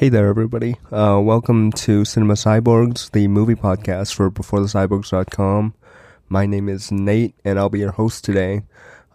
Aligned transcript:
Hey 0.00 0.08
there, 0.08 0.28
everybody. 0.28 0.76
Uh, 0.90 1.20
welcome 1.22 1.72
to 1.72 2.06
Cinema 2.06 2.32
Cyborgs, 2.32 3.10
the 3.10 3.28
movie 3.28 3.54
podcast 3.54 4.14
for 4.14 4.30
BeforeTheCyborgs.com. 4.30 5.74
My 6.26 6.46
name 6.46 6.70
is 6.70 6.90
Nate, 6.90 7.34
and 7.44 7.58
I'll 7.58 7.68
be 7.68 7.80
your 7.80 7.92
host 7.92 8.24
today. 8.24 8.62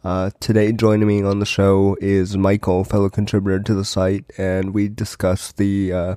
Uh, 0.04 0.30
today, 0.40 0.72
joining 0.72 1.08
me 1.08 1.24
on 1.24 1.40
the 1.40 1.46
show 1.48 1.98
is 2.02 2.38
Michael, 2.38 2.84
fellow 2.84 3.10
contributor 3.10 3.64
to 3.64 3.74
the 3.74 3.84
site, 3.84 4.26
and 4.38 4.76
we 4.76 4.88
discuss 4.88 5.52
the 5.54 5.92
uh, 5.92 6.16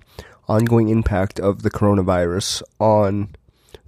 ongoing 0.48 0.91
impact 0.91 1.41
of 1.41 1.62
the 1.62 1.71
coronavirus 1.71 2.62
on 2.79 3.30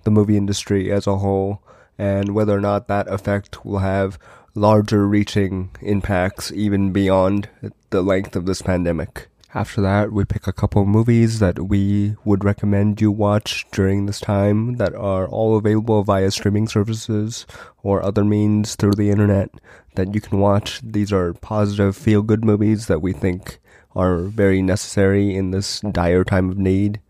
the 0.04 0.10
movie 0.10 0.38
industry 0.38 0.90
as 0.90 1.06
a 1.06 1.18
whole, 1.18 1.62
and 1.98 2.34
whether 2.34 2.56
or 2.56 2.60
not 2.62 2.88
that 2.88 3.06
effect 3.08 3.66
will 3.66 3.80
have 3.80 4.18
larger 4.54 5.06
reaching 5.06 5.76
impacts 5.82 6.50
even 6.52 6.90
beyond 6.90 7.50
the 7.90 8.00
length 8.00 8.34
of 8.34 8.46
this 8.46 8.62
pandemic. 8.62 9.29
After 9.52 9.80
that, 9.80 10.12
we 10.12 10.24
pick 10.24 10.46
a 10.46 10.52
couple 10.52 10.82
of 10.82 10.86
movies 10.86 11.40
that 11.40 11.58
we 11.58 12.14
would 12.24 12.44
recommend 12.44 13.00
you 13.00 13.10
watch 13.10 13.66
during 13.72 14.06
this 14.06 14.20
time 14.20 14.76
that 14.76 14.94
are 14.94 15.26
all 15.26 15.56
available 15.56 16.04
via 16.04 16.30
streaming 16.30 16.68
services 16.68 17.46
or 17.82 18.00
other 18.00 18.24
means 18.24 18.76
through 18.76 18.92
the 18.92 19.10
internet 19.10 19.50
that 19.96 20.14
you 20.14 20.20
can 20.20 20.38
watch. 20.38 20.80
These 20.84 21.12
are 21.12 21.34
positive, 21.34 21.96
feel 21.96 22.22
good 22.22 22.44
movies 22.44 22.86
that 22.86 23.02
we 23.02 23.12
think 23.12 23.58
are 23.96 24.18
very 24.18 24.62
necessary 24.62 25.34
in 25.34 25.50
this 25.50 25.80
dire 25.80 26.22
time 26.22 26.48
of 26.48 26.56
need. 26.56 27.00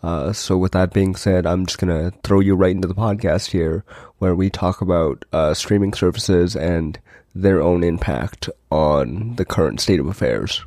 Uh, 0.00 0.32
so 0.32 0.56
with 0.56 0.70
that 0.70 0.92
being 0.92 1.16
said, 1.16 1.44
I'm 1.44 1.66
just 1.66 1.80
gonna 1.80 2.12
throw 2.22 2.38
you 2.38 2.54
right 2.54 2.74
into 2.74 2.86
the 2.86 2.94
podcast 2.94 3.50
here, 3.50 3.84
where 4.18 4.36
we 4.36 4.48
talk 4.48 4.80
about 4.80 5.24
uh, 5.32 5.54
streaming 5.54 5.94
services 5.94 6.54
and 6.54 7.00
their 7.34 7.60
own 7.60 7.82
impact 7.82 8.48
on 8.70 9.34
the 9.34 9.44
current 9.44 9.80
state 9.80 9.98
of 9.98 10.06
affairs. 10.06 10.64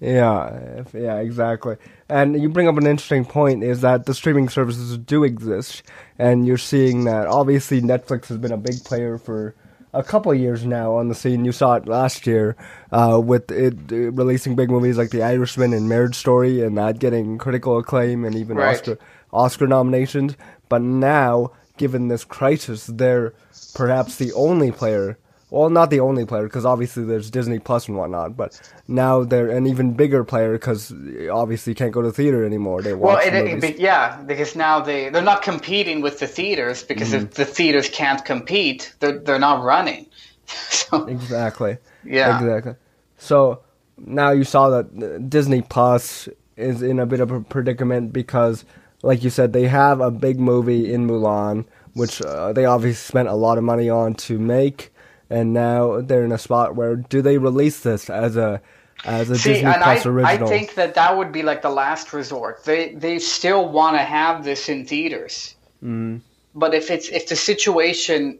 Yeah, 0.00 0.84
yeah, 0.92 1.16
exactly. 1.18 1.76
And 2.08 2.40
you 2.40 2.48
bring 2.48 2.68
up 2.68 2.76
an 2.76 2.86
interesting 2.86 3.24
point 3.24 3.64
is 3.64 3.80
that 3.80 4.06
the 4.06 4.14
streaming 4.14 4.48
services 4.48 4.96
do 4.98 5.24
exist, 5.24 5.82
and 6.18 6.46
you're 6.46 6.58
seeing 6.58 7.04
that 7.04 7.26
obviously 7.26 7.80
Netflix 7.80 8.26
has 8.28 8.38
been 8.38 8.52
a 8.52 8.56
big 8.56 8.84
player 8.84 9.18
for 9.18 9.54
a 9.92 10.02
couple 10.02 10.32
years 10.34 10.64
now 10.64 10.94
on 10.94 11.08
the 11.08 11.14
scene. 11.14 11.44
You 11.44 11.52
saw 11.52 11.74
it 11.74 11.86
last 11.88 12.26
year 12.26 12.56
uh, 12.92 13.20
with 13.22 13.50
it 13.50 13.74
uh, 13.90 14.12
releasing 14.12 14.54
big 14.54 14.70
movies 14.70 14.96
like 14.96 15.10
The 15.10 15.22
Irishman 15.22 15.72
and 15.72 15.88
Marriage 15.88 16.16
Story, 16.16 16.62
and 16.62 16.78
that 16.78 16.98
getting 17.00 17.38
critical 17.38 17.78
acclaim 17.78 18.24
and 18.24 18.36
even 18.36 18.56
Right. 18.56 18.76
Oscar 18.76 18.98
Oscar 19.32 19.66
nominations. 19.66 20.36
But 20.68 20.82
now, 20.82 21.50
given 21.76 22.08
this 22.08 22.24
crisis, 22.24 22.86
they're 22.86 23.34
perhaps 23.74 24.16
the 24.16 24.32
only 24.34 24.70
player. 24.70 25.18
Well, 25.54 25.70
not 25.70 25.90
the 25.90 26.00
only 26.00 26.26
player, 26.26 26.44
because 26.44 26.64
obviously 26.66 27.04
there's 27.04 27.30
Disney 27.30 27.60
Plus 27.60 27.86
and 27.88 27.96
whatnot. 27.96 28.36
But 28.36 28.60
now 28.88 29.24
they're 29.24 29.50
an 29.50 29.66
even 29.66 29.94
bigger 29.94 30.24
player 30.24 30.52
because 30.52 30.92
obviously 31.30 31.70
you 31.72 31.76
can't 31.76 31.92
go 31.92 32.02
to 32.02 32.10
theater 32.12 32.44
anymore. 32.44 32.82
They 32.82 32.94
Well, 32.98 33.16
watch 33.16 33.26
it, 33.26 33.34
it, 33.34 33.78
yeah, 33.78 34.20
because 34.22 34.56
now 34.56 34.80
they 34.80 35.10
they're 35.10 35.22
not 35.22 35.42
competing 35.42 36.00
with 36.02 36.18
the 36.20 36.26
theaters 36.26 36.82
because 36.82 37.12
Mm-hmm. 37.12 37.26
if 37.26 37.34
the 37.34 37.44
theaters 37.44 37.88
can't 37.88 38.24
compete, 38.24 38.94
they're 39.00 39.18
they're 39.18 39.38
not 39.38 39.62
running. 39.62 40.06
so 40.46 41.06
Exactly. 41.06 41.78
Yeah. 42.04 42.38
Exactly. 42.38 42.74
So 43.18 43.62
now 43.98 44.30
you 44.30 44.44
saw 44.44 44.70
that 44.70 44.86
uh, 45.02 45.18
Disney 45.28 45.62
Plus 45.62 46.28
is 46.56 46.82
in 46.82 46.98
a 46.98 47.06
bit 47.06 47.20
of 47.20 47.30
a 47.30 47.40
predicament 47.40 48.12
because, 48.12 48.64
like 49.02 49.24
you 49.24 49.30
said, 49.30 49.52
they 49.52 49.68
have 49.68 50.00
a 50.00 50.10
big 50.10 50.38
movie 50.40 50.92
in 50.92 51.06
Mulan, 51.06 51.66
which 51.94 52.22
uh, 52.22 52.52
they 52.52 52.64
obviously 52.64 52.94
spent 53.08 53.28
a 53.28 53.34
lot 53.34 53.58
of 53.58 53.64
money 53.64 53.88
on 53.90 54.14
to 54.14 54.38
make, 54.38 54.92
and 55.34 55.52
now 55.52 56.00
they're 56.00 56.24
in 56.24 56.32
a 56.32 56.38
spot 56.38 56.76
where 56.76 56.96
do 56.96 57.20
they 57.22 57.38
release 57.38 57.80
this 57.80 58.08
as 58.08 58.36
a 58.36 58.60
as 59.04 59.28
a 59.30 59.36
see, 59.36 59.54
Disney 59.54 59.66
and 59.66 59.82
I 59.82 59.94
Plus 59.94 60.06
original? 60.06 60.46
I 60.46 60.50
think 60.54 60.74
that 60.74 60.94
that 60.94 61.16
would 61.18 61.32
be 61.32 61.42
like 61.42 61.60
the 61.62 61.74
last 61.84 62.12
resort. 62.12 62.64
They 62.64 62.94
they 62.94 63.18
still 63.18 63.68
want 63.68 63.96
to 63.96 64.02
have 64.02 64.44
this 64.44 64.68
in 64.68 64.86
theaters, 64.86 65.56
Mm. 65.82 66.20
but 66.54 66.72
if 66.74 66.90
it's 66.90 67.08
if 67.08 67.28
the 67.28 67.36
situation 67.36 68.38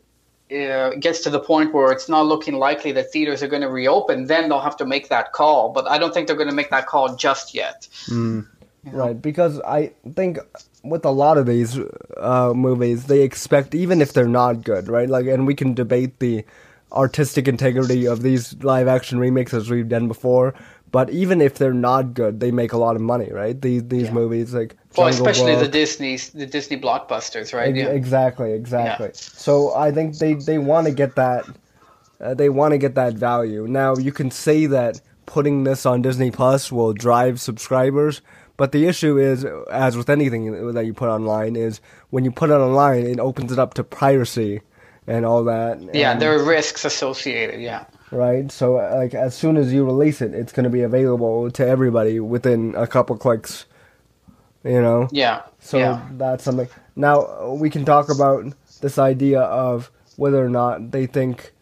uh, 0.51 0.91
gets 1.01 1.21
to 1.25 1.31
the 1.31 1.41
point 1.41 1.75
where 1.75 1.91
it's 1.93 2.09
not 2.09 2.25
looking 2.27 2.55
likely 2.69 2.93
that 2.93 3.13
theaters 3.13 3.43
are 3.43 3.49
going 3.49 3.63
to 3.63 3.69
reopen, 3.83 4.27
then 4.27 4.49
they'll 4.49 4.67
have 4.71 4.77
to 4.77 4.87
make 4.87 5.09
that 5.09 5.33
call. 5.33 5.73
But 5.73 5.85
I 5.89 5.99
don't 5.99 6.15
think 6.15 6.27
they're 6.27 6.37
going 6.45 6.55
to 6.55 6.55
make 6.63 6.71
that 6.71 6.87
call 6.87 7.17
just 7.17 7.55
yet. 7.55 7.89
Right, 8.93 9.21
because 9.21 9.61
I 9.61 9.93
think 10.15 10.39
with 10.83 11.05
a 11.05 11.11
lot 11.11 11.39
of 11.39 11.47
these 11.47 11.79
uh, 12.19 12.53
movies, 12.55 13.07
they 13.07 13.23
expect 13.23 13.75
even 13.75 14.03
if 14.03 14.13
they're 14.13 14.29
not 14.29 14.63
good, 14.63 14.89
right? 14.89 15.09
Like, 15.09 15.27
and 15.27 15.47
we 15.47 15.55
can 15.55 15.73
debate 15.75 16.19
the 16.19 16.45
artistic 16.95 17.49
integrity 17.49 18.07
of 18.07 18.23
these 18.23 18.55
live 18.63 18.89
action 18.89 19.19
remakes 19.19 19.53
as 19.53 19.69
we've 19.71 19.89
done 19.89 20.09
before. 20.09 20.55
But 20.91 21.11
even 21.11 21.41
if 21.41 21.57
they're 21.59 21.75
not 21.75 22.15
good, 22.15 22.39
they 22.39 22.53
make 22.53 22.73
a 22.73 22.77
lot 22.77 22.95
of 22.95 23.03
money, 23.03 23.31
right? 23.33 23.61
These 23.61 23.89
these 23.89 24.13
movies 24.13 24.55
like 24.55 24.77
Well, 24.97 25.11
Jungle 25.11 25.27
especially 25.27 25.57
the 25.57 25.65
Book. 25.65 25.73
Disney's 25.73 26.31
the 26.31 26.47
Disney 26.47 26.79
blockbusters, 26.79 27.53
right? 27.53 27.71
Ex- 27.71 27.79
Yeah. 27.79 27.89
Exactly, 27.89 28.53
exactly. 28.53 29.11
So 29.13 29.75
I 29.75 29.91
think 29.91 30.19
they 30.19 30.35
they 30.35 30.59
want 30.59 30.87
to 30.87 30.93
get 30.93 31.17
that 31.17 31.47
uh, 32.21 32.35
they 32.35 32.49
want 32.49 32.73
to 32.73 32.79
get 32.79 32.95
that 32.95 33.15
value. 33.15 33.67
Now 33.67 33.97
you 33.97 34.13
can 34.13 34.31
say 34.31 34.67
that 34.67 35.01
putting 35.27 35.65
this 35.65 35.85
on 35.85 36.01
Disney 36.03 36.31
Plus 36.31 36.71
will 36.71 36.93
drive 36.93 37.41
subscribers, 37.41 38.21
but 38.57 38.71
the 38.71 38.87
issue 38.87 39.19
is, 39.19 39.45
as 39.73 39.97
with 39.97 40.09
anything 40.09 40.73
that 40.75 40.87
you 40.87 40.95
put 40.95 41.09
online, 41.09 41.57
is 41.57 41.81
when 42.11 42.25
you 42.25 42.31
put 42.31 42.51
it 42.51 42.55
online, 42.55 43.05
it 43.05 43.19
opens 43.19 43.51
it 43.51 43.59
up 43.59 43.75
to 43.75 43.83
piracy 43.83 44.61
and 45.07 45.25
all 45.25 45.45
that. 45.45 45.81
Yeah, 45.95 46.13
and- 46.13 46.23
there 46.23 46.35
are 46.35 46.43
risks 46.45 46.85
associated. 46.85 47.61
Yeah. 47.61 47.85
right. 48.11 48.51
So 48.51 48.75
like 48.75 49.15
as 49.15 49.35
soon 49.35 49.57
as 49.57 49.73
you 49.73 49.85
release 49.85 50.21
it, 50.21 50.35
it's 50.35 50.53
going 50.53 50.65
to 50.65 50.71
be 50.71 50.83
available 50.83 51.51
to 51.51 51.67
everybody 51.67 52.21
within 52.21 52.75
a 52.77 52.87
couple 52.87 53.17
clicks. 53.17 53.67
You 54.63 54.81
know. 54.81 55.09
Yeah. 55.13 55.43
So 55.61 55.79
yeah. 55.79 56.07
that's 56.13 56.45
something. 56.45 56.69
Now 56.97 57.53
we 57.53 57.71
can 57.71 57.85
talk 57.85 58.11
about 58.11 58.47
this 58.81 58.99
idea 58.99 59.41
of 59.41 59.91
whether 60.17 60.45
or 60.45 60.49
not 60.49 60.91
they 60.93 61.07
think 61.07 61.53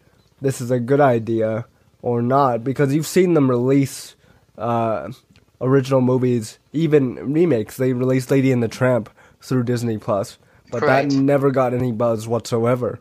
this 0.40 0.60
is 0.60 0.70
a 0.70 0.78
good 0.78 1.00
idea 1.00 1.66
or 2.02 2.20
not, 2.20 2.64
because 2.64 2.92
you've 2.92 3.06
seen 3.06 3.34
them 3.34 3.48
release 3.48 4.16
uh, 4.58 5.10
original 5.60 6.00
movies, 6.00 6.58
even 6.72 7.32
remakes. 7.32 7.76
They 7.76 7.92
released 7.92 8.30
Lady 8.30 8.50
and 8.52 8.62
the 8.62 8.68
Tramp 8.68 9.08
through 9.40 9.62
Disney 9.64 9.98
Plus, 9.98 10.36
but 10.70 10.80
Correct. 10.80 11.10
that 11.10 11.16
never 11.16 11.50
got 11.50 11.72
any 11.72 11.92
buzz 11.92 12.26
whatsoever. 12.26 12.98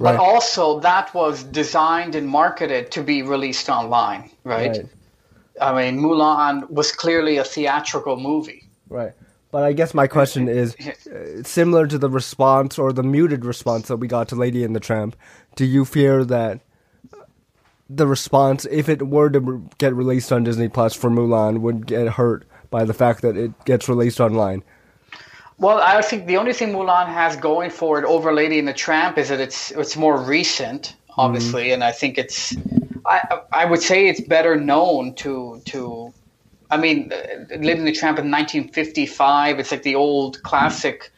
But 0.00 0.16
also, 0.16 0.80
that 0.80 1.12
was 1.14 1.42
designed 1.44 2.14
and 2.14 2.28
marketed 2.28 2.90
to 2.92 3.02
be 3.02 3.22
released 3.22 3.68
online, 3.68 4.30
right? 4.44 4.70
Right. 4.70 4.86
I 5.60 5.90
mean, 5.90 6.00
Mulan 6.00 6.68
was 6.70 6.92
clearly 6.92 7.38
a 7.38 7.44
theatrical 7.44 8.16
movie. 8.16 8.68
Right. 8.88 9.12
But 9.50 9.62
I 9.62 9.72
guess 9.72 9.94
my 9.94 10.06
question 10.06 10.48
is 10.48 10.76
uh, 10.76 11.42
similar 11.42 11.86
to 11.86 11.98
the 11.98 12.10
response 12.10 12.78
or 12.78 12.92
the 12.92 13.02
muted 13.02 13.44
response 13.44 13.88
that 13.88 13.96
we 13.96 14.06
got 14.08 14.28
to 14.28 14.34
Lady 14.34 14.64
and 14.64 14.76
the 14.76 14.80
Tramp. 14.80 15.16
Do 15.54 15.64
you 15.64 15.84
fear 15.84 16.24
that 16.24 16.60
the 17.88 18.06
response, 18.06 18.66
if 18.70 18.88
it 18.88 19.06
were 19.06 19.30
to 19.30 19.40
re- 19.40 19.62
get 19.78 19.94
released 19.94 20.32
on 20.32 20.44
Disney 20.44 20.68
Plus 20.68 20.94
for 20.94 21.08
Mulan, 21.08 21.60
would 21.60 21.86
get 21.86 22.08
hurt 22.08 22.44
by 22.70 22.84
the 22.84 22.92
fact 22.92 23.22
that 23.22 23.36
it 23.36 23.52
gets 23.64 23.88
released 23.88 24.20
online? 24.20 24.62
Well, 25.58 25.80
I 25.80 26.02
think 26.02 26.26
the 26.26 26.36
only 26.36 26.52
thing 26.52 26.72
Mulan 26.72 27.06
has 27.06 27.36
going 27.36 27.70
for 27.70 27.98
it 27.98 28.04
over 28.04 28.32
Lady 28.32 28.58
and 28.58 28.68
the 28.68 28.74
Tramp 28.74 29.16
is 29.16 29.30
that 29.30 29.40
it's 29.40 29.70
it's 29.70 29.96
more 29.96 30.18
recent, 30.18 30.94
obviously, 31.16 31.72
and 31.72 31.82
I 31.82 31.92
think 31.92 32.18
it's 32.18 32.54
I 33.06 33.40
I 33.52 33.64
would 33.64 33.80
say 33.80 34.08
it's 34.08 34.20
better 34.20 34.56
known 34.56 35.14
to 35.14 35.62
to 35.66 36.12
I 36.70 36.76
mean, 36.76 37.12
uh, 37.12 37.56
Lady 37.56 37.70
and 37.78 37.86
the 37.86 37.92
Tramp 37.92 38.18
in 38.18 38.30
1955. 38.30 39.58
It's 39.60 39.70
like 39.70 39.82
the 39.82 39.94
old 39.94 40.42
classic 40.42 41.10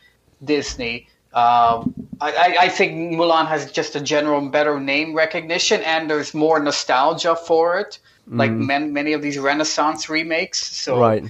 Disney. 0.45 1.09
Um, 1.33 1.95
I, 2.21 2.57
I- 2.61 2.69
think 2.69 3.13
Mulan 3.15 3.47
has 3.47 3.71
just 3.73 3.97
a 3.97 4.01
general 4.01 4.41
better 4.51 4.79
name 4.81 5.15
recognition, 5.15 5.81
and 5.83 6.11
there's 6.11 6.35
more 6.35 6.59
nostalgia 6.61 7.35
for 7.37 7.79
it, 7.79 7.99
like 8.27 8.51
man, 8.51 8.93
many 8.93 9.13
of 9.15 9.23
these 9.23 9.39
Renaissance 9.39 10.09
remakes. 10.09 10.59
So 10.77 11.01
Right. 11.01 11.25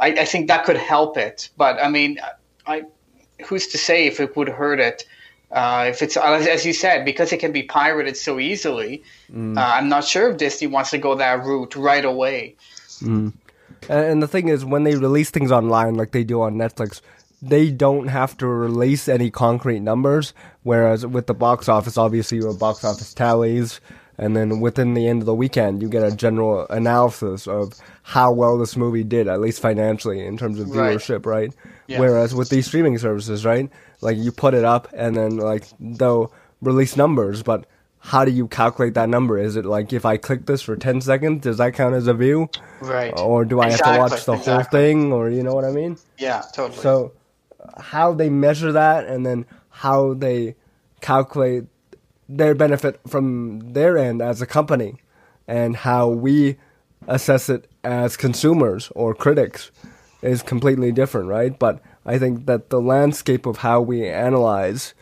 I, 0.00 0.08
I 0.08 0.24
think 0.24 0.48
that 0.48 0.64
could 0.64 0.76
help 0.76 1.16
it. 1.16 1.48
But 1.56 1.82
I 1.82 1.88
mean, 1.88 2.18
I 2.66 2.84
who's 3.46 3.66
to 3.68 3.78
say 3.78 4.06
if 4.06 4.20
it 4.20 4.36
would 4.36 4.48
hurt 4.48 4.80
it? 4.80 5.04
Uh, 5.50 5.86
if 5.88 6.02
it's 6.02 6.16
as 6.16 6.66
you 6.66 6.72
said, 6.72 7.04
because 7.04 7.32
it 7.32 7.38
can 7.38 7.52
be 7.52 7.62
pirated 7.62 8.16
so 8.16 8.40
easily, 8.40 9.04
uh, 9.56 9.60
I'm 9.60 9.88
not 9.88 10.04
sure 10.04 10.30
if 10.30 10.38
Disney 10.38 10.66
wants 10.66 10.90
to 10.90 10.98
go 10.98 11.14
that 11.14 11.44
route 11.44 11.76
right 11.76 12.04
away. 12.04 12.56
And, 13.88 14.04
and 14.06 14.22
the 14.22 14.28
thing 14.28 14.48
is, 14.48 14.64
when 14.64 14.82
they 14.84 14.96
release 14.96 15.30
things 15.30 15.52
online, 15.52 15.94
like 15.94 16.10
they 16.10 16.24
do 16.24 16.42
on 16.42 16.56
Netflix, 16.56 17.00
they 17.40 17.70
don't 17.70 18.08
have 18.08 18.36
to 18.38 18.46
release 18.46 19.08
any 19.08 19.30
concrete 19.30 19.80
numbers. 19.80 20.34
Whereas 20.62 21.06
with 21.06 21.26
the 21.26 21.34
box 21.34 21.68
office, 21.68 21.96
obviously 21.96 22.38
you 22.38 22.46
have 22.46 22.58
box 22.58 22.82
office 22.82 23.14
tallies, 23.14 23.80
and 24.18 24.36
then 24.36 24.60
within 24.60 24.94
the 24.94 25.06
end 25.06 25.22
of 25.22 25.26
the 25.26 25.34
weekend, 25.34 25.82
you 25.82 25.88
get 25.88 26.02
a 26.02 26.14
general 26.14 26.66
analysis 26.70 27.46
of 27.46 27.74
how 28.02 28.32
well 28.32 28.58
this 28.58 28.76
movie 28.76 29.04
did, 29.04 29.28
at 29.28 29.40
least 29.40 29.60
financially, 29.60 30.24
in 30.26 30.36
terms 30.36 30.58
of 30.58 30.70
Right. 30.70 30.96
viewership, 30.96 31.26
right? 31.26 31.52
Yeah. 31.86 32.00
Whereas 32.00 32.34
with 32.34 32.48
these 32.48 32.66
streaming 32.66 32.98
services, 32.98 33.44
right, 33.44 33.70
like 34.00 34.16
you 34.16 34.32
put 34.32 34.54
it 34.54 34.64
up, 34.64 34.88
and 34.92 35.16
then 35.16 35.36
like 35.38 35.64
they'll 35.78 36.32
release 36.60 36.96
numbers, 36.96 37.42
but 37.42 37.66
how 37.98 38.24
do 38.24 38.30
you 38.30 38.46
calculate 38.48 38.94
that 38.94 39.08
number? 39.08 39.38
Is 39.38 39.56
it 39.56 39.64
like 39.64 39.92
if 39.92 40.04
I 40.04 40.16
click 40.16 40.46
this 40.46 40.62
for 40.62 40.76
10 40.76 41.00
seconds, 41.00 41.42
does 41.42 41.58
that 41.58 41.74
count 41.74 41.94
as 41.94 42.06
a 42.06 42.14
view? 42.14 42.48
Right. 42.80 43.12
Or 43.18 43.44
do 43.44 43.60
I 43.60 43.66
Exactly, 43.66 43.98
have 43.98 44.08
to 44.10 44.14
watch 44.14 44.24
the 44.24 44.36
whole 44.36 44.62
thing? 44.62 45.12
Or 45.12 45.28
you 45.28 45.42
know 45.42 45.54
what 45.54 45.64
I 45.64 45.70
mean? 45.72 45.98
Yeah, 46.18 46.42
totally. 46.54 46.78
So, 46.80 47.12
how 47.78 48.12
they 48.14 48.30
measure 48.30 48.72
that 48.72 49.06
and 49.06 49.26
then 49.26 49.44
how 49.70 50.14
they 50.14 50.54
calculate 51.00 51.64
their 52.28 52.54
benefit 52.54 53.00
from 53.06 53.72
their 53.72 53.98
end 53.98 54.22
as 54.22 54.40
a 54.40 54.46
company 54.46 54.96
and 55.48 55.76
how 55.76 56.08
we 56.08 56.56
assess 57.08 57.48
it 57.48 57.68
as 57.84 58.16
consumers 58.16 58.90
or 58.94 59.14
critics 59.14 59.70
is 60.26 60.42
completely 60.42 60.92
different, 60.92 61.28
right? 61.28 61.58
But 61.58 61.80
I 62.04 62.18
think 62.18 62.46
that 62.46 62.70
the 62.70 62.80
landscape 62.80 63.46
of 63.46 63.58
how 63.58 63.80
we 63.80 64.06
analyze 64.08 64.94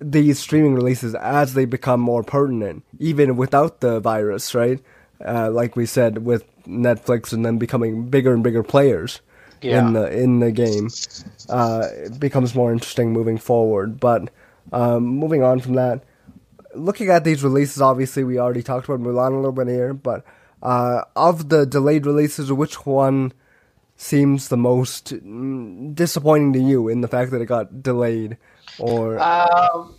these 0.00 0.38
streaming 0.38 0.74
releases 0.74 1.14
as 1.14 1.54
they 1.54 1.64
become 1.64 2.00
more 2.00 2.22
pertinent, 2.22 2.84
even 2.98 3.36
without 3.36 3.80
the 3.80 4.00
virus, 4.00 4.54
right? 4.54 4.80
Uh, 5.24 5.50
like 5.50 5.76
we 5.76 5.86
said, 5.86 6.24
with 6.24 6.44
Netflix 6.66 7.32
and 7.32 7.44
them 7.44 7.58
becoming 7.58 8.08
bigger 8.08 8.34
and 8.34 8.42
bigger 8.42 8.62
players 8.64 9.20
Yeah. 9.60 9.86
in 9.86 9.92
the 9.92 10.10
in 10.22 10.40
the 10.40 10.50
game, 10.50 10.88
uh, 11.48 11.86
it 11.92 12.18
becomes 12.18 12.54
more 12.54 12.72
interesting 12.72 13.12
moving 13.12 13.38
forward. 13.38 14.00
But 14.00 14.30
um, 14.72 15.04
moving 15.06 15.42
on 15.44 15.60
from 15.60 15.74
that, 15.74 16.02
looking 16.74 17.08
at 17.10 17.22
these 17.22 17.44
releases, 17.44 17.80
obviously 17.80 18.24
we 18.24 18.38
already 18.38 18.62
talked 18.62 18.88
about 18.88 19.00
Mulan 19.00 19.32
a 19.32 19.36
little 19.36 19.52
bit 19.52 19.68
here, 19.68 19.94
but 19.94 20.24
uh, 20.62 21.02
of 21.14 21.48
the 21.48 21.64
delayed 21.66 22.06
releases, 22.06 22.52
which 22.52 22.84
one 22.86 23.32
seems 24.02 24.48
the 24.48 24.56
most 24.56 25.14
disappointing 25.94 26.52
to 26.52 26.58
you 26.58 26.88
in 26.88 27.00
the 27.00 27.08
fact 27.08 27.30
that 27.30 27.40
it 27.40 27.46
got 27.46 27.82
delayed? 27.82 28.36
Or 28.78 29.18
Um, 29.18 29.94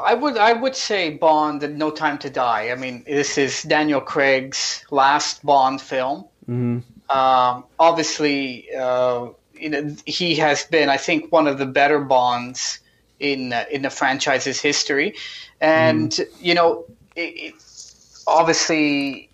I 0.00 0.14
would 0.14 0.36
I 0.36 0.52
would 0.52 0.76
say 0.76 1.10
Bond 1.10 1.62
and 1.62 1.78
No 1.78 1.90
Time 1.90 2.18
to 2.18 2.30
Die. 2.30 2.70
I 2.70 2.74
mean, 2.74 3.04
this 3.06 3.38
is 3.38 3.62
Daniel 3.62 4.00
Craig's 4.00 4.84
last 4.90 5.44
Bond 5.44 5.80
film. 5.80 6.24
Mhm. 6.48 6.82
Um, 7.08 7.64
obviously, 7.78 8.66
uh, 8.76 9.28
you 9.54 9.68
know, 9.68 9.94
he 10.06 10.34
has 10.36 10.64
been, 10.64 10.88
I 10.88 10.96
think, 10.96 11.30
one 11.30 11.46
of 11.46 11.58
the 11.58 11.66
better 11.66 12.00
Bonds 12.00 12.80
in 13.20 13.52
uh, 13.52 13.64
in 13.70 13.82
the 13.82 13.90
franchise's 13.90 14.60
history, 14.60 15.14
and 15.60 16.18
you 16.40 16.54
know, 16.54 16.84
it, 17.14 17.20
it, 17.20 17.54
obviously. 18.26 19.28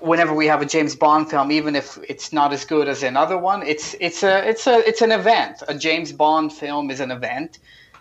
Whenever 0.00 0.34
we 0.34 0.46
have 0.46 0.62
a 0.62 0.66
James 0.66 0.96
Bond 0.96 1.30
film, 1.30 1.52
even 1.52 1.76
if 1.76 1.98
it's 2.08 2.32
not 2.32 2.52
as 2.52 2.64
good 2.64 2.88
as 2.88 3.02
another 3.02 3.36
one, 3.36 3.62
it's 3.62 3.94
it's 4.00 4.22
a 4.22 4.48
it's 4.48 4.66
a 4.66 4.78
it's 4.88 5.02
an 5.02 5.12
event. 5.12 5.62
A 5.68 5.74
James 5.74 6.12
Bond 6.12 6.52
film 6.52 6.90
is 6.90 7.00
an 7.00 7.10
event, 7.10 7.58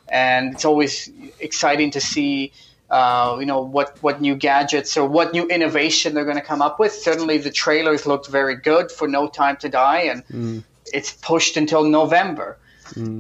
and 0.07 0.53
it's 0.53 0.65
always 0.65 1.11
exciting 1.39 1.91
to 1.91 2.01
see 2.01 2.51
uh, 2.89 3.37
you 3.39 3.45
know 3.45 3.61
what 3.61 3.97
what 4.01 4.21
new 4.21 4.35
gadgets 4.35 4.97
or 4.97 5.07
what 5.07 5.33
new 5.33 5.45
innovation 5.47 6.13
they're 6.13 6.25
going 6.25 6.37
to 6.37 6.43
come 6.43 6.61
up 6.61 6.79
with. 6.79 6.93
Certainly, 6.93 7.39
the 7.39 7.51
trailers 7.51 8.05
looked 8.05 8.27
very 8.29 8.55
good 8.55 8.91
for 8.91 9.07
No 9.07 9.27
Time 9.27 9.57
to 9.57 9.69
Die, 9.69 10.01
and 10.01 10.63
it's 10.93 11.11
pushed 11.13 11.57
until 11.57 11.83
November. 11.83 12.57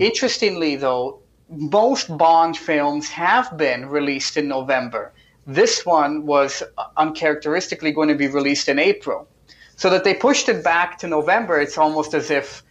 Interestingly, 0.01 0.75
though, 0.77 1.19
most 1.49 2.15
Bond 2.17 2.57
films 2.57 3.09
have 3.09 3.57
been 3.57 3.87
released 3.87 4.37
in 4.37 4.47
November. 4.47 5.11
This 5.49 5.83
one 5.83 6.27
was 6.27 6.61
uncharacteristically 6.95 7.91
going 7.91 8.09
to 8.09 8.15
be 8.15 8.27
released 8.27 8.69
in 8.69 8.77
April. 8.77 9.27
So 9.77 9.89
that 9.89 10.03
they 10.03 10.13
pushed 10.13 10.47
it 10.47 10.63
back 10.63 10.99
to 10.99 11.07
November, 11.07 11.59
it's 11.59 11.75
almost 11.75 12.13
as 12.13 12.29
if 12.29 12.61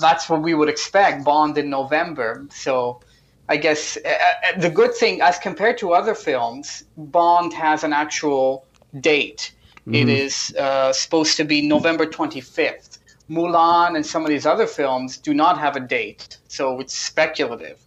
that's 0.00 0.28
what 0.28 0.42
we 0.42 0.52
would 0.54 0.68
expect 0.68 1.24
Bond 1.24 1.56
in 1.56 1.70
November. 1.70 2.44
So 2.50 3.00
I 3.48 3.56
guess 3.56 3.96
uh, 4.04 4.08
uh, 4.08 4.58
the 4.58 4.68
good 4.68 4.96
thing, 4.96 5.20
as 5.20 5.38
compared 5.38 5.78
to 5.78 5.92
other 5.92 6.16
films, 6.16 6.82
Bond 6.96 7.52
has 7.52 7.84
an 7.84 7.92
actual 7.92 8.66
date. 9.00 9.52
It 9.88 10.08
is 10.08 10.52
uh, 10.58 10.92
supposed 10.92 11.36
to 11.36 11.44
be 11.44 11.62
November 11.62 12.06
25th. 12.06 12.98
Mulan 13.30 13.94
and 13.94 14.04
some 14.04 14.22
of 14.22 14.28
these 14.28 14.44
other 14.44 14.66
films 14.66 15.18
do 15.18 15.32
not 15.32 15.56
have 15.60 15.76
a 15.76 15.80
date, 15.80 16.38
so 16.48 16.80
it's 16.80 16.94
speculative. 16.98 17.78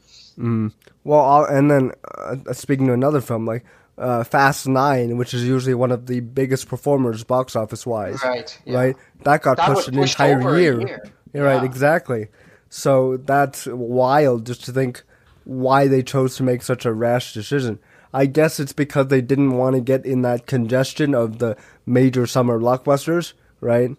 Well, 1.04 1.19
I'll, 1.19 1.44
and 1.44 1.69
then 1.69 1.92
uh, 2.18 2.54
speaking 2.54 2.88
to 2.88 2.94
another 2.94 3.19
film 3.19 3.45
like 3.45 3.66
uh, 4.00 4.24
Fast 4.24 4.68
Nine, 4.68 5.18
which 5.18 5.34
is 5.34 5.44
usually 5.46 5.74
one 5.75 5.92
of 5.92 6.07
the 6.07 6.22
biggest 6.22 6.68
performers 6.68 7.24
box 7.24 7.56
office 7.56 7.86
wise, 7.86 8.19
Right, 8.24 8.60
yeah. 8.66 8.78
Right, 8.78 8.96
that 9.24 9.44
got 9.44 9.57
That 9.57 9.68
pushed 9.74 9.90
an 9.90 9.96
pushed 9.96 10.13
entire 10.19 10.57
year. 10.57 10.80
year. 10.81 11.12
Yeah, 11.34 11.42
right, 11.42 11.63
exactly. 11.63 12.28
So 12.69 13.18
that's 13.18 13.68
wild 13.68 14.46
just 14.46 14.63
to 14.66 14.72
think 14.72 15.04
why 15.44 15.88
they 15.88 16.01
chose 16.04 16.36
to 16.38 16.44
make 16.44 16.62
such 16.62 16.86
a 16.86 16.94
rash 16.94 17.34
decision. 17.34 17.80
I 18.13 18.25
guess 18.25 18.60
it's 18.60 18.74
because 18.74 19.07
they 19.07 19.22
didn't 19.22 19.51
want 19.57 19.75
to 19.75 19.81
get 19.81 20.06
in 20.06 20.22
that 20.24 20.48
congestion 20.48 21.13
of 21.13 21.38
the 21.40 21.56
major 21.86 22.25
summer 22.25 22.60
blockbusters, 22.60 23.34
right? 23.62 23.92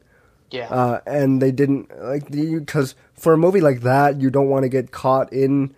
Yeah. 0.51 0.69
uh, 0.69 1.01
and 1.07 1.41
they 1.41 1.53
didn't 1.53 1.91
like 2.03 2.29
because 2.29 2.97
for 3.15 3.35
a 3.35 3.39
movie 3.39 3.61
like 3.61 3.83
that, 3.83 4.21
you 4.21 4.31
don't 4.31 4.49
want 4.49 4.65
to 4.65 4.69
get 4.69 4.91
caught 4.91 5.33
in 5.33 5.75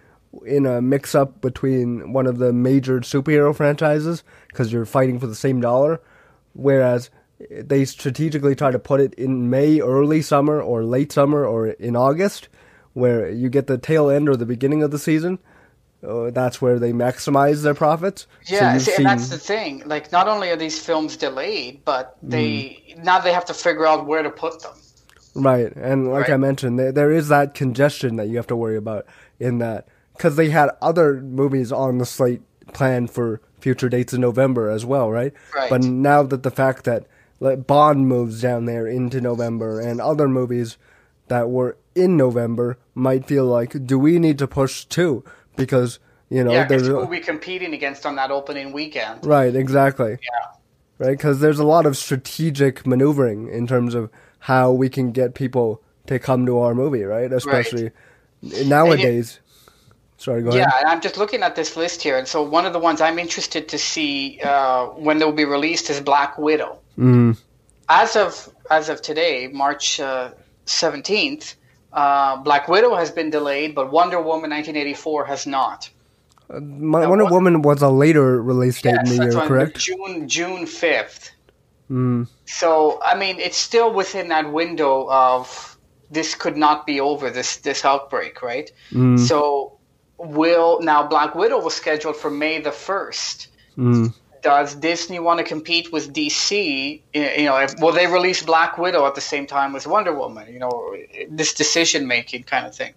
in 0.46 0.67
a 0.67 0.81
mix 0.81 1.14
up 1.14 1.40
between 1.40 2.12
one 2.12 2.26
of 2.26 2.38
the 2.38 2.52
major 2.52 3.00
superhero 3.00 3.55
franchises 3.55 4.25
because 4.49 4.73
you're 4.73 4.87
fighting 4.87 5.19
for 5.19 5.26
the 5.26 5.34
same 5.34 5.61
dollar. 5.61 6.00
Whereas 6.55 7.11
they 7.50 7.84
strategically 7.84 8.55
try 8.55 8.70
to 8.70 8.79
put 8.79 9.00
it 9.00 9.14
in 9.14 9.50
May, 9.50 9.81
early 9.81 10.23
summer, 10.23 10.61
or 10.61 10.84
late 10.84 11.12
summer, 11.12 11.44
or 11.44 11.69
in 11.69 11.96
August, 11.96 12.49
where 12.93 13.31
you 13.31 13.49
get 13.49 13.67
the 13.67 13.79
tail 13.79 14.11
end 14.11 14.29
or 14.29 14.37
the 14.37 14.46
beginning 14.46 14.82
of 14.82 14.90
the 14.90 14.99
season. 14.99 15.38
Uh, 16.06 16.31
that's 16.31 16.61
where 16.61 16.81
they 16.81 16.93
maximize 16.93 17.62
their 17.62 17.75
profits. 17.75 18.26
Yeah, 18.46 18.75
you've 18.75 18.82
see, 18.82 18.90
seen- 18.93 19.06
and 19.06 19.19
that's 19.19 19.28
the 19.28 19.38
thing. 19.38 19.82
Like, 19.87 20.11
not 20.11 20.26
only 20.26 20.50
are 20.50 20.56
these 20.56 20.78
films 20.85 21.17
delayed, 21.17 21.85
but 21.85 22.17
they 22.23 22.96
now 22.99 23.20
they 23.20 23.32
have 23.32 23.44
to 23.46 23.55
figure 23.55 23.87
out 23.87 24.06
where 24.06 24.23
to 24.23 24.31
put 24.31 24.62
them. 24.62 24.73
Right, 25.35 25.75
and 25.76 26.11
like 26.11 26.28
I 26.28 26.37
mentioned, 26.37 26.78
there, 26.78 26.93
there 26.93 27.11
is 27.11 27.28
that 27.28 27.55
congestion 27.55 28.17
that 28.17 28.28
you 28.28 28.37
have 28.37 28.49
to 28.49 28.56
worry 28.56 28.76
about 28.76 29.06
in 29.38 29.58
that 29.58 29.87
because 30.22 30.36
they 30.36 30.50
had 30.50 30.70
other 30.80 31.20
movies 31.20 31.72
on 31.72 31.98
the 31.98 32.06
slate 32.06 32.42
planned 32.72 33.10
for 33.10 33.40
future 33.58 33.88
dates 33.88 34.12
in 34.12 34.20
November 34.20 34.70
as 34.70 34.86
well, 34.86 35.10
right? 35.10 35.32
Right. 35.52 35.69
But 35.69 35.82
now 35.82 36.22
that 36.22 36.44
the 36.44 36.50
fact 36.52 36.84
that 36.84 37.08
like, 37.40 37.66
Bond 37.66 38.06
moves 38.06 38.40
down 38.40 38.66
there 38.66 38.86
into 38.86 39.20
November 39.20 39.80
and 39.80 40.00
other 40.00 40.28
movies 40.28 40.78
that 41.26 41.50
were 41.50 41.76
in 41.96 42.16
November 42.16 42.78
might 42.94 43.26
feel 43.26 43.46
like, 43.46 43.84
do 43.84 43.98
we 43.98 44.20
need 44.20 44.38
to 44.38 44.46
push 44.46 44.84
too? 44.84 45.24
Because 45.56 45.98
you 46.30 46.44
know, 46.44 46.52
yeah, 46.52 46.68
there's 46.68 46.86
who 46.86 47.04
we 47.04 47.18
competing 47.18 47.75
against 47.75 48.06
on 48.06 48.14
that 48.14 48.30
opening 48.30 48.70
weekend? 48.70 49.26
Right, 49.26 49.56
exactly. 49.56 50.18
Yeah. 50.22 50.56
Right, 50.98 51.18
because 51.18 51.40
there's 51.40 51.58
a 51.58 51.66
lot 51.66 51.84
of 51.84 51.96
strategic 51.96 52.86
maneuvering 52.86 53.48
in 53.48 53.66
terms 53.66 53.96
of 53.96 54.08
how 54.38 54.70
we 54.70 54.88
can 54.88 55.10
get 55.10 55.34
people 55.34 55.82
to 56.06 56.20
come 56.20 56.47
to 56.47 56.61
our 56.61 56.76
movie, 56.76 57.02
right? 57.02 57.32
Especially 57.32 57.90
nowadays. 58.40 59.40
Sorry, 60.23 60.41
go 60.41 60.50
ahead. 60.50 60.61
Yeah, 60.61 60.79
and 60.79 60.88
I'm 60.88 61.00
just 61.00 61.17
looking 61.17 61.43
at 61.43 61.57
this 61.57 61.76
list 61.76 62.00
here, 62.00 62.17
and 62.17 62.29
so 62.29 62.43
one 62.45 62.64
of 62.64 62.73
the 62.73 62.79
ones 62.79 63.00
I'm 63.00 63.19
interested 63.19 63.69
to 63.71 63.79
see 63.79 64.41
uh, 64.45 64.87
when 64.87 65.19
they'll 65.19 65.33
be 65.33 65.45
released 65.45 65.91
is 65.91 66.00
Black 66.00 66.38
Widow. 66.38 66.79
Mm, 66.97 67.37
As 67.88 68.14
of 68.14 68.49
as 68.71 68.88
of 68.88 69.02
today, 69.02 69.49
March 69.52 69.99
uh, 69.99 70.31
seventeenth, 70.64 71.57
uh, 71.93 72.37
Black 72.37 72.69
Widow 72.69 72.95
has 72.95 73.11
been 73.11 73.31
delayed, 73.31 73.75
but 73.75 73.91
Wonder 73.91 74.19
Woman 74.19 74.50
1984 74.50 75.25
has 75.26 75.45
not. 75.45 75.91
My, 76.49 77.00
Now, 77.00 77.11
Wonder 77.11 77.26
Woman 77.26 77.62
was 77.62 77.83
a 77.83 77.88
later 77.88 78.41
release 78.41 78.81
date 78.81 78.95
in 79.05 79.17
the 79.17 79.25
year, 79.25 79.33
correct? 79.33 79.79
June 79.79 80.29
June 80.29 80.67
fifth. 80.67 81.33
Mm, 81.91 82.29
So 82.47 83.00
I 83.05 83.17
mean, 83.19 83.41
it's 83.41 83.57
still 83.59 83.93
within 83.93 84.29
that 84.29 84.52
window 84.52 85.11
of 85.11 85.76
this 86.12 86.37
could 86.37 86.57
not 86.57 86.87
be 86.87 87.00
over 87.00 87.29
this 87.31 87.57
this 87.57 87.85
outbreak, 87.85 88.41
right? 88.41 88.71
mm, 88.93 89.19
So 89.19 89.79
will 90.23 90.81
now 90.81 91.07
Black 91.07 91.35
Widow 91.35 91.61
was 91.61 91.75
scheduled 91.75 92.17
for 92.17 92.31
May 92.31 92.61
the 92.61 92.73
first. 92.73 93.49
mm. 93.76 94.14
Does 94.43 94.75
Disney 94.75 95.21
want 95.21 95.38
to 95.38 95.45
compete 95.45 95.93
with 95.93 96.12
DC? 96.12 97.00
You 97.14 97.45
know, 97.45 97.59
if, 97.59 97.79
will 97.79 97.93
they 97.93 98.09
release 98.09 98.43
Black 98.43 98.76
Widow 98.76 99.07
at 99.07 99.14
the 99.14 99.21
same 99.21 99.47
time 99.47 99.76
as 99.76 99.87
Wonder 99.87 100.12
Woman? 100.12 100.52
You 100.52 100.59
know, 100.59 100.97
this 101.31 101.55
decision 101.55 102.09
making 102.09 102.43
kind 102.43 102.67
of 102.67 102.75
thing. 102.75 102.93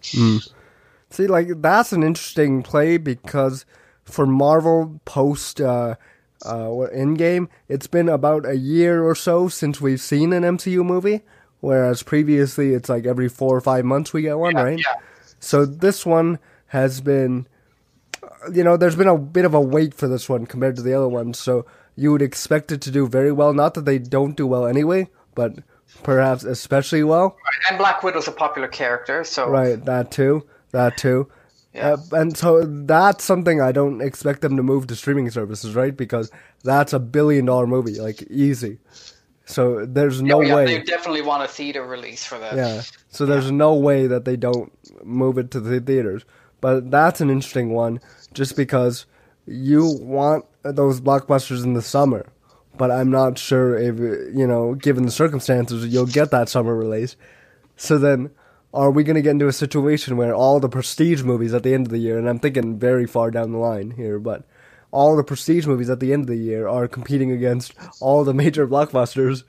See, 1.12 1.28
like 1.28 1.62
that's 1.62 1.94
an 1.94 2.02
interesting 2.02 2.64
play 2.64 2.98
because 2.98 3.64
for 4.04 4.26
Marvel 4.26 5.00
post 5.06 5.62
uh, 5.62 5.96
uh, 6.44 6.68
what, 6.68 6.92
Endgame, 6.94 7.48
it's 7.68 7.88
been 7.88 8.10
about 8.10 8.46
a 8.46 8.58
year 8.58 9.04
or 9.04 9.16
so 9.16 9.48
since 9.48 9.80
we've 9.80 10.02
seen 10.02 10.34
an 10.34 10.44
MCU 10.44 10.84
movie, 10.84 11.22
whereas 11.60 12.04
previously 12.04 12.74
it's 12.74 12.90
like 12.90 13.06
every 13.06 13.30
four 13.30 13.56
or 13.56 13.62
five 13.62 13.86
months 13.86 14.14
we 14.14 14.24
get 14.24 14.38
one, 14.38 14.56
right? 14.56 14.80
Yeah. 14.80 14.96
So 15.40 15.66
this 15.66 16.06
one 16.06 16.40
has 16.76 17.00
been, 17.00 17.48
you 18.54 18.62
know, 18.62 18.76
there's 18.76 18.98
been 18.98 19.08
a 19.08 19.18
bit 19.18 19.46
of 19.46 19.54
a 19.54 19.62
wait 19.62 19.94
for 19.94 20.10
this 20.10 20.28
one 20.28 20.46
compared 20.46 20.76
to 20.76 20.82
the 20.82 20.94
other 20.94 21.08
ones. 21.08 21.40
So 21.40 21.66
you 21.96 22.12
would 22.12 22.22
expect 22.22 22.70
it 22.74 22.82
to 22.82 22.92
do 22.92 23.08
very 23.08 23.32
well. 23.32 23.54
Not 23.54 23.76
that 23.76 23.86
they 23.86 23.98
don't 23.98 24.36
do 24.36 24.46
well 24.46 24.68
anyway, 24.68 25.08
but 25.36 25.60
perhaps 26.04 26.44
especially 26.44 27.04
well. 27.04 27.38
And 27.70 27.78
Black 27.78 28.04
Widow's 28.04 28.28
a 28.28 28.34
popular 28.34 28.68
character, 28.68 29.24
so 29.24 29.48
Right, 29.48 29.84
that 29.86 30.12
too, 30.12 30.46
that 30.72 30.98
too. 30.98 31.32
Yeah. 31.74 31.94
Uh, 31.94 31.98
and 32.12 32.38
so 32.38 32.64
that's 32.64 33.24
something 33.24 33.62
I 33.62 33.72
don't 33.72 34.02
expect 34.02 34.42
them 34.42 34.58
to 34.58 34.64
move 34.64 34.88
to 34.88 34.96
streaming 34.96 35.30
services, 35.32 35.76
right? 35.76 35.96
Because 35.96 36.30
that's 36.64 36.92
a 36.92 37.00
billion 37.00 37.46
dollar 37.46 37.68
movie, 37.68 38.00
like 38.00 38.22
easy. 38.24 38.80
So 39.46 39.86
there's 39.86 40.22
no 40.22 40.42
yeah, 40.42 40.56
way. 40.56 40.66
they 40.66 40.84
definitely 40.84 41.22
want 41.22 41.44
a 41.44 41.48
theater 41.48 41.86
release 41.86 42.26
for 42.26 42.38
that. 42.40 42.56
Yeah. 42.56 42.82
So 43.10 43.26
there's 43.26 43.52
no 43.52 43.76
way 43.76 44.08
that 44.08 44.26
they 44.26 44.36
don't 44.36 44.72
move 45.06 45.38
it 45.38 45.52
to 45.52 45.60
the 45.60 45.80
theaters. 45.80 46.26
But 46.62 46.92
that's 46.92 47.22
an 47.22 47.30
interesting 47.30 47.72
one 47.72 48.00
just 48.34 48.56
because 48.56 49.06
you 49.46 49.98
want 50.02 50.46
those 50.64 51.02
blockbusters 51.02 51.64
in 51.64 51.74
the 51.74 51.82
summer. 51.82 52.26
But 52.78 52.92
I'm 52.92 53.10
not 53.10 53.38
sure 53.38 53.78
if, 53.78 53.98
you 54.36 54.46
know, 54.48 54.76
given 54.76 55.06
the 55.06 55.12
circumstances, 55.12 55.88
you'll 55.88 56.08
get 56.08 56.32
that 56.32 56.50
summer 56.50 56.76
release. 56.76 57.16
So 57.78 57.98
then, 57.98 58.32
are 58.74 58.92
we 58.92 59.04
going 59.04 59.16
to 59.16 59.22
get 59.22 59.32
into 59.32 59.48
a 59.48 59.54
situation 59.54 60.18
where 60.18 60.36
all 60.36 60.60
the 60.60 60.68
prestige 60.68 61.24
movies 61.24 61.54
at 61.54 61.64
the 61.64 61.74
end 61.74 61.88
of 61.88 61.92
the 61.92 61.98
year, 61.98 62.18
and 62.18 62.28
I'm 62.28 62.40
thinking 62.40 62.78
very 62.78 63.08
far 63.08 63.32
down 63.32 63.54
the 63.54 63.58
line 63.58 63.92
here, 63.92 64.20
but 64.20 64.44
all 64.92 65.16
the 65.16 65.24
prestige 65.24 65.66
movies 65.66 65.90
at 65.90 66.02
the 66.02 66.12
end 66.12 66.24
of 66.24 66.28
the 66.28 66.36
year 66.36 66.68
are 66.68 66.88
competing 66.88 67.32
against 67.32 67.74
all 68.02 68.26
the 68.26 68.34
major 68.34 68.68
blockbusters? 68.68 69.44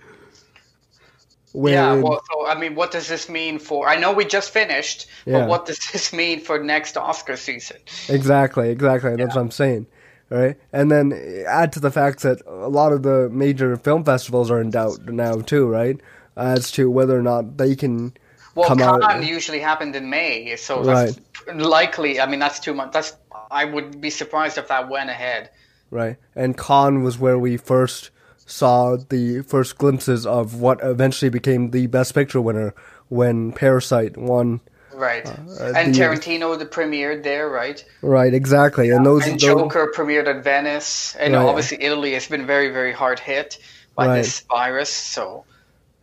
Yeah, 1.57 1.95
well, 1.95 2.23
so, 2.31 2.47
I 2.47 2.59
mean, 2.59 2.75
what 2.75 2.91
does 2.91 3.09
this 3.09 3.29
mean 3.29 3.59
for? 3.59 3.89
I 3.89 3.97
know 3.97 4.13
we 4.13 4.25
just 4.25 4.51
finished, 4.51 5.07
Yeah. 5.25 5.41
but 5.41 5.49
what 5.49 5.67
does 5.67 5.79
this 5.93 6.13
mean 6.13 6.41
for 6.41 6.59
next 6.63 6.97
Oscar 6.97 7.37
season? 7.37 7.79
Exactly, 8.09 8.71
exactly. 8.71 9.17
That's 9.17 9.35
what 9.35 9.41
I'm 9.43 9.51
saying. 9.51 9.87
Right? 10.29 10.57
And 10.73 10.91
then 10.91 11.13
eh, 11.13 11.45
add 11.47 11.73
to 11.75 11.81
the 11.81 11.91
fact 11.91 12.23
that 12.23 12.43
a 12.47 12.69
lot 12.69 12.93
of 12.93 13.03
the 13.05 13.29
major 13.31 13.77
film 13.77 14.05
festivals 14.05 14.51
are 14.51 14.61
in 14.61 14.71
doubt 14.71 15.07
now 15.07 15.37
too, 15.41 15.67
right? 15.69 16.01
As 16.37 16.71
to 16.73 16.91
whether 16.91 17.17
or 17.17 17.23
not 17.23 17.57
they 17.59 17.77
can 17.77 18.13
Well, 18.57 18.69
come 18.69 18.79
Cannes 18.79 19.03
out. 19.05 19.25
usually 19.25 19.61
happened 19.61 19.95
in 19.95 20.11
May, 20.11 20.57
so 20.57 20.83
that's 20.83 21.19
likely. 21.55 22.21
I 22.21 22.27
mean, 22.27 22.41
that's 22.41 22.59
two 22.59 22.75
months. 22.75 22.93
That's 22.93 23.17
I 23.53 23.65
would 23.65 24.01
be 24.01 24.11
surprised 24.11 24.59
if 24.59 24.67
that 24.69 24.89
went 24.89 25.11
ahead. 25.11 25.51
Right. 25.93 26.17
And 26.35 26.59
Cannes 26.59 27.05
was 27.05 27.19
where 27.19 27.39
we 27.39 27.57
first 27.57 28.11
saw 28.47 28.97
the 28.97 29.43
first 29.43 29.77
glimpses 29.77 30.25
of 30.27 30.55
what 30.61 30.81
eventually 30.83 31.29
became 31.29 31.71
the 31.73 31.87
best 31.89 32.15
picture 32.15 32.41
winner 32.41 32.75
when 33.09 33.53
Parasite 33.53 34.17
won. 34.17 34.61
Right. 34.95 35.27
uh, 35.27 35.73
and 35.77 35.95
the- 35.95 36.01
Tarantino 36.01 36.59
the 36.59 36.65
premiered 36.65 37.23
there, 37.23 37.51
right? 37.51 37.85
Right, 38.01 38.33
exactly. 38.33 38.89
And 38.89 39.05
those, 39.05 39.25
And 39.25 39.33
those 39.35 39.43
Joker 39.43 39.93
premiered 39.95 40.27
at 40.27 40.43
Venice, 40.43 41.15
and 41.21 41.35
Right. 41.35 41.43
obviously 41.45 41.83
Italy 41.83 42.15
has 42.15 42.27
been 42.27 42.47
very, 42.47 42.71
very 42.71 42.93
hard 42.93 43.19
hit 43.19 43.59
by 43.95 44.07
Right. 44.07 44.17
this 44.19 44.41
virus. 44.49 44.89
So 44.89 45.45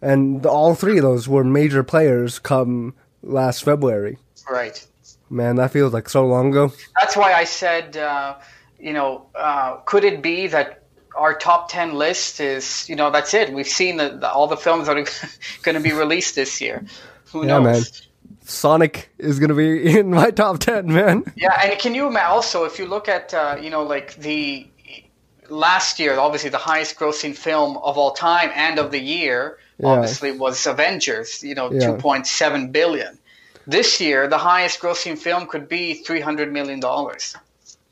and 0.01 0.45
all 0.45 0.75
three 0.75 0.97
of 0.97 1.03
those 1.03 1.27
were 1.27 1.43
major 1.43 1.81
players 1.81 2.37
come 2.37 2.93
last 3.23 3.63
February. 3.63 4.17
right. 4.49 4.85
Man, 5.29 5.55
that 5.55 5.71
feels 5.71 5.91
like 5.93 6.07
so 6.09 6.27
long 6.27 6.49
ago. 6.51 6.71
That's 6.99 7.17
why 7.17 7.33
I 7.33 7.45
said, 7.45 7.97
uh, 7.97 8.35
you 8.77 8.93
know, 8.93 9.25
uh, 9.33 9.77
could 9.85 10.03
it 10.03 10.21
be 10.21 10.45
that 10.47 10.82
our 11.15 11.33
top 11.33 11.69
ten 11.69 11.93
list 11.95 12.39
is, 12.39 12.87
you 12.89 12.95
know, 12.95 13.11
that's 13.11 13.33
it? 13.33 13.51
We've 13.53 13.67
seen 13.67 13.97
the, 13.97 14.09
the, 14.09 14.31
all 14.31 14.47
the 14.47 14.57
films 14.57 14.87
that 14.87 14.97
are 14.97 15.05
going 15.63 15.75
to 15.75 15.81
be 15.81 15.91
released 15.93 16.35
this 16.35 16.59
year. 16.61 16.85
Who 17.31 17.41
Yeah, 17.45 17.59
knows? 17.59 17.63
man. 17.63 17.83
Sonic 18.45 19.09
is 19.19 19.39
gonna 19.39 19.53
be 19.53 19.97
in 19.99 20.09
my 20.09 20.29
top 20.31 20.59
ten, 20.59 20.87
man. 20.87 21.23
Yeah, 21.37 21.57
and 21.63 21.79
can 21.79 21.95
you 21.95 22.07
imagine 22.07 22.29
also 22.31 22.65
if 22.65 22.77
you 22.77 22.85
look 22.87 23.07
at 23.07 23.33
uh, 23.33 23.57
you 23.61 23.69
know 23.69 23.83
like 23.83 24.15
the 24.17 24.67
last 25.49 25.99
year, 25.99 26.19
obviously 26.19 26.49
the 26.49 26.57
highest 26.57 26.97
grossing 26.97 27.35
film 27.35 27.77
of 27.77 27.97
all 27.97 28.11
time 28.11 28.51
and 28.55 28.79
of 28.79 28.91
the 28.91 28.99
year, 28.99 29.57
Yeah. 29.79 29.87
obviously 29.87 30.31
was 30.31 30.65
Avengers. 30.67 31.41
You 31.43 31.55
know, 31.55 31.71
Yeah. 31.71 31.87
two 31.87 31.93
point 31.97 32.27
seven 32.27 32.71
billion. 32.71 33.17
This 33.65 34.01
year, 34.01 34.27
the 34.27 34.37
highest 34.39 34.81
grossing 34.81 35.17
film 35.17 35.47
could 35.47 35.69
be 35.69 35.93
three 35.93 36.19
hundred 36.21 36.51
million 36.51 36.79
dollars. 36.81 37.35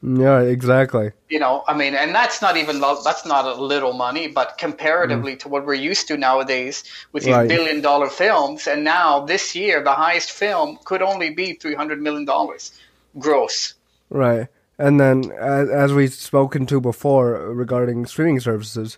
Yeah, 0.03 0.39
exactly. 0.41 1.11
You 1.29 1.37
know, 1.39 1.63
I 1.67 1.77
mean, 1.77 1.93
and 1.93 2.13
that's 2.15 2.41
not 2.41 2.57
even 2.57 2.79
that's 2.79 3.25
not 3.25 3.45
a 3.45 3.53
little 3.61 3.93
money, 3.93 4.27
but 4.27 4.57
comparatively 4.57 5.35
to 5.37 5.47
what 5.49 5.65
we're 5.65 5.75
used 5.75 6.07
to 6.07 6.17
nowadays 6.17 6.83
with 7.11 7.23
these 7.23 7.33
Mm. 7.33 7.37
Right. 7.37 7.47
billion 7.49 7.81
dollar 7.81 8.09
films, 8.09 8.65
and 8.67 8.83
now 8.83 9.25
this 9.25 9.55
year 9.55 9.83
the 9.83 9.93
highest 9.93 10.31
film 10.31 10.79
could 10.85 11.01
only 11.03 11.29
be 11.29 11.53
three 11.53 11.75
hundred 11.75 12.01
million 12.01 12.25
dollars 12.25 12.71
gross. 13.19 13.75
Right. 14.09 14.47
And 14.79 14.99
then, 14.99 15.31
as, 15.39 15.69
as 15.69 15.93
we've 15.93 16.13
spoken 16.13 16.65
to 16.65 16.81
before 16.81 17.33
regarding 17.53 18.07
streaming 18.07 18.39
services, 18.39 18.97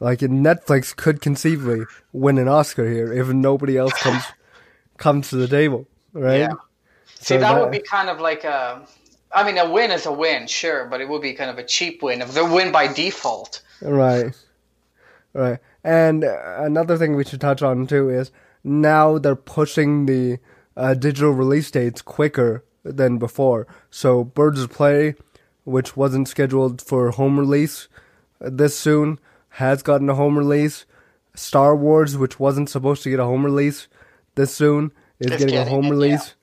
like 0.00 0.18
Netflix 0.18 0.94
could 0.94 1.22
conceivably 1.22 1.86
win 2.12 2.36
an 2.36 2.48
Oscar 2.48 2.86
here 2.90 3.10
if 3.10 3.28
nobody 3.28 3.78
else 3.78 3.94
comes 3.94 4.22
comes 4.98 5.30
to 5.30 5.36
the 5.36 5.48
table, 5.48 5.86
right? 6.12 6.40
Yeah. 6.40 6.52
See, 7.14 7.24
So 7.24 7.38
that, 7.38 7.54
that- 7.54 7.60
would 7.62 7.72
be 7.72 7.78
kind 7.80 8.10
of 8.10 8.20
like 8.20 8.44
a. 8.44 8.86
I 9.36 9.44
mean, 9.44 9.58
a 9.58 9.70
win 9.70 9.90
is 9.90 10.06
a 10.06 10.12
win, 10.12 10.46
sure, 10.46 10.86
but 10.86 11.02
it 11.02 11.08
would 11.10 11.20
be 11.20 11.34
kind 11.34 11.50
of 11.50 11.58
a 11.58 11.62
cheap 11.64 12.02
win 12.02 12.22
if 12.22 12.32
they 12.32 12.42
win 12.42 12.72
by 12.72 12.90
default. 12.90 13.60
Right. 13.82 14.32
Right. 15.34 15.58
And 15.84 16.24
uh, 16.24 16.56
another 16.60 16.96
thing 16.96 17.14
we 17.14 17.24
should 17.24 17.42
touch 17.42 17.60
on 17.60 17.86
too 17.86 18.08
is 18.08 18.32
now 18.64 19.18
they're 19.18 19.36
pushing 19.36 20.06
the 20.06 20.38
uh, 20.74 20.94
digital 20.94 21.32
release 21.32 21.70
dates 21.70 22.00
quicker 22.00 22.64
than 22.82 23.18
before. 23.18 23.66
So 23.90 24.24
Birds 24.24 24.62
of 24.62 24.70
Prey, 24.70 25.14
which 25.64 25.98
wasn't 25.98 26.28
scheduled 26.28 26.80
for 26.80 27.10
home 27.10 27.38
release 27.38 27.88
uh, 28.42 28.48
this 28.50 28.78
soon, 28.78 29.18
has 29.50 29.82
gotten 29.82 30.08
a 30.08 30.14
home 30.14 30.38
release. 30.38 30.86
Star 31.34 31.76
Wars, 31.76 32.16
which 32.16 32.40
wasn't 32.40 32.70
supposed 32.70 33.02
to 33.02 33.10
get 33.10 33.20
a 33.20 33.24
home 33.24 33.44
release 33.44 33.88
this 34.34 34.54
soon, 34.54 34.92
is 35.20 35.30
It's 35.30 35.44
getting, 35.44 35.58
a 35.58 35.66
home 35.66 35.84
it, 35.84 35.90
release. 35.90 36.34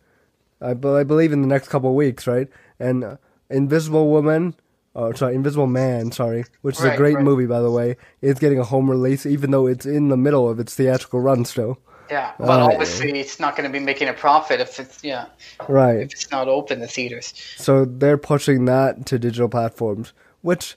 I, 0.62 0.76
be- 0.76 0.90
I 0.90 1.04
believe 1.04 1.34
in 1.34 1.42
the 1.42 1.48
next 1.48 1.70
couple 1.70 1.90
of 1.90 1.96
weeks, 1.96 2.28
right? 2.28 2.48
And 2.80 3.04
uh, 3.04 3.18
Invisible 3.50 4.10
Woman, 4.10 4.56
oh 4.96 5.12
sorry, 5.14 5.36
Invisible 5.36 5.68
Man, 5.68 6.12
sorry, 6.12 6.46
which 6.62 6.78
is 6.78 6.84
a 6.84 6.96
great 6.98 7.16
right. 7.16 7.24
movie 7.24 7.46
by 7.46 7.62
the 7.62 7.72
way, 7.72 7.98
is 8.22 8.40
getting 8.40 8.60
a 8.60 8.64
home 8.64 8.90
release, 8.90 9.26
even 9.26 9.52
though 9.52 9.68
it's 9.68 9.86
in 9.86 10.10
the 10.10 10.18
middle 10.18 10.50
of 10.50 10.60
its 10.60 10.76
theatrical 10.76 11.20
run 11.20 11.46
still. 11.46 11.80
Yeah, 12.12 12.34
but 12.38 12.62
Uh, 12.62 12.66
obviously 12.66 13.20
it's 13.20 13.40
not 13.40 13.56
going 13.56 13.68
to 13.68 13.72
be 13.72 13.84
making 13.84 14.10
a 14.10 14.14
profit 14.14 14.60
if 14.60 14.78
it's 14.80 15.04
yeah 15.04 15.26
Right. 15.70 16.02
if 16.02 16.12
it's 16.12 16.30
not 16.32 16.48
open 16.48 16.80
to 16.82 16.88
theaters. 16.88 17.34
So 17.58 17.86
they're 17.86 18.18
pushing 18.18 18.66
that 18.66 19.06
to 19.08 19.18
digital 19.18 19.48
platforms, 19.50 20.14
which 20.42 20.76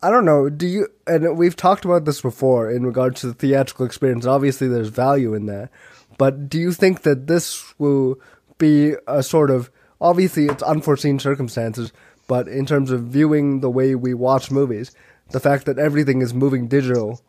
I 0.00 0.10
don't 0.10 0.24
know. 0.24 0.48
Do 0.48 0.66
you? 0.66 0.86
And 1.08 1.36
we've 1.36 1.56
talked 1.56 1.84
about 1.84 2.04
this 2.04 2.20
before 2.20 2.70
in 2.70 2.86
regards 2.86 3.20
to 3.22 3.26
the 3.26 3.34
theatrical 3.34 3.84
experience. 3.86 4.24
Obviously, 4.26 4.68
there's 4.68 4.88
value 4.90 5.34
in 5.34 5.46
that, 5.46 5.70
but 6.16 6.48
do 6.48 6.58
you 6.58 6.70
think 6.72 7.02
that 7.02 7.26
this 7.26 7.74
will 7.78 8.20
be 8.58 8.94
a 9.08 9.22
sort 9.24 9.50
of 9.50 9.70
obviously 10.00 10.46
it's 10.46 10.62
unforeseen 10.62 11.18
circumstances, 11.18 11.92
but 12.26 12.48
in 12.48 12.66
terms 12.66 12.90
of 12.90 13.04
viewing 13.04 13.60
the 13.60 13.70
way 13.70 13.94
we 13.94 14.14
watch 14.14 14.50
movies, 14.50 14.92
the 15.30 15.40
fact 15.40 15.66
that 15.66 15.78
everything 15.78 16.22
is 16.22 16.32
moving 16.34 16.68
digital, 16.68 17.22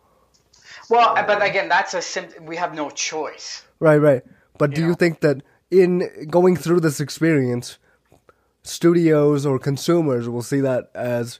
Well, 0.90 1.14
but 1.28 1.42
again, 1.44 1.70
that's 1.70 1.94
a 1.94 2.02
sim- 2.02 2.34
we 2.46 2.56
have 2.58 2.74
no 2.74 2.90
choice. 2.90 3.64
right, 3.80 3.98
right. 3.98 4.24
But 4.58 4.72
do 4.72 4.82
Yeah. 4.82 4.88
you 4.88 4.96
think 4.96 5.20
that 5.22 5.42
in 5.72 6.28
going 6.30 6.56
through 6.58 6.80
this 6.82 7.00
experience, 7.00 7.78
studios 8.64 9.46
or 9.46 9.60
consumers 9.60 10.28
will 10.28 10.42
see 10.42 10.60
that 10.62 10.90
as 10.96 11.40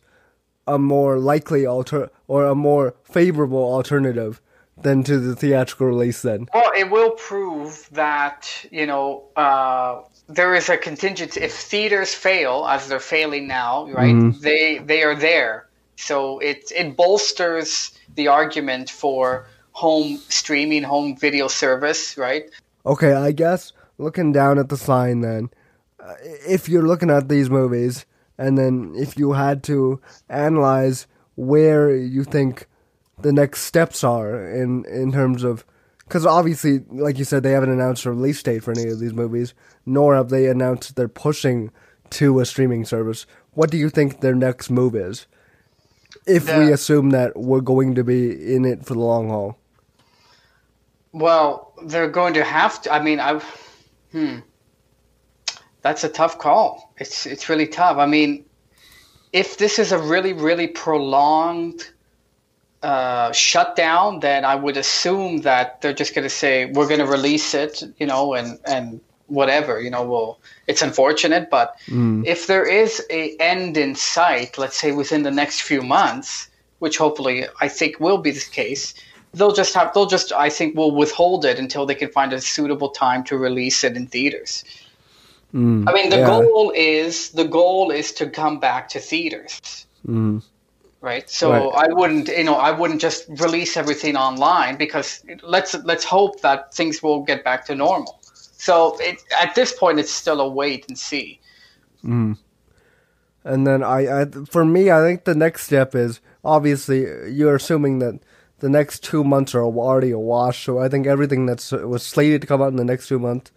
a 0.68 0.78
more 0.78 1.18
likely 1.18 1.66
alter 1.66 2.10
or 2.28 2.46
a 2.46 2.56
more 2.56 2.94
favorable 3.04 3.74
alternative 3.74 4.40
than 4.82 5.04
to 5.04 5.20
the 5.20 5.36
theatrical 5.36 5.88
release 5.88 6.22
then. 6.22 6.48
Well, 6.54 6.72
it 6.78 6.90
will 6.90 7.12
prove 7.12 7.90
that 7.92 8.48
you 8.72 8.86
know 8.86 9.24
uh, 9.36 10.02
there 10.30 10.54
is 10.54 10.70
a 10.70 10.78
contingency. 10.78 11.42
If 11.42 11.54
theaters 11.54 12.14
fail, 12.14 12.66
as 12.70 12.88
they're 12.88 13.00
failing 13.00 13.48
now, 13.48 13.90
right? 13.90 14.34
They 14.40 14.78
they 14.78 15.04
are 15.04 15.16
there, 15.16 15.68
so 15.96 16.40
it 16.40 16.72
it 16.76 16.96
bolsters 16.96 17.92
the 18.16 18.28
argument 18.28 18.90
for 18.90 19.48
home 19.72 20.18
streaming, 20.30 20.84
home 20.84 21.18
video 21.18 21.48
service, 21.48 22.18
right? 22.18 22.50
Okay, 22.86 23.14
I 23.14 23.32
guess 23.32 23.74
looking 23.98 24.32
down 24.32 24.60
at 24.60 24.70
the 24.70 24.78
sign 24.78 25.22
then, 25.22 25.50
uh, 26.00 26.14
if 26.48 26.70
you're 26.70 26.88
looking 26.88 27.10
at 27.10 27.28
these 27.28 27.50
movies 27.50 28.06
and 28.38 28.58
then 28.58 28.94
if 28.96 29.18
you 29.18 29.34
had 29.34 29.64
to 29.64 30.00
analyze 30.30 31.08
where 31.36 31.94
you 31.96 32.24
think 32.24 32.68
the 33.22 33.34
next 33.34 33.62
steps 33.64 34.04
are 34.04 34.50
in 34.50 34.86
in 34.86 35.12
terms 35.12 35.44
of 35.44 35.66
because 36.10 36.26
obviously, 36.26 36.80
like 36.90 37.20
you 37.20 37.24
said, 37.24 37.44
they 37.44 37.52
haven't 37.52 37.70
announced 37.70 38.04
a 38.06 38.10
release 38.10 38.42
date 38.42 38.64
for 38.64 38.72
any 38.72 38.90
of 38.90 39.00
these 39.00 39.14
movies, 39.14 39.54
nor 39.86 40.16
have 40.16 40.30
they 40.30 40.48
announced 40.48 40.96
they're 40.96 41.08
pushing 41.08 41.70
to 42.10 42.40
a 42.40 42.48
streaming 42.48 42.84
service. 42.84 43.28
What 43.52 43.70
do 43.70 43.78
you 43.78 43.92
think 43.92 44.22
their 44.22 44.34
next 44.34 44.72
move 44.72 44.96
is? 44.96 45.28
If 46.26 46.48
we 46.48 46.74
assume 46.74 47.12
that 47.12 47.38
we're 47.38 47.62
going 47.62 47.94
to 47.94 48.04
be 48.04 48.56
in 48.56 48.66
it 48.66 48.88
for 48.88 48.96
the 48.96 49.00
long 49.02 49.30
haul. 49.30 49.60
Well, 51.12 51.74
they're 51.86 52.10
going 52.10 52.34
to 52.34 52.44
have 52.44 52.82
to. 52.82 52.92
I 52.92 53.04
mean, 53.04 53.20
I, 53.20 53.40
hmm, 54.12 54.40
that's 55.84 56.04
a 56.04 56.10
tough 56.10 56.40
call. 56.40 56.92
It's 56.98 57.28
it's 57.28 57.50
really 57.50 57.68
tough. 57.68 57.98
I 57.98 58.08
mean, 58.08 58.46
if 59.32 59.60
this 59.60 59.78
is 59.78 59.92
a 59.92 60.00
really 60.00 60.34
really 60.34 60.68
prolonged 60.68 61.88
uh, 62.84 63.32
shutdown, 63.34 64.20
then 64.22 64.46
I 64.46 64.56
would 64.56 64.78
assume 64.78 65.40
that 65.42 65.82
they're 65.82 65.94
just 65.94 66.16
going 66.16 66.24
to 66.24 66.30
say 66.30 66.66
we're 66.66 66.88
going 66.88 67.00
to 67.02 67.06
release 67.06 67.54
it, 67.54 67.84
you 67.98 68.08
know, 68.08 68.34
and 68.34 68.60
and 68.66 69.02
whatever 69.28 69.80
you 69.80 69.92
know 69.92 70.04
Well, 70.04 70.40
it's 70.66 70.82
unfortunate 70.82 71.50
but 71.52 71.76
Mm. 71.88 72.26
if 72.26 72.48
there 72.48 72.66
is 72.66 73.06
a 73.12 73.36
end 73.40 73.78
in 73.78 73.94
sight 73.96 74.58
let's 74.58 74.76
say 74.76 74.92
within 74.92 75.22
the 75.24 75.30
next 75.32 75.62
few 75.62 75.82
months 75.84 76.50
which 76.80 76.98
hopefully 76.98 77.46
i 77.62 77.68
think 77.68 78.00
will 78.00 78.18
be 78.18 78.32
the 78.32 78.44
case 78.52 78.96
they'll 79.36 79.54
just 79.54 79.76
have 79.76 79.94
they'll 79.94 80.08
just 80.08 80.32
i 80.34 80.50
think 80.50 80.76
will 80.76 80.96
withhold 80.96 81.46
it 81.46 81.60
until 81.60 81.86
they 81.86 81.94
can 81.94 82.10
find 82.10 82.34
a 82.34 82.42
suitable 82.42 82.90
time 82.90 83.24
to 83.24 83.38
release 83.38 83.84
it 83.84 83.96
in 83.96 84.08
theaters 84.08 84.64
Mm. 85.54 85.88
i 85.88 85.94
mean 85.94 86.10
the 86.10 86.18
Yeah. 86.18 86.28
goal 86.28 86.72
is 86.76 87.30
the 87.30 87.46
goal 87.46 87.92
is 87.92 88.12
to 88.14 88.30
come 88.30 88.60
back 88.60 88.90
to 88.90 89.00
theaters 89.00 89.86
Mm. 90.08 90.42
Right 91.02 91.30
so 91.30 91.52
Right. 91.52 91.90
i 91.90 91.94
wouldn't 91.94 92.28
you 92.28 92.44
know 92.44 92.56
i 92.56 92.72
wouldn't 92.72 93.02
just 93.02 93.26
release 93.30 93.78
everything 93.78 94.16
online 94.18 94.78
because 94.78 95.24
let's 95.44 95.74
let's 95.84 96.04
hope 96.04 96.42
that 96.42 96.74
things 96.74 97.02
will 97.02 97.22
get 97.24 97.44
back 97.44 97.66
to 97.66 97.76
normal 97.76 98.20
so 98.22 98.98
it, 99.00 99.22
at 99.42 99.56
this 99.56 99.74
point 99.74 100.00
it's 100.00 100.12
still 100.12 100.42
a 100.42 100.50
wait 100.50 100.86
and 100.90 100.98
see 100.98 101.40
Mm. 102.04 102.38
And 103.44 103.66
then 103.66 103.84
I, 103.84 104.22
I, 104.22 104.26
for 104.50 104.66
me, 104.66 104.92
I 104.92 105.02
think 105.02 105.24
the 105.24 105.36
next 105.36 105.64
step 105.64 105.96
is 105.96 106.22
obviously 106.44 107.02
you're 107.32 107.56
assuming 107.56 108.00
that 108.00 108.20
the 108.60 108.70
next 108.70 109.04
two 109.04 109.24
months 109.24 109.56
are 109.56 109.64
already 109.64 110.12
a 110.12 110.20
wash. 110.20 110.66
So 110.66 110.80
I 110.80 110.90
think 110.90 111.08
everything 111.08 111.46
that's 111.46 111.72
was 111.72 112.06
slated 112.06 112.42
to 112.42 112.48
come 112.48 112.62
out 112.62 112.70
in 112.70 112.76
the 112.76 112.84
next 112.84 113.08
two 113.08 113.20
months 113.20 113.52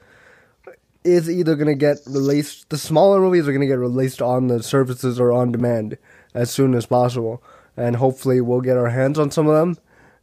is 1.05 1.29
either 1.29 1.57
going 1.57 1.67
to 1.69 1.75
get 1.75 1.99
released. 2.07 2.71
The 2.71 2.79
smaller 2.79 3.21
movies 3.21 3.49
are 3.49 3.53
going 3.53 3.61
to 3.61 3.67
get 3.67 3.79
released 3.79 4.23
on 4.23 4.47
the 4.47 4.63
services 4.63 5.19
or 5.19 5.33
on 5.33 5.51
demand 5.51 5.99
as 6.35 6.51
soon 6.51 6.75
as 6.75 6.87
possible, 6.87 7.43
and 7.77 7.97
hopefully 7.97 8.41
we'll 8.41 8.61
get 8.61 8.77
our 8.77 8.89
hands 8.91 9.19
on 9.19 9.31
some 9.31 9.47
of 9.49 9.55
them, 9.55 9.79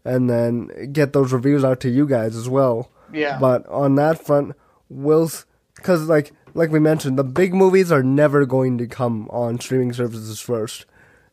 and 0.05 0.29
then 0.29 0.91
get 0.93 1.13
those 1.13 1.31
reviews 1.33 1.63
out 1.63 1.79
to 1.81 1.89
you 1.89 2.07
guys 2.07 2.35
as 2.35 2.47
well. 2.49 2.89
yeah 3.13 3.37
But 3.39 3.67
on 3.67 3.95
that 3.95 4.25
front, 4.25 4.55
will 4.89 5.29
because 5.75 6.07
like 6.07 6.31
like 6.55 6.71
we 6.71 6.79
mentioned, 6.79 7.17
the 7.17 7.23
big 7.23 7.53
movies 7.53 7.91
are 7.91 8.03
never 8.03 8.45
going 8.45 8.77
to 8.79 8.87
come 8.87 9.29
on 9.29 9.59
streaming 9.59 9.93
services 9.93 10.39
first. 10.39 10.85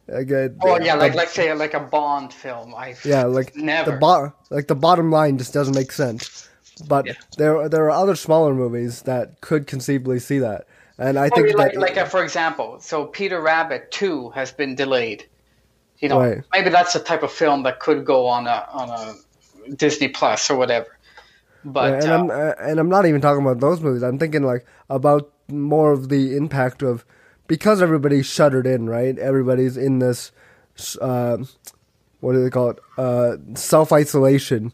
Like, 0.09 0.31
uh, 0.31 0.51
oh 0.63 0.79
yeah 0.79 0.95
like 0.95 1.15
let's 1.15 1.33
say 1.33 1.53
like 1.55 1.75
a 1.75 1.81
bond 1.81 2.33
film 2.33 2.73
i 2.77 2.95
yeah, 3.05 3.25
like 3.25 3.57
never 3.57 3.91
the 3.91 3.97
bo- 3.97 4.33
like 4.51 4.69
the 4.69 4.77
bottom 4.77 5.11
line 5.11 5.37
just 5.39 5.53
doesn't 5.53 5.75
make 5.75 5.91
sense. 5.91 6.49
But 6.87 7.07
Yeah. 7.07 7.13
there 7.39 7.69
there 7.69 7.85
are 7.87 7.91
other 7.91 8.15
smaller 8.15 8.55
movies 8.55 9.03
that 9.03 9.41
could 9.41 9.67
conceivably 9.67 10.19
see 10.21 10.39
that, 10.39 10.67
and 10.99 11.19
I 11.19 11.31
I 11.33 11.41
think 11.41 11.43
mean, 11.43 11.57
that 11.57 11.77
like 11.77 11.97
uh, 11.99 12.07
for 12.07 12.23
example, 12.25 12.81
so 12.81 13.07
Peter 13.07 13.41
Rabbit 13.41 13.91
two 13.91 14.31
has 14.31 14.53
been 14.53 14.75
delayed. 14.77 15.27
You 15.99 16.09
know, 16.11 16.19
Right. 16.19 16.43
maybe 16.53 16.71
that's 16.71 16.95
the 16.95 17.01
type 17.01 17.23
of 17.23 17.33
film 17.33 17.65
that 17.65 17.81
could 17.81 18.05
go 18.05 18.27
on 18.29 18.47
a 18.47 18.67
on 18.73 18.91
a 18.91 19.15
Disney 19.77 20.09
Plus 20.09 20.51
or 20.51 20.57
whatever. 20.59 20.89
But 21.65 22.05
and 22.05 22.07
uh, 22.07 22.13
I'm 22.13 22.31
uh, 22.31 22.53
and 22.61 22.81
I'm 22.81 22.89
not 22.89 23.07
even 23.07 23.21
talking 23.21 23.43
about 23.43 23.61
those 23.61 23.81
movies. 23.81 24.03
I'm 24.03 24.19
thinking 24.19 24.43
like 24.43 24.67
about 24.91 25.33
more 25.49 25.93
of 25.93 26.09
the 26.09 26.37
impact 26.37 26.83
of 26.83 27.05
because 27.49 27.83
everybody's 27.83 28.27
shuttered 28.27 28.67
in, 28.67 28.89
right? 28.89 29.19
Everybody's 29.19 29.77
in 29.77 29.99
this 30.01 30.33
uh, 31.01 31.39
what 32.21 32.33
do 32.35 32.43
they 32.43 32.51
call 32.51 32.71
it? 32.71 32.79
Uh, 32.99 33.37
Self 33.55 33.93
isolation, 33.93 34.73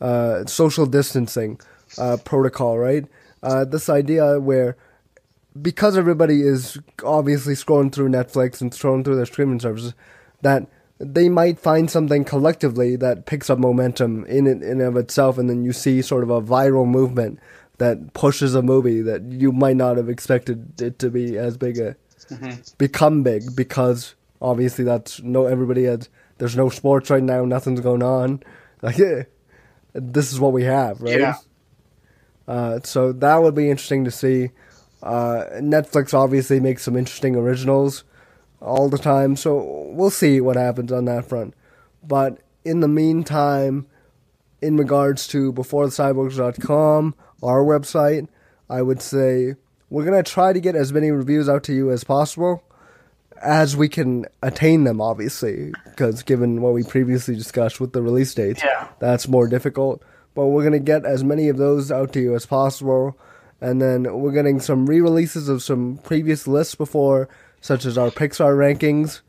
uh, 0.00 0.46
social 0.46 0.86
distancing 0.86 1.60
uh, 1.98 2.18
protocol, 2.24 2.78
right? 2.78 3.06
Uh, 3.42 3.64
this 3.64 3.88
idea 3.88 4.40
where 4.40 4.76
because 5.62 5.96
everybody 5.96 6.42
is 6.42 6.78
obviously 7.04 7.54
scrolling 7.54 7.92
through 7.92 8.08
Netflix 8.08 8.60
and 8.60 8.72
scrolling 8.72 9.04
through 9.04 9.16
their 9.16 9.26
streaming 9.26 9.60
services, 9.60 9.94
that 10.42 10.66
they 10.98 11.28
might 11.28 11.58
find 11.58 11.90
something 11.90 12.24
collectively 12.24 12.96
that 12.96 13.26
picks 13.26 13.48
up 13.48 13.58
momentum 13.58 14.24
in 14.26 14.46
it 14.46 14.62
in 14.62 14.80
and 14.80 14.82
of 14.82 14.96
itself, 14.96 15.38
and 15.38 15.48
then 15.48 15.64
you 15.64 15.72
see 15.72 16.02
sort 16.02 16.22
of 16.22 16.30
a 16.30 16.40
viral 16.40 16.86
movement 16.86 17.38
that 17.78 18.12
pushes 18.12 18.54
a 18.54 18.62
movie 18.62 19.00
that 19.02 19.22
you 19.22 19.52
might 19.52 19.76
not 19.76 19.96
have 19.96 20.08
expected 20.08 20.80
it 20.80 20.98
to 20.98 21.10
be 21.10 21.38
as 21.38 21.56
big 21.56 21.78
a 21.78 21.96
become 22.76 23.22
big 23.22 23.56
because 23.56 24.14
obviously 24.42 24.84
that's 24.84 25.22
no 25.22 25.46
everybody 25.46 25.84
has 25.84 26.08
there's 26.38 26.56
no 26.56 26.68
sports 26.68 27.10
right 27.10 27.22
now, 27.22 27.44
nothing's 27.44 27.80
going 27.80 28.02
on, 28.02 28.42
like 28.82 28.98
yeah, 28.98 29.24
this 29.92 30.32
is 30.32 30.40
what 30.40 30.52
we 30.52 30.64
have, 30.64 31.00
right? 31.00 31.18
Yeah. 31.18 31.34
Uh, 32.46 32.80
so 32.82 33.12
that 33.12 33.36
would 33.36 33.54
be 33.54 33.70
interesting 33.70 34.04
to 34.04 34.10
see. 34.10 34.50
Uh, 35.02 35.44
Netflix 35.60 36.12
obviously 36.14 36.58
makes 36.60 36.82
some 36.82 36.96
interesting 36.96 37.36
originals 37.36 38.04
all 38.60 38.88
the 38.88 38.98
time, 38.98 39.36
so 39.36 39.86
we'll 39.92 40.10
see 40.10 40.40
what 40.40 40.56
happens 40.56 40.90
on 40.92 41.04
that 41.04 41.24
front. 41.28 41.54
But 42.02 42.38
in 42.64 42.80
the 42.80 42.88
meantime, 42.88 43.86
in 44.60 44.76
regards 44.76 45.28
to 45.28 45.52
beforethecyborgs.com, 45.52 47.14
our 47.42 47.62
website, 47.62 48.28
I 48.68 48.82
would 48.82 49.00
say 49.00 49.54
we're 49.90 50.04
going 50.04 50.22
to 50.22 50.28
try 50.30 50.52
to 50.52 50.60
get 50.60 50.74
as 50.76 50.92
many 50.92 51.10
reviews 51.10 51.48
out 51.48 51.62
to 51.64 51.72
you 51.72 51.90
as 51.90 52.04
possible 52.04 52.62
as 53.40 53.76
we 53.76 53.88
can 53.88 54.26
attain 54.42 54.82
them, 54.82 55.00
obviously, 55.00 55.72
because 55.84 56.24
given 56.24 56.60
what 56.60 56.72
we 56.74 56.82
previously 56.82 57.36
discussed 57.36 57.78
with 57.80 57.92
the 57.92 58.02
release 58.02 58.34
dates, 58.34 58.62
Yeah. 58.64 58.88
that's 58.98 59.28
more 59.28 59.46
difficult. 59.46 60.02
But 60.34 60.46
we're 60.46 60.62
going 60.62 60.72
to 60.72 60.78
get 60.80 61.04
as 61.04 61.22
many 61.22 61.48
of 61.48 61.56
those 61.56 61.92
out 61.92 62.12
to 62.14 62.20
you 62.20 62.34
as 62.34 62.46
possible. 62.46 63.16
And 63.60 63.82
then 63.82 64.20
we're 64.20 64.32
getting 64.32 64.60
some 64.60 64.86
re 64.86 65.00
releases 65.00 65.48
of 65.48 65.62
some 65.62 65.98
previous 66.04 66.46
lists 66.46 66.74
before, 66.74 67.28
such 67.60 67.84
as 67.84 67.98
our 67.98 68.10
Pixar 68.10 68.56
rankings 68.56 69.20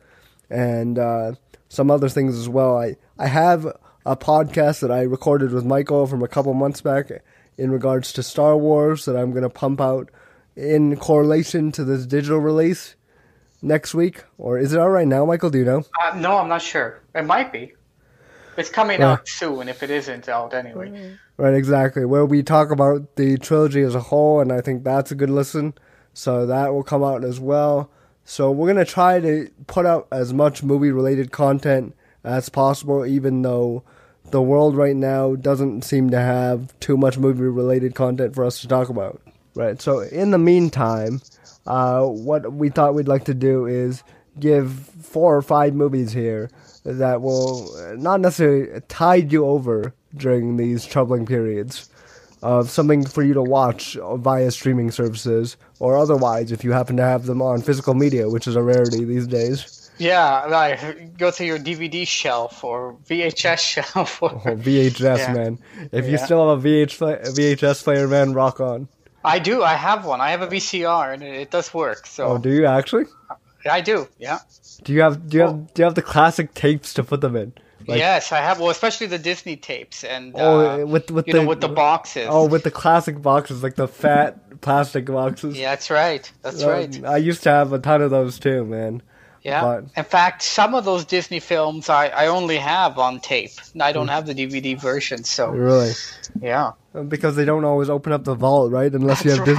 and 0.50 1.00
uh, 1.00 1.34
some 1.68 1.90
other 1.90 2.10
things 2.10 2.38
as 2.38 2.48
well. 2.48 2.78
I, 2.78 2.96
I 3.18 3.28
have 3.28 3.66
a 4.06 4.16
podcast 4.16 4.82
that 4.82 4.92
I 4.92 5.02
recorded 5.02 5.52
with 5.52 5.66
Michael 5.66 6.08
from 6.08 6.24
a 6.24 6.28
couple 6.28 6.54
months 6.54 6.82
back 6.82 7.12
in 7.58 7.72
regards 7.72 8.14
to 8.14 8.24
Star 8.24 8.56
Wars 8.58 9.06
that 9.06 9.16
I'm 9.16 9.32
going 9.32 9.44
to 9.44 9.50
pump 9.50 9.82
out 9.82 10.10
in 10.56 10.96
correlation 10.98 11.72
to 11.74 11.84
this 11.84 12.06
digital 12.06 12.40
release 12.40 12.96
next 13.62 13.94
week. 13.94 14.24
Or 14.38 14.58
is 14.58 14.74
it 14.74 14.80
out 14.80 14.90
right 14.90 15.08
now, 15.08 15.26
Michael? 15.26 15.50
Do 15.50 15.58
you 15.58 15.66
know? 15.66 15.84
uh, 16.02 16.16
no, 16.18 16.38
I'm 16.38 16.50
not 16.50 16.62
sure. 16.62 17.02
It 17.16 17.26
might 17.26 17.52
be. 17.52 17.74
It's 18.60 18.70
coming 18.70 19.00
Yeah. 19.00 19.14
out 19.14 19.28
soon. 19.28 19.70
If 19.70 19.82
it 19.84 19.90
isn't 19.90 20.28
out 20.28 20.54
anyway. 20.54 21.14
Right, 21.38 21.54
exactly. 21.54 22.06
Where 22.06 22.26
we 22.26 22.44
talk 22.44 22.72
about 22.72 23.16
the 23.16 23.38
trilogy 23.38 23.82
as 23.82 23.96
a 23.96 24.02
whole, 24.02 24.42
and 24.42 24.52
I 24.52 24.62
think 24.62 24.84
that's 24.84 25.12
a 25.12 25.16
good 25.16 25.30
listen. 25.30 25.74
So 26.14 26.46
that 26.46 26.74
will 26.74 26.84
come 26.84 27.04
out 27.04 27.24
as 27.24 27.40
well. 27.40 27.90
So 28.26 28.52
we're 28.52 28.68
gonna 28.68 28.86
try 28.86 29.20
to 29.22 29.50
put 29.68 29.86
out 29.86 30.08
as 30.12 30.34
much 30.34 30.62
movie 30.62 30.92
related 30.92 31.32
content 31.32 31.96
as 32.24 32.50
possible, 32.50 33.06
even 33.06 33.42
though 33.42 33.84
the 34.32 34.42
world 34.42 34.76
right 34.76 34.96
now 34.96 35.36
doesn't 35.36 35.84
seem 35.84 36.10
to 36.10 36.20
have 36.20 36.78
too 36.80 36.98
much 36.98 37.18
movie 37.18 37.44
related 37.44 37.96
content 37.96 38.36
for 38.36 38.44
us 38.46 38.60
to 38.62 38.68
talk 38.68 38.90
about. 38.90 39.22
Right. 39.56 39.82
So 39.82 40.00
in 40.02 40.32
the 40.32 40.38
meantime, 40.38 41.22
uh, 41.66 42.04
what 42.06 42.54
we 42.54 42.70
thought 42.70 42.94
we'd 42.94 43.08
like 43.08 43.26
to 43.26 43.34
do 43.34 43.66
is 43.66 44.04
give 44.40 44.72
four 45.02 45.36
or 45.36 45.42
five 45.42 45.74
movies 45.74 46.12
here 46.12 46.50
that 46.84 47.22
will 47.22 47.76
uh, 47.78 47.96
not 47.96 48.20
necessarily 48.22 48.82
tide 48.88 49.32
you 49.32 49.46
over 49.46 49.94
during 50.16 50.58
these 50.58 50.86
troubling 50.86 51.26
periods 51.26 51.90
of 52.42 52.70
something 52.70 53.06
for 53.06 53.22
you 53.22 53.34
to 53.34 53.42
watch 53.44 53.98
via 54.16 54.50
streaming 54.50 54.92
services 54.92 55.58
or 55.80 55.98
otherwise 55.98 56.52
if 56.54 56.64
you 56.64 56.72
happen 56.72 56.96
to 56.98 57.04
have 57.04 57.26
them 57.26 57.42
on 57.42 57.62
physical 57.62 57.94
media, 57.94 58.30
which 58.30 58.48
is 58.48 58.56
a 58.56 58.62
rarity 58.64 59.04
these 59.04 59.28
days. 59.28 59.76
Yeah, 59.98 60.46
like 60.46 61.18
go 61.18 61.30
to 61.32 61.44
your 61.44 61.60
DVD 61.60 62.08
shelf 62.08 62.64
or 62.64 62.96
VHS 63.10 63.60
shelf. 63.94 64.24
Or, 64.24 64.32
Oh, 64.46 64.56
VHS, 64.56 65.18
Yeah. 65.18 65.34
man. 65.34 65.60
If 65.92 66.08
you 66.08 66.18
still 66.18 66.50
have 66.50 66.64
a 66.64 66.68
VH, 66.68 66.98
VHS 67.36 67.84
player, 67.84 68.08
man, 68.08 68.32
rock 68.34 68.62
on. 68.62 68.88
I 69.26 69.40
do. 69.40 69.62
I 69.62 69.74
have 69.74 70.06
one. 70.06 70.22
I 70.22 70.32
have 70.32 70.42
a 70.42 70.48
VCR, 70.48 71.14
and 71.14 71.22
it, 71.22 71.34
it 71.42 71.52
does 71.52 71.74
work. 71.74 72.08
So 72.08 72.28
Oh, 72.28 72.38
do 72.38 72.50
you 72.50 72.66
actually? 72.66 73.04
I 73.70 73.82
do. 73.82 74.08
Yeah. 74.18 74.40
Do 74.84 74.94
you 74.94 75.02
have 75.02 75.30
do 75.30 75.38
you 75.38 75.44
have 75.44 75.74
do 75.74 75.82
you 75.82 75.84
have 75.86 75.96
the 75.96 76.02
classic 76.02 76.54
tapes 76.54 76.94
to 76.96 77.04
put 77.04 77.22
them 77.22 77.36
in? 77.36 77.54
Like- 77.88 77.98
yes, 78.00 78.32
I 78.32 78.38
have. 78.40 78.60
Well, 78.60 78.70
especially 78.70 79.08
the 79.08 79.18
Disney 79.18 79.56
tapes 79.56 80.04
and 80.04 80.34
Oh, 80.36 80.82
uh, 80.82 80.86
with 80.86 81.10
with 81.12 81.26
the 81.26 81.34
know 81.34 81.46
with 81.48 81.62
the 81.62 81.70
boxes. 81.70 82.28
Oh, 82.30 82.48
with 82.48 82.64
the 82.64 82.72
classic 82.72 83.22
boxes, 83.22 83.64
like 83.64 83.76
the 83.76 83.88
fat 83.88 84.62
plastic 84.62 85.06
boxes. 85.06 85.58
yeah, 85.58 85.72
that's 85.72 85.90
right. 85.90 86.32
That's 86.42 86.64
Uh, 86.64 86.70
right. 86.70 87.06
I 87.06 87.18
used 87.18 87.44
to 87.44 87.50
have 87.50 87.74
a 87.74 87.80
ton 87.80 88.02
of 88.02 88.12
those 88.12 88.38
too, 88.40 88.64
man. 88.66 89.02
Yeah. 89.42 89.62
but- 89.62 89.86
In 89.96 90.04
fact, 90.04 90.44
some 90.44 90.76
of 90.76 90.84
those 90.86 91.06
Disney 91.06 91.40
films 91.40 91.90
I, 91.90 92.08
I 92.08 92.28
only 92.28 92.58
have 92.58 93.00
on 93.00 93.22
tape. 93.22 93.52
I 93.80 93.94
don't 93.94 94.10
have 94.10 94.26
the 94.28 94.36
DVD 94.36 94.80
version. 94.80 95.24
So 95.24 95.50
Really, 95.52 95.94
yeah. 96.42 96.72
because 97.08 97.38
they 97.38 97.46
don't 97.46 97.64
always 97.64 97.90
open 97.90 98.12
up 98.12 98.26
the 98.26 98.36
vault, 98.36 98.72
right? 98.72 98.94
Unless 98.94 99.24
you 99.24 99.32
have 99.32 99.46
That's 99.46 99.50
Dis- 99.50 99.58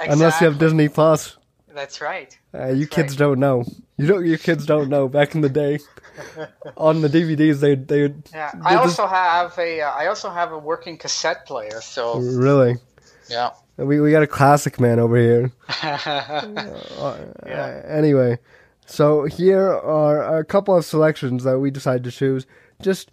right. 0.00 0.08
unless 0.10 0.40
you 0.40 0.46
have 0.48 0.58
Disney 0.58 0.88
Plus. 0.88 1.36
That's 1.78 2.00
right. 2.00 2.36
Uh, 2.52 2.66
you 2.68 2.86
That's 2.86 2.94
kids 2.96 3.12
right. 3.12 3.18
don't 3.26 3.38
know. 3.38 3.64
You 3.96 4.06
don't. 4.08 4.26
You 4.26 4.36
kids 4.36 4.66
don't 4.66 4.88
know. 4.88 5.06
Back 5.08 5.34
in 5.36 5.42
the 5.42 5.48
day, 5.48 5.78
on 6.76 7.02
the 7.02 7.08
DVDs, 7.08 7.60
they 7.60 7.76
they 7.76 8.12
Yeah. 8.34 8.50
I 8.64 8.74
just- 8.74 8.98
also 8.98 9.06
have 9.06 9.56
a 9.58 9.80
uh, 9.82 9.90
I 9.90 10.06
also 10.08 10.28
have 10.30 10.50
a 10.52 10.58
working 10.58 10.98
cassette 10.98 11.46
player. 11.46 11.80
So 11.80 12.18
really. 12.18 12.76
yeah. 13.28 13.50
We 13.76 14.00
we 14.00 14.10
got 14.10 14.24
a 14.24 14.26
classic 14.26 14.80
man 14.80 14.98
over 14.98 15.16
here. 15.16 15.52
Yeah. 15.84 17.22
Uh, 17.46 17.82
anyway, 17.86 18.38
so 18.86 19.24
here 19.24 19.68
are 19.72 20.38
a 20.38 20.44
couple 20.44 20.76
of 20.76 20.84
selections 20.84 21.44
that 21.44 21.58
we 21.60 21.70
decided 21.70 22.04
to 22.04 22.10
choose 22.10 22.44
just 22.82 23.10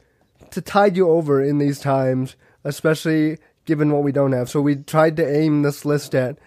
to 0.51 0.62
tide 0.62 0.97
you 0.97 1.10
over 1.10 1.43
in 1.43 1.58
these 1.60 1.80
times, 1.80 2.36
especially 2.63 3.38
given 3.65 3.91
what 3.91 4.04
we 4.04 4.12
don't 4.12 4.32
have. 4.32 4.49
So 4.49 4.60
we 4.62 4.75
tried 4.75 5.17
to 5.17 5.28
aim 5.28 5.62
this 5.62 5.86
list 5.86 6.15
at 6.15 6.38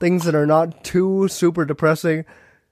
things 0.00 0.24
that 0.24 0.34
are 0.34 0.46
not 0.46 0.84
too 0.84 1.28
super 1.28 1.64
depressing. 1.64 2.24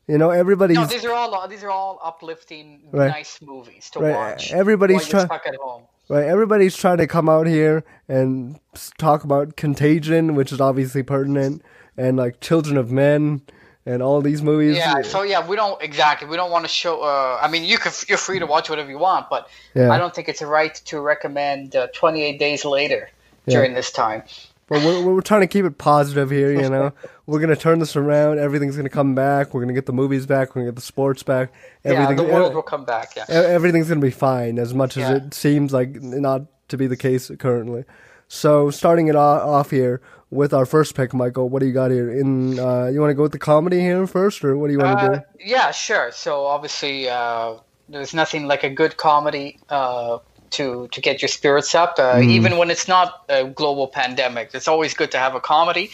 You 0.06 0.18
know, 0.18 0.30
everybody's 0.30 0.76
No, 0.76 0.86
these 0.86 1.04
are 1.04 1.12
all 1.12 1.48
these 1.48 1.64
are 1.64 1.70
all 1.70 2.00
uplifting, 2.04 2.82
Right. 2.92 3.08
nice 3.08 3.40
movies 3.42 3.90
to 3.90 3.98
Right, 4.00 4.14
watch. 4.14 4.52
everybody's 4.52 5.12
while 5.12 5.26
stuck 5.26 5.46
at 5.46 5.56
home. 5.56 5.82
right. 6.08 6.24
Everybody's 6.26 6.76
trying 6.76 6.98
to 6.98 7.06
come 7.08 7.28
out 7.28 7.46
here 7.48 7.82
and 8.08 8.60
talk 8.98 9.24
about 9.24 9.56
Contagion, 9.56 10.34
which 10.36 10.52
is 10.52 10.60
obviously 10.60 11.02
pertinent, 11.02 11.62
and 11.96 12.16
like 12.16 12.40
Children 12.40 12.76
of 12.76 12.92
Men, 12.92 13.42
and 13.84 14.00
all 14.02 14.20
these 14.20 14.42
movies. 14.42 14.76
Yeah, 14.76 15.02
so 15.02 15.22
yeah, 15.22 15.44
we 15.46 15.54
don't 15.56 15.80
exactly. 15.82 16.28
We 16.28 16.36
don't 16.36 16.50
want 16.52 16.64
to 16.64 16.68
show. 16.68 17.02
Uh, 17.02 17.38
I 17.42 17.48
mean, 17.48 17.64
you 17.64 17.78
can. 17.78 17.90
You're 18.08 18.18
free 18.18 18.38
to 18.38 18.46
watch 18.46 18.68
whatever 18.70 18.90
you 18.90 18.98
want, 18.98 19.28
but 19.28 19.48
Yeah. 19.74 19.90
I 19.90 19.98
don't 19.98 20.14
think 20.14 20.28
it's 20.28 20.42
right 20.42 20.74
to 20.86 21.00
recommend 21.00 21.74
uh, 21.74 21.88
28 21.94 22.38
Days 22.38 22.64
Later 22.64 23.10
during 23.48 23.74
this 23.74 23.90
time. 23.90 24.22
But 24.68 24.82
we're, 24.84 25.14
we're 25.14 25.20
trying 25.20 25.42
to 25.42 25.46
keep 25.46 25.64
it 25.64 25.78
positive 25.78 26.28
here, 26.30 26.50
you 26.50 26.68
know. 26.68 26.92
we're 27.26 27.38
gonna 27.40 27.54
turn 27.54 27.78
this 27.78 27.94
around. 27.94 28.40
Everything's 28.40 28.76
gonna 28.76 28.88
come 28.88 29.14
back. 29.14 29.54
We're 29.54 29.60
gonna 29.60 29.72
get 29.74 29.86
the 29.86 29.92
movies 29.92 30.26
back. 30.26 30.50
We're 30.50 30.62
gonna 30.62 30.72
get 30.72 30.76
the 30.76 30.82
sports 30.82 31.22
back. 31.22 31.52
Yeah, 31.84 32.12
the 32.14 32.24
world 32.24 32.52
will 32.54 32.62
come 32.62 32.84
back. 32.84 33.14
Yeah. 33.16 33.26
everything's 33.28 33.88
gonna 33.88 34.00
be 34.00 34.10
fine. 34.10 34.58
As 34.58 34.74
much 34.74 34.96
as 34.96 35.08
Yeah. 35.08 35.16
it 35.16 35.34
seems 35.34 35.72
like 35.72 36.02
not 36.02 36.42
to 36.68 36.76
be 36.76 36.88
the 36.88 36.96
case 36.96 37.30
currently. 37.38 37.84
So 38.28 38.70
starting 38.70 39.06
it 39.06 39.14
off 39.14 39.70
here 39.70 40.00
with 40.30 40.52
our 40.52 40.66
first 40.66 40.96
pick, 40.96 41.14
Michael. 41.14 41.48
What 41.48 41.60
do 41.60 41.66
you 41.66 41.72
got 41.72 41.92
here? 41.92 42.10
In 42.10 42.58
uh, 42.58 42.86
you 42.86 43.00
want 43.00 43.10
to 43.10 43.14
go 43.14 43.22
with 43.22 43.30
the 43.30 43.38
comedy 43.38 43.78
here 43.78 44.04
first, 44.08 44.44
or 44.44 44.58
what 44.58 44.66
do 44.66 44.72
you 44.72 44.80
want 44.80 44.98
to 44.98 45.04
Uh, 45.06 45.14
do? 45.18 45.20
yeah, 45.44 45.70
sure. 45.70 46.10
So 46.10 46.44
obviously, 46.44 47.08
uh, 47.08 47.54
there's 47.88 48.14
nothing 48.14 48.48
like 48.48 48.64
a 48.64 48.70
good 48.70 48.96
comedy 48.96 49.60
uh, 49.70 50.18
to 50.56 50.88
to 50.92 51.00
get 51.00 51.22
your 51.22 51.28
spirits 51.28 51.74
up, 51.74 51.96
uh, 51.98 52.20
even 52.22 52.56
when 52.58 52.70
it's 52.70 52.88
not 52.88 53.24
a 53.28 53.44
global 53.44 53.88
pandemic. 53.88 54.50
It's 54.54 54.68
always 54.68 54.94
good 54.94 55.10
to 55.12 55.18
have 55.18 55.34
a 55.34 55.40
comedy. 55.40 55.90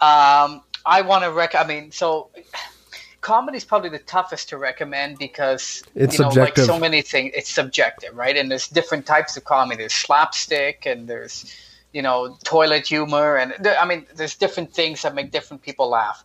Um, 0.00 0.62
I 0.86 1.02
want 1.02 1.24
to 1.24 1.30
rec. 1.30 1.54
I 1.54 1.64
mean, 1.66 1.92
so 1.92 2.30
comedy 3.20 3.56
is 3.58 3.64
probably 3.64 3.90
the 3.90 3.98
toughest 3.98 4.48
to 4.50 4.56
recommend 4.56 5.18
because 5.18 5.82
It's 5.94 6.18
you 6.18 6.24
know, 6.24 6.30
subjective. 6.30 6.64
like 6.64 6.66
so 6.66 6.78
many 6.78 7.02
things, 7.02 7.32
it's 7.34 7.50
subjective, 7.50 8.16
right? 8.16 8.36
And 8.36 8.50
there's 8.50 8.68
different 8.68 9.04
types 9.06 9.36
of 9.36 9.44
comedy. 9.44 9.78
There's 9.82 9.92
slapstick, 9.94 10.86
and 10.86 11.06
there's 11.08 11.54
you 11.92 12.02
know 12.02 12.36
toilet 12.44 12.86
humor, 12.86 13.36
and 13.36 13.54
there, 13.60 13.78
I 13.78 13.84
mean, 13.84 14.06
there's 14.16 14.36
different 14.36 14.72
things 14.72 15.02
that 15.02 15.14
make 15.14 15.30
different 15.30 15.62
people 15.62 15.88
laugh. 15.90 16.24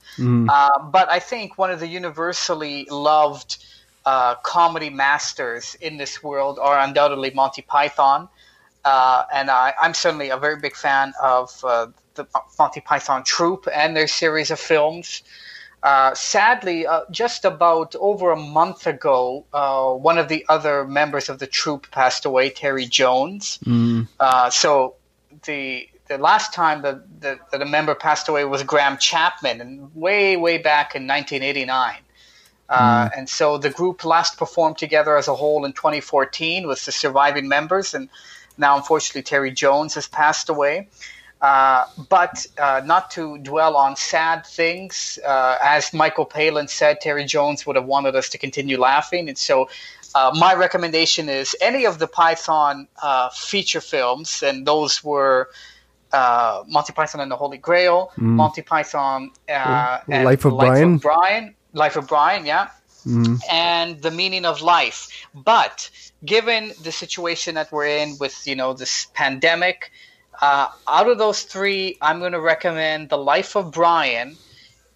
Uh, 0.49 0.79
but 0.91 1.09
I 1.09 1.19
think 1.19 1.57
one 1.57 1.71
of 1.71 1.79
the 1.79 1.87
universally 1.87 2.87
loved 2.89 3.57
uh, 4.05 4.35
comedy 4.35 4.89
masters 4.89 5.75
in 5.81 5.97
this 5.97 6.21
world 6.23 6.59
are 6.59 6.79
undoubtedly 6.79 7.31
Monty 7.31 7.61
Python. 7.61 8.29
Uh, 8.83 9.23
and 9.33 9.49
I, 9.49 9.73
I'm 9.81 9.93
certainly 9.95 10.29
a 10.29 10.37
very 10.37 10.57
big 10.57 10.75
fan 10.75 11.13
of 11.21 11.63
uh, 11.63 11.87
the 12.13 12.27
Monty 12.59 12.81
Python 12.81 13.23
troupe 13.23 13.67
and 13.73 13.95
their 13.95 14.07
series 14.07 14.51
of 14.51 14.59
films. 14.59 15.23
Uh, 15.81 16.13
sadly, 16.15 16.87
uh, 16.87 17.01
just 17.11 17.45
about 17.45 17.95
over 17.99 18.31
a 18.31 18.35
month 18.35 18.87
ago, 18.87 19.45
uh, 19.53 19.91
one 19.91 20.17
of 20.17 20.29
the 20.29 20.45
other 20.49 20.85
members 20.85 21.29
of 21.29 21.37
the 21.39 21.47
troupe 21.47 21.89
passed 21.91 22.25
away, 22.25 22.49
Terry 22.49 22.85
Jones. 22.85 23.59
Uh, 24.19 24.49
so 24.49 24.95
the 25.45 25.87
the 26.07 26.17
last 26.19 26.53
time 26.53 26.83
that, 26.83 27.21
that, 27.21 27.51
that 27.51 27.61
a 27.63 27.65
member 27.65 27.95
passed 27.95 28.27
away 28.29 28.45
was 28.45 28.61
Graham 28.63 28.97
Chapman, 28.97 29.61
and 29.61 29.95
way 29.95 30.37
way 30.37 30.57
back 30.57 30.95
in 30.95 31.07
1989. 31.07 31.95
Uh, 32.69 33.09
And 33.15 33.29
so 33.29 33.57
the 33.57 33.69
group 33.69 34.03
last 34.05 34.37
performed 34.37 34.77
together 34.77 35.17
as 35.17 35.27
a 35.27 35.35
whole 35.35 35.65
in 35.65 35.73
2014 35.73 36.67
with 36.67 36.83
the 36.85 36.91
surviving 36.91 37.47
members, 37.47 37.93
and 37.93 38.09
now 38.57 38.75
unfortunately 38.77 39.21
Terry 39.23 39.51
Jones 39.51 39.93
has 39.95 40.07
passed 40.07 40.49
away. 40.49 40.87
Uh, 41.41 41.85
but 42.09 42.47
uh, 42.57 42.81
not 42.85 43.11
to 43.11 43.37
dwell 43.39 43.75
on 43.75 43.95
sad 43.95 44.45
things, 44.45 45.19
uh, 45.23 45.57
as 45.61 45.93
Michael 45.93 46.25
Palin 46.25 46.67
said, 46.67 47.01
Terry 47.01 47.25
Jones 47.25 47.67
would 47.67 47.75
have 47.75 47.85
wanted 47.85 48.15
us 48.15 48.29
to 48.29 48.37
continue 48.39 48.79
laughing, 48.79 49.27
and 49.27 49.37
so 49.37 49.69
uh, 50.15 50.31
my 50.33 50.55
recommendation 50.55 51.27
is 51.29 51.55
any 51.61 51.85
of 51.85 51.99
the 51.99 52.07
Python 52.07 52.87
uh, 53.03 53.29
feature 53.29 53.81
films, 53.81 54.41
and 54.41 54.65
those 54.65 55.03
were 55.03 55.49
uh, 56.13 56.63
Monty 56.67 56.93
Python 56.93 57.19
and 57.21 57.29
the 57.29 57.35
Holy 57.35 57.57
Grail, 57.57 58.11
Monty 58.15 58.61
Python 58.61 59.31
uh, 59.49 59.99
and 60.09 60.23
Mm. 60.23 60.25
Life 60.25 60.45
of 60.45 60.57
Brian. 60.57 60.97
Brian, 60.97 61.55
Life 61.75 61.97
of 61.97 62.07
Brian, 62.07 62.45
yeah, 62.45 62.69
and 63.51 64.01
the 64.01 64.11
meaning 64.11 64.45
of 64.45 64.61
life. 64.61 65.09
But 65.35 65.89
given 66.25 66.73
the 66.83 66.91
situation 66.91 67.55
that 67.55 67.71
we're 67.71 67.87
in 67.87 68.17
with 68.19 68.47
you 68.47 68.55
know 68.55 68.73
this 68.73 69.07
pandemic, 69.13 69.91
uh, 70.41 70.67
out 70.87 71.09
of 71.09 71.17
those 71.17 71.43
three, 71.43 71.97
I'm 72.01 72.19
going 72.19 72.31
to 72.31 72.41
recommend 72.41 73.09
the 73.09 73.17
Life 73.17 73.55
of 73.55 73.71
Brian, 73.71 74.37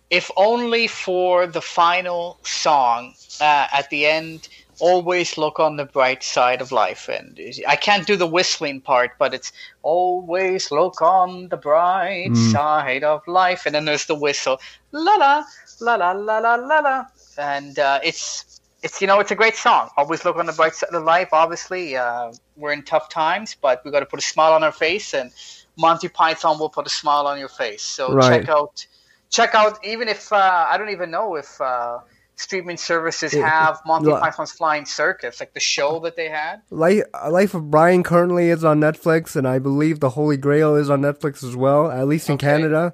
if 0.10 0.32
only 0.38 0.88
for 0.88 1.48
the 1.48 1.62
final 1.62 2.40
song 2.44 3.14
uh, 3.42 3.68
at 3.74 3.90
the 3.90 4.06
end. 4.06 4.48
Always 4.82 5.38
look 5.38 5.60
on 5.60 5.76
the 5.76 5.84
bright 5.84 6.24
side 6.24 6.62
of 6.62 6.72
life, 6.72 7.10
and 7.10 7.38
I 7.68 7.76
can't 7.76 8.08
do 8.08 8.16
the 8.16 8.26
whistling 8.26 8.80
part, 8.80 9.12
but 9.20 9.34
it's 9.34 9.52
always 9.82 10.72
look 10.72 11.02
on 11.02 11.50
the 11.50 11.58
bright 11.58 12.34
side 12.38 13.04
of 13.04 13.28
life, 13.28 13.66
and 13.66 13.76
then 13.76 13.84
there's 13.84 14.06
the 14.06 14.16
whistle, 14.16 14.62
la 14.94 15.16
la 15.16 15.44
la 15.80 15.96
la 15.96 16.12
la 16.12 16.38
la 16.40 16.56
la 16.56 16.80
la, 16.80 17.06
and 17.38 17.78
uh, 17.80 18.00
it's 18.04 18.62
it's 18.84 19.02
you 19.02 19.08
know 19.08 19.20
it's 19.20 19.32
a 19.32 19.36
great 19.36 19.56
song. 19.56 19.90
Always 19.98 20.26
look 20.26 20.38
on 20.38 20.46
the 20.46 20.54
bright 20.54 20.76
side 20.76 20.90
of 20.94 21.04
life. 21.04 21.30
Obviously, 21.34 21.96
uh, 21.98 22.32
we're 22.56 22.74
in 22.74 22.84
tough 22.84 23.10
times, 23.10 23.56
but 23.62 23.82
we 23.86 23.92
got 23.92 24.02
to 24.02 24.06
put 24.06 24.20
a 24.20 24.24
smile 24.24 24.54
on 24.54 24.64
our 24.64 24.72
face, 24.72 25.14
and 25.14 25.32
Monty 25.78 26.10
Python 26.10 26.60
will 26.60 26.70
put 26.70 26.86
a 26.88 26.90
smile 26.90 27.28
on 27.28 27.40
your 27.40 27.50
face. 27.50 27.84
So 27.84 28.14
Right. 28.14 28.46
check 28.46 28.50
out 28.50 28.86
check 29.30 29.56
out 29.56 29.80
even 29.86 30.08
if 30.08 30.32
uh, 30.34 30.66
I 30.70 30.78
don't 30.78 30.90
even 30.90 31.12
know 31.12 31.36
if 31.36 31.60
uh, 31.62 32.00
streaming 32.36 32.78
services 32.78 33.34
have 33.36 33.80
Monty 33.86 34.12
Yeah. 34.12 34.20
Python's 34.22 34.52
Flying 34.52 34.86
Circus, 34.86 35.40
like 35.40 35.54
the 35.54 35.60
show 35.60 36.00
that 36.02 36.16
they 36.16 36.30
had. 36.30 36.62
Life, 36.72 37.04
Life 37.30 37.54
of 37.54 37.70
Brian 37.72 38.04
currently 38.04 38.50
is 38.50 38.64
on 38.64 38.80
Netflix, 38.80 39.36
and 39.36 39.48
I 39.48 39.60
believe 39.60 40.00
The 40.00 40.12
Holy 40.12 40.38
Grail 40.38 40.76
is 40.76 40.90
on 40.90 41.02
Netflix 41.02 41.44
as 41.44 41.56
well, 41.56 41.92
at 41.92 42.08
least 42.08 42.30
in 42.30 42.36
Okay. 42.36 42.48
Canada. 42.48 42.94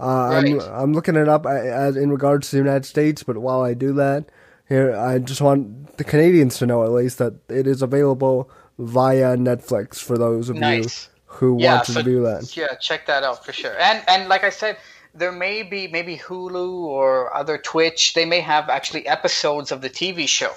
Uh, 0.00 0.28
I'm 0.30 0.60
I'm 0.60 0.92
looking 0.94 1.16
it 1.16 1.28
up 1.28 1.44
uh, 1.46 1.50
as 1.50 1.96
in 1.96 2.10
regards 2.10 2.48
to 2.50 2.56
the 2.56 2.62
United 2.62 2.86
States, 2.86 3.22
but 3.22 3.36
while 3.38 3.60
I 3.62 3.74
do 3.74 3.92
that, 3.94 4.26
here 4.68 4.96
I 4.96 5.18
just 5.18 5.40
want 5.40 5.96
the 5.98 6.04
Canadians 6.04 6.56
to 6.58 6.66
know 6.66 6.82
at 6.84 6.90
least 6.92 7.18
that 7.18 7.34
it 7.48 7.66
is 7.66 7.82
available 7.82 8.50
via 8.78 9.36
Netflix 9.36 9.96
for 9.96 10.16
those 10.16 10.48
of 10.48 10.56
Nice. 10.56 11.04
you 11.04 11.10
who 11.26 11.56
Yeah, 11.60 11.74
want 11.76 11.86
so- 11.86 11.94
to 11.94 12.02
do 12.02 12.22
that. 12.22 12.56
Yeah, 12.56 12.74
check 12.80 13.06
that 13.06 13.22
out 13.24 13.44
for 13.44 13.52
sure. 13.52 13.78
And 13.78 14.02
and 14.08 14.28
like 14.28 14.42
I 14.42 14.50
said, 14.50 14.78
there 15.14 15.32
may 15.32 15.62
be 15.64 15.86
maybe 15.88 16.16
Hulu 16.16 16.70
or 16.84 17.34
other 17.36 17.58
Twitch. 17.58 18.14
They 18.14 18.24
may 18.24 18.40
have 18.40 18.68
actually 18.70 19.06
episodes 19.06 19.70
of 19.72 19.82
the 19.82 19.90
TV 19.90 20.26
show. 20.28 20.52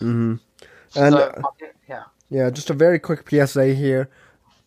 And 0.00 0.40
So, 0.90 1.02
uh, 1.18 1.42
yeah. 1.88 2.02
Yeah, 2.30 2.50
just 2.50 2.70
a 2.70 2.74
very 2.74 2.98
quick 2.98 3.28
PSA 3.28 3.74
here. 3.74 4.08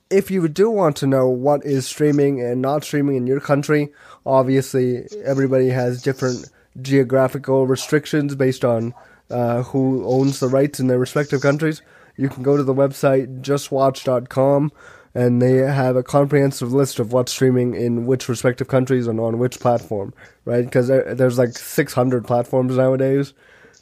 If 0.10 0.32
you 0.32 0.48
do 0.48 0.70
want 0.72 0.96
to 0.98 1.08
know 1.08 1.28
what 1.28 1.64
is 1.66 1.86
streaming 1.88 2.42
and 2.42 2.62
not 2.62 2.84
streaming 2.84 3.16
in 3.16 3.28
your 3.28 3.40
country, 3.40 3.90
obviously 4.26 5.08
everybody 5.24 5.70
has 5.70 6.02
different 6.02 6.50
geographical 6.82 7.68
restrictions 7.68 8.36
based 8.36 8.64
on 8.64 8.94
uh, 9.30 9.64
who 9.64 10.06
owns 10.06 10.40
the 10.40 10.48
rights 10.48 10.80
in 10.80 10.88
their 10.88 11.00
respective 11.00 11.42
countries. 11.42 11.82
You 12.18 12.30
can 12.30 12.44
go 12.44 12.58
to 12.58 12.64
the 12.64 12.74
website 12.74 13.42
justwatch.com 13.42 14.72
and 15.16 15.42
they 15.42 15.54
have 15.58 15.96
a 15.96 16.04
comprehensive 16.04 16.72
list 16.72 17.00
of 17.00 17.12
what's 17.14 17.32
streaming 17.32 17.74
in 17.76 18.06
which 18.06 18.30
respective 18.30 18.68
countries 18.68 19.08
and 19.08 19.20
on 19.20 19.40
which 19.40 19.60
platform, 19.60 20.14
right? 20.46 20.64
Because 20.66 20.88
there's 20.88 21.38
like 21.38 21.54
600 21.58 22.26
platforms 22.26 22.76
nowadays, 22.78 23.34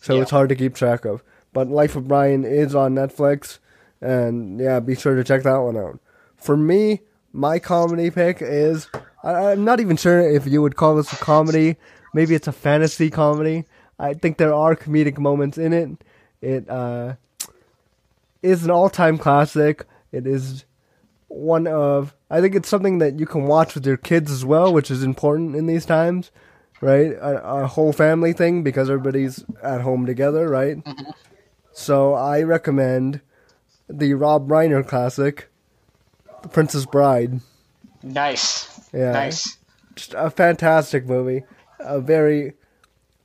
so 0.02 0.16
Yeah. 0.16 0.22
it's 0.22 0.32
hard 0.32 0.50
to 0.50 0.56
keep 0.56 0.74
track 0.76 1.04
of. 1.06 1.22
But 1.54 1.68
Life 1.68 1.96
of 1.96 2.08
Brian 2.08 2.46
is 2.46 2.76
on 2.76 2.96
Netflix, 2.96 3.60
and 4.02 4.60
yeah, 4.60 4.80
be 4.80 4.96
sure 4.96 5.16
to 5.16 5.24
check 5.24 5.44
that 5.44 5.58
one 5.58 5.76
out. 5.76 6.00
For 6.38 6.56
me, 6.56 7.02
my 7.34 7.60
comedy 7.60 8.10
pick 8.10 8.38
is 8.42 8.88
I, 9.24 9.52
I'm 9.52 9.64
not 9.64 9.80
even 9.80 9.98
sure 9.98 10.20
if 10.20 10.48
you 10.48 10.62
would 10.62 10.76
call 10.76 10.96
this 10.96 11.12
a 11.14 11.18
comedy. 11.18 11.78
Maybe 12.14 12.36
it's 12.36 12.48
a 12.48 12.52
fantasy 12.52 13.10
comedy. 13.10 13.66
I 14.00 14.14
think 14.14 14.38
there 14.38 14.54
are 14.54 14.76
comedic 14.76 15.18
moments 15.18 15.58
in 15.58 15.74
it. 15.74 15.90
It 16.42 16.70
uh, 16.70 17.16
is 18.42 18.64
an 18.64 18.72
all-time 18.72 19.18
classic. 19.18 19.86
It 20.12 20.28
is 20.28 20.66
one 21.28 21.68
of 21.68 22.16
I 22.30 22.42
think 22.42 22.56
it's 22.56 22.70
something 22.70 22.98
that 23.00 23.20
you 23.20 23.26
can 23.26 23.44
watch 23.44 23.76
with 23.76 23.86
your 23.86 23.98
kids 23.98 24.32
as 24.32 24.44
well, 24.46 24.74
which 24.74 24.92
is 24.92 25.04
important 25.04 25.56
in 25.56 25.66
these 25.68 25.86
times, 25.86 26.32
right? 26.82 27.12
A, 27.14 27.64
a 27.64 27.68
whole 27.68 27.94
family 27.94 28.34
thing 28.34 28.64
because 28.64 28.90
everybody's 28.90 29.44
at 29.64 29.82
home 29.82 30.06
together, 30.06 30.50
right? 30.50 30.78
So 31.72 32.14
I 32.14 32.42
recommend 32.42 33.22
the 33.88 34.14
Rob 34.14 34.50
Reiner 34.50 34.86
classic, 34.86 35.50
The 36.42 36.50
Princess 36.50 36.86
Bride. 36.86 37.40
Nice. 38.04 38.77
Yeah. 38.94 39.12
Nice. 39.12 39.58
Just 39.96 40.14
a 40.16 40.30
fantastic 40.30 41.06
movie. 41.08 41.44
A 41.80 42.00
very, 42.00 42.54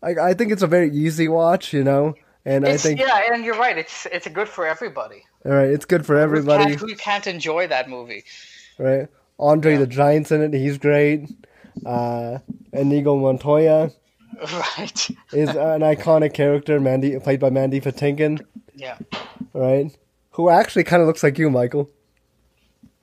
I, 0.02 0.14
I 0.30 0.34
think 0.34 0.52
it's 0.52 0.62
a 0.62 0.66
very 0.66 0.90
easy 0.90 1.28
watch, 1.28 1.72
you 1.72 1.84
know, 1.84 2.14
and 2.44 2.66
It's, 2.66 2.84
I 2.84 2.88
think 2.88 3.00
yeah, 3.00 3.32
and 3.32 3.44
you're 3.44 3.58
right. 3.58 3.76
It's 3.78 4.06
it's 4.10 4.26
good 4.28 4.48
for 4.48 4.66
everybody. 4.66 5.24
all 5.44 5.52
right, 5.52 5.68
it's 5.70 5.84
good 5.84 6.04
for 6.06 6.14
Who 6.14 6.44
can't, 6.44 6.80
who 6.80 6.96
can't 6.96 7.26
enjoy 7.26 7.66
that 7.68 7.88
movie? 7.88 8.24
right? 8.78 9.08
Andre 9.38 9.72
Yeah. 9.74 9.78
the 9.80 9.86
Giant's 9.86 10.30
in 10.32 10.42
it. 10.42 10.52
He's 10.58 10.78
great. 10.78 11.28
Uh, 11.86 12.38
Inigo 12.72 13.16
Montoya 13.16 13.90
Right. 14.40 15.10
is 15.32 15.50
an 15.50 15.80
iconic 15.82 16.34
character, 16.34 16.80
Mandy 16.80 17.18
played 17.18 17.40
by 17.40 17.50
Mandy 17.50 17.80
Patinkin, 17.80 18.44
Yeah. 18.74 18.98
right? 19.54 19.90
Who 20.32 20.48
actually 20.48 20.84
kind 20.84 21.00
of 21.02 21.06
looks 21.08 21.22
like 21.22 21.38
you, 21.38 21.48
Michael. 21.50 21.90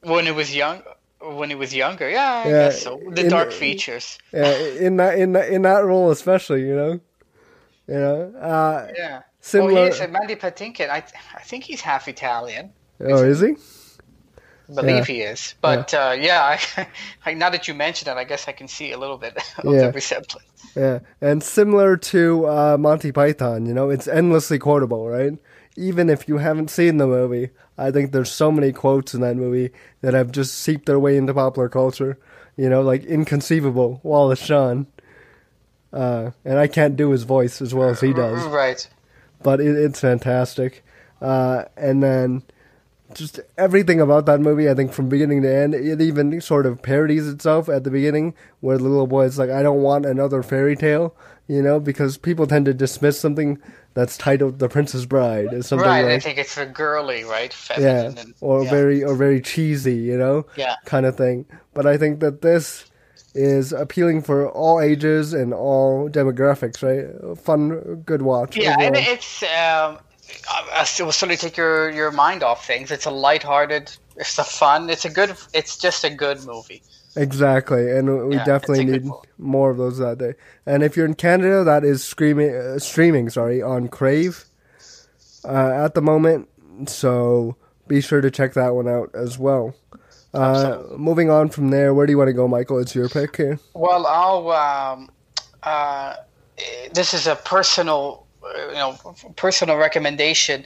When 0.04 0.26
he 0.26 0.32
was 0.32 0.56
young, 0.56 0.82
when 1.22 1.50
he 1.50 1.56
was 1.56 1.74
younger, 1.74 2.10
yeah, 2.10 2.44
I 2.46 2.50
Yeah, 2.50 2.60
guess 2.70 2.84
so. 2.84 3.00
The 3.12 3.24
in- 3.24 3.30
dark 3.30 3.52
features. 3.52 4.18
Yeah, 4.34 4.56
in 4.80 4.98
that 4.98 5.18
in 5.20 5.34
that 5.34 5.50
in 5.50 5.62
that 5.64 5.84
role 5.86 6.12
especially, 6.12 6.62
you 6.62 6.76
know. 6.76 7.00
You 7.88 7.96
know, 7.96 8.34
uh, 8.40 8.88
Yeah. 8.96 9.22
similar. 9.42 9.74
Well, 9.74 9.84
he 9.86 9.90
is 9.90 10.00
Mandy 10.12 10.36
Patinkin. 10.36 10.90
I 10.90 11.04
I 11.36 11.42
think 11.42 11.64
he's 11.64 11.82
half 11.82 12.08
Italian. 12.08 12.72
oh, 13.02 13.24
is 13.24 13.40
he? 13.42 13.56
I 14.70 14.76
believe 14.76 15.10
Yeah. 15.10 15.16
he 15.16 15.22
is. 15.22 15.56
But 15.62 15.92
yeah, 15.94 16.10
uh, 16.10 16.12
yeah 16.12 16.58
I, 16.78 16.88
I, 17.26 17.34
now 17.34 17.50
that 17.50 17.68
you 17.68 17.74
mention 17.74 18.08
it, 18.08 18.16
I 18.18 18.24
guess 18.24 18.48
I 18.48 18.52
can 18.52 18.68
see 18.68 18.92
a 18.92 18.98
little 19.00 19.18
bit 19.18 19.36
of 19.58 19.74
Yeah. 19.74 19.88
the 19.88 19.92
resemblance. 19.94 20.46
Yeah, 20.76 21.00
and 21.22 21.42
similar 21.44 21.98
to 21.98 22.48
uh, 22.48 22.78
Monty 22.80 23.12
Python, 23.12 23.66
you 23.66 23.74
know, 23.74 23.90
it's 23.90 24.08
endlessly 24.08 24.60
quotable, 24.60 25.10
right? 25.10 25.34
Even 25.80 26.10
if 26.10 26.28
you 26.28 26.38
haven't 26.40 26.70
seen 26.70 26.98
the 26.98 27.08
movie, 27.08 27.52
I 27.78 27.90
think 27.90 28.12
there's 28.12 28.32
so 28.32 28.52
many 28.52 28.74
quotes 28.74 29.14
in 29.14 29.22
that 29.22 29.38
movie 29.38 29.72
that 30.02 30.14
have 30.14 30.32
just 30.32 30.56
seeped 30.58 30.86
their 30.88 31.00
way 31.00 31.16
into 31.16 31.34
popular 31.34 31.70
culture. 31.70 32.18
You 32.58 32.70
know, 32.70 32.82
like 32.82 33.06
inconceivable, 33.06 34.02
Wallace 34.04 34.44
Shawn. 34.44 34.88
Uh, 35.94 36.32
and 36.46 36.60
I 36.60 36.68
can't 36.68 36.96
do 36.98 37.12
his 37.12 37.24
voice 37.24 37.62
as 37.62 37.74
well 37.74 37.90
as 37.90 38.02
he 38.02 38.14
does, 38.14 38.44
Right. 38.46 38.88
but 39.42 39.60
it, 39.60 39.76
it's 39.76 40.00
fantastic. 40.02 40.84
Uh, 41.22 41.64
and 41.78 42.04
then 42.04 42.44
just 43.16 43.40
everything 43.58 44.00
about 44.00 44.26
that 44.28 44.40
movie, 44.40 44.70
I 44.70 44.76
think 44.76 44.92
from 44.94 45.10
beginning 45.10 45.42
to 45.42 45.52
end, 45.52 45.74
it 45.74 46.00
even 46.02 46.40
sort 46.42 46.66
of 46.68 46.84
parodies 46.84 47.28
itself 47.28 47.70
at 47.70 47.86
the 47.86 47.90
beginning, 47.90 48.36
where 48.60 48.78
the 48.78 48.84
little 48.84 49.08
boy 49.08 49.24
is 49.24 49.40
like, 49.40 49.50
I 49.50 49.64
don't 49.64 49.82
want 49.82 50.06
another 50.06 50.44
fairy 50.44 50.76
tale, 50.76 51.16
you 51.48 51.64
know, 51.64 51.80
because 51.80 52.18
people 52.18 52.46
tend 52.46 52.66
to 52.66 52.74
dismiss 52.74 53.20
something 53.20 53.58
that's 53.94 54.18
titled 54.18 54.60
The 54.60 54.70
Princess 54.70 55.06
Bride 55.06 55.54
as 55.54 55.68
something 55.68 55.88
Right. 55.88 56.06
I 56.06 56.20
think 56.20 56.38
it's 56.38 56.58
a 56.58 56.66
girly, 56.66 57.24
right? 57.24 57.54
yeah, 57.72 57.76
Feminine. 57.76 58.18
and- 58.18 58.34
or 58.42 58.64
yeah. 58.64 58.70
very, 58.70 59.04
or 59.04 59.16
very 59.16 59.42
cheesy, 59.42 59.96
you 59.96 60.18
know, 60.18 60.46
Yeah. 60.56 60.76
kind 60.86 61.06
of 61.06 61.18
thing. 61.18 61.46
But 61.74 61.86
I 61.86 61.98
think 61.98 62.20
that 62.22 62.42
this 62.42 62.86
is 63.36 63.72
appealing 63.74 64.22
for 64.24 64.50
all 64.50 64.80
ages 64.82 65.34
and 65.34 65.54
all 65.54 66.10
demographics, 66.10 66.82
right? 66.82 67.38
Fun, 67.38 68.02
good 68.06 68.22
watch. 68.22 68.58
Yeah, 68.58 68.76
and 68.80 68.96
it's 68.96 69.44
um, 69.44 70.00
I, 70.50 70.86
I 71.00 71.04
will 71.04 71.12
certainly 71.12 71.38
take 71.38 71.56
your 71.58 71.90
your 71.92 72.12
mind 72.12 72.44
off 72.44 72.66
things. 72.66 72.92
It's 72.92 73.06
a 73.06 73.12
lighthearted. 73.12 73.92
It's 74.18 74.38
a 74.40 74.44
fun. 74.44 74.90
It's 74.90 75.06
a 75.06 75.10
good. 75.10 75.36
It's 75.54 75.78
just 75.78 76.04
a 76.04 76.10
good 76.10 76.44
movie. 76.46 76.82
Exactly, 77.16 77.92
and 77.92 78.30
we 78.30 78.36
Yeah, 78.36 78.46
definitely 78.46 78.80
it's 78.80 78.90
a 78.90 78.92
good 78.92 79.06
need 79.06 79.14
more 79.38 79.72
of 79.72 79.78
those 79.78 79.98
that 79.98 80.18
day. 80.20 80.34
And 80.66 80.84
if 80.84 80.96
you're 80.96 81.06
in 81.06 81.16
Canada, 81.16 81.64
that 81.64 81.84
is 81.84 82.04
streaming, 82.04 82.56
uh, 82.56 82.80
streaming, 82.80 83.30
sorry, 83.30 83.62
on 83.62 83.88
Crave 83.88 84.46
uh, 85.44 85.72
at 85.86 85.96
the 85.96 86.02
moment. 86.02 86.50
So 86.88 87.56
be 87.88 88.02
sure 88.02 88.22
to 88.22 88.30
check 88.30 88.54
that 88.54 88.76
one 88.76 88.88
out 88.88 89.10
as 89.14 89.40
well. 89.40 89.76
Uh, 90.34 90.84
moving 90.96 91.30
on 91.32 91.50
from 91.50 91.72
there, 91.72 91.94
where 91.94 92.06
do 92.06 92.12
you 92.12 92.18
want 92.18 92.28
to 92.28 92.34
go, 92.34 92.48
Michael? 92.48 92.78
It's 92.78 92.94
your 92.94 93.10
pick 93.10 93.36
here. 93.36 93.60
Well, 93.74 94.06
I'll. 94.06 94.52
Um, 94.52 95.10
uh, 95.64 96.16
this 96.94 97.14
is 97.14 97.28
a 97.28 97.36
personal, 97.36 98.26
uh, 98.44 98.68
you 98.68 98.74
know, 98.76 98.98
personal 99.36 99.78
recommendation. 99.78 100.64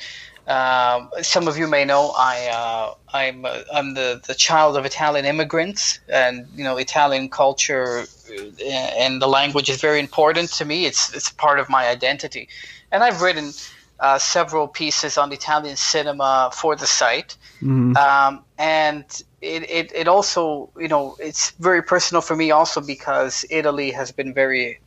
Um, 0.47 1.09
some 1.21 1.47
of 1.47 1.57
you 1.57 1.67
may 1.67 1.85
know 1.85 2.13
I 2.17 2.47
uh, 2.47 2.93
I'm 3.13 3.45
uh, 3.45 3.61
I'm 3.73 3.93
the, 3.93 4.21
the 4.27 4.35
child 4.35 4.75
of 4.75 4.85
Italian 4.85 5.25
immigrants, 5.25 5.99
and 6.09 6.47
you 6.53 6.65
know 6.65 6.75
Italian 6.77 7.29
culture 7.29 8.03
uh, 8.29 8.65
and 8.65 9.21
the 9.21 9.27
language 9.27 9.69
is 9.69 9.79
very 9.79 9.99
important 9.99 10.49
to 10.53 10.65
me. 10.65 10.85
It's 10.85 11.13
it's 11.13 11.29
part 11.29 11.59
of 11.59 11.69
my 11.69 11.87
identity, 11.87 12.49
and 12.91 13.03
I've 13.03 13.21
written 13.21 13.53
uh, 14.01 14.17
several 14.19 14.67
pieces 14.67 15.17
on 15.17 15.31
Italian 15.31 15.77
cinema 15.77 16.49
for 16.53 16.75
the 16.75 16.87
site. 16.87 17.37
Mhm. 17.61 17.95
Um, 17.95 18.43
and 18.57 19.05
it, 19.41 19.69
it, 19.69 19.91
it 19.95 20.07
also, 20.09 20.69
you 20.77 20.89
know, 20.89 21.15
it's 21.19 21.51
very 21.51 21.81
personal 21.81 22.21
for 22.21 22.35
me 22.35 22.51
also 22.51 22.81
because 22.81 23.45
Italy 23.49 23.91
has 23.91 24.11
been 24.11 24.33
very, 24.33 24.81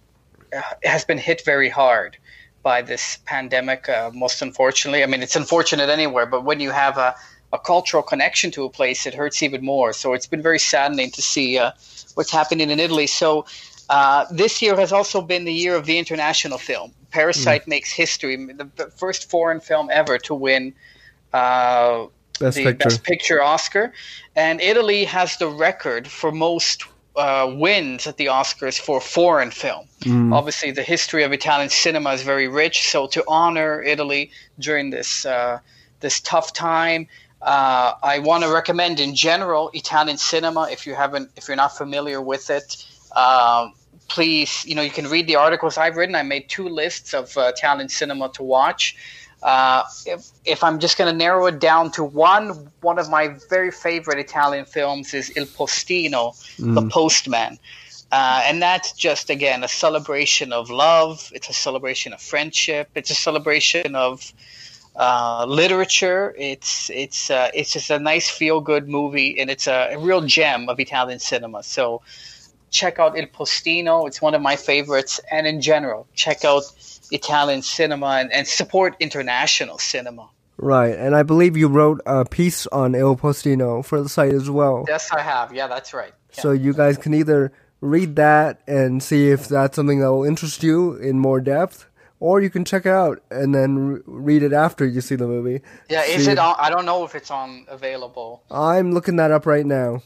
uh, 0.54 0.60
has 0.84 1.04
been 1.04 1.18
hit 1.18 1.42
very 1.46 1.70
hard 1.70 2.18
by 2.66 2.82
this 2.82 3.18
pandemic, 3.26 3.88
uh, 3.88 4.10
most 4.12 4.42
unfortunately. 4.42 5.04
I 5.04 5.06
mean, 5.06 5.22
it's 5.22 5.36
unfortunate 5.36 5.88
anywhere, 5.88 6.26
but 6.26 6.42
when 6.48 6.58
you 6.58 6.72
have 6.72 6.98
a, 6.98 7.14
a 7.52 7.60
cultural 7.60 8.02
connection 8.02 8.50
to 8.56 8.64
a 8.64 8.70
place, 8.78 9.06
it 9.06 9.14
hurts 9.14 9.40
even 9.46 9.64
more. 9.64 9.92
So 9.92 10.14
it's 10.14 10.26
been 10.26 10.42
very 10.42 10.58
saddening 10.58 11.12
to 11.12 11.22
see 11.22 11.48
uh, 11.58 11.70
what's 12.16 12.32
happening 12.32 12.68
in 12.74 12.80
Italy. 12.80 13.06
So 13.06 13.46
uh, 13.88 14.24
this 14.42 14.60
year 14.62 14.74
has 14.82 14.90
also 14.90 15.18
been 15.22 15.44
the 15.44 15.52
year 15.64 15.76
of 15.76 15.84
the 15.86 15.96
international 15.96 16.58
film. 16.58 16.90
Parasite 17.12 17.68
makes 17.68 17.92
history, 17.92 18.34
the, 18.34 18.68
the 18.74 18.90
first 18.90 19.30
foreign 19.30 19.60
film 19.60 19.86
ever 20.00 20.18
to 20.26 20.34
win 20.34 20.74
uh, 21.32 22.06
Best 22.40 22.56
the 22.56 22.64
picture. 22.64 22.88
Best 22.88 23.04
Picture 23.04 23.40
Oscar, 23.42 23.92
and 24.34 24.60
Italy 24.60 25.04
has 25.04 25.36
the 25.36 25.48
record 25.68 26.08
for 26.08 26.32
most 26.32 26.84
uh, 27.16 27.52
wins 27.56 28.06
at 28.06 28.16
the 28.16 28.26
Oscars 28.26 28.78
for 28.78 29.00
foreign 29.00 29.50
film. 29.50 29.86
Mm. 30.00 30.34
Obviously, 30.34 30.70
the 30.70 30.82
history 30.82 31.22
of 31.24 31.32
Italian 31.32 31.70
cinema 31.70 32.10
is 32.10 32.22
very 32.22 32.48
rich. 32.48 32.90
So 32.90 33.06
to 33.08 33.24
honor 33.26 33.82
Italy 33.82 34.30
during 34.58 34.90
this 34.90 35.24
uh, 35.24 35.58
this 36.00 36.20
tough 36.20 36.52
time, 36.52 37.08
uh, 37.42 37.92
I 38.02 38.18
want 38.20 38.44
to 38.44 38.50
recommend 38.50 39.00
in 39.00 39.14
general 39.14 39.70
Italian 39.72 40.18
cinema. 40.18 40.68
If 40.70 40.86
you 40.86 40.94
haven't, 40.94 41.30
if 41.36 41.48
you're 41.48 41.56
not 41.56 41.76
familiar 41.76 42.20
with 42.20 42.50
it. 42.50 42.84
Um, 43.14 43.72
Please, 44.08 44.64
you 44.64 44.76
know, 44.76 44.82
you 44.82 44.90
can 44.90 45.08
read 45.08 45.26
the 45.26 45.34
articles 45.34 45.76
I've 45.76 45.96
written. 45.96 46.14
I 46.14 46.22
made 46.22 46.48
two 46.48 46.68
lists 46.68 47.12
of 47.12 47.36
uh, 47.36 47.50
Italian 47.56 47.88
cinema 47.88 48.28
to 48.34 48.44
watch. 48.44 48.94
Uh, 49.42 49.84
if, 50.06 50.26
if 50.44 50.64
I'm 50.64 50.78
just 50.78 50.98
going 50.98 51.12
to 51.12 51.16
narrow 51.16 51.46
it 51.46 51.60
down 51.60 51.92
to 51.92 52.02
one, 52.02 52.70
one 52.80 52.98
of 52.98 53.08
my 53.10 53.36
very 53.48 53.70
favorite 53.70 54.18
Italian 54.18 54.64
films 54.64 55.14
is 55.14 55.30
Il 55.36 55.46
Postino, 55.46 56.34
The 56.58 56.88
Postman. 56.88 57.58
Uh, 58.10 58.42
and 58.44 58.62
that's 58.62 58.92
just, 58.92 59.30
again, 59.30 59.62
a 59.62 59.68
celebration 59.68 60.52
of 60.52 60.70
love. 60.70 61.30
It's 61.34 61.48
a 61.48 61.52
celebration 61.52 62.12
of 62.12 62.20
friendship. 62.20 62.88
It's 62.94 63.10
a 63.10 63.14
celebration 63.14 63.94
of 63.94 64.32
uh, 64.94 65.44
literature. 65.46 66.34
It's, 66.38 66.88
it's, 66.90 67.30
uh, 67.30 67.50
it's 67.52 67.72
just 67.72 67.90
a 67.90 67.98
nice 67.98 68.30
feel 68.30 68.60
good 68.60 68.88
movie, 68.88 69.38
and 69.38 69.50
it's 69.50 69.66
a, 69.66 69.90
a 69.92 69.98
real 69.98 70.22
gem 70.22 70.68
of 70.68 70.80
Italian 70.80 71.18
cinema. 71.18 71.62
So 71.62 72.00
check 72.70 72.98
out 72.98 73.18
Il 73.18 73.26
Postino. 73.26 74.06
It's 74.06 74.22
one 74.22 74.34
of 74.34 74.40
my 74.40 74.56
favorites. 74.56 75.20
And 75.30 75.46
in 75.46 75.60
general, 75.60 76.06
check 76.14 76.44
out 76.44 76.62
Italian 77.10 77.62
cinema 77.62 78.06
and, 78.06 78.32
and 78.32 78.46
support 78.46 78.96
international 79.00 79.78
cinema. 79.78 80.28
Right, 80.58 80.96
and 80.96 81.14
I 81.14 81.22
believe 81.22 81.56
you 81.56 81.68
wrote 81.68 82.00
a 82.06 82.24
piece 82.24 82.66
on 82.68 82.94
Il 82.94 83.16
Postino 83.16 83.84
for 83.84 84.00
the 84.02 84.08
site 84.08 84.32
as 84.32 84.48
well. 84.48 84.84
Yes, 84.88 85.10
I 85.12 85.20
have. 85.20 85.54
Yeah, 85.54 85.66
that's 85.66 85.92
right. 85.92 86.12
Yeah. 86.34 86.40
So 86.42 86.52
you 86.52 86.72
guys 86.72 86.96
can 86.96 87.12
either 87.12 87.52
read 87.82 88.16
that 88.16 88.60
and 88.66 89.02
see 89.02 89.28
if 89.28 89.48
that's 89.48 89.76
something 89.76 90.00
that 90.00 90.10
will 90.10 90.24
interest 90.24 90.62
you 90.62 90.94
in 90.94 91.18
more 91.18 91.42
depth, 91.42 91.86
or 92.20 92.40
you 92.40 92.48
can 92.48 92.64
check 92.64 92.86
it 92.86 92.92
out 92.92 93.22
and 93.30 93.54
then 93.54 93.78
re- 93.78 94.00
read 94.06 94.42
it 94.42 94.54
after 94.54 94.86
you 94.86 95.02
see 95.02 95.14
the 95.14 95.26
movie. 95.26 95.60
yeah, 95.90 96.04
is 96.04 96.24
See- 96.24 96.30
it 96.32 96.38
on? 96.38 96.56
I 96.58 96.70
don't 96.70 96.86
know 96.86 97.04
if 97.04 97.14
it's 97.14 97.30
on 97.30 97.66
available. 97.68 98.42
I'm 98.50 98.92
looking 98.92 99.16
that 99.16 99.30
up 99.30 99.44
right 99.44 99.66
now. 99.66 100.02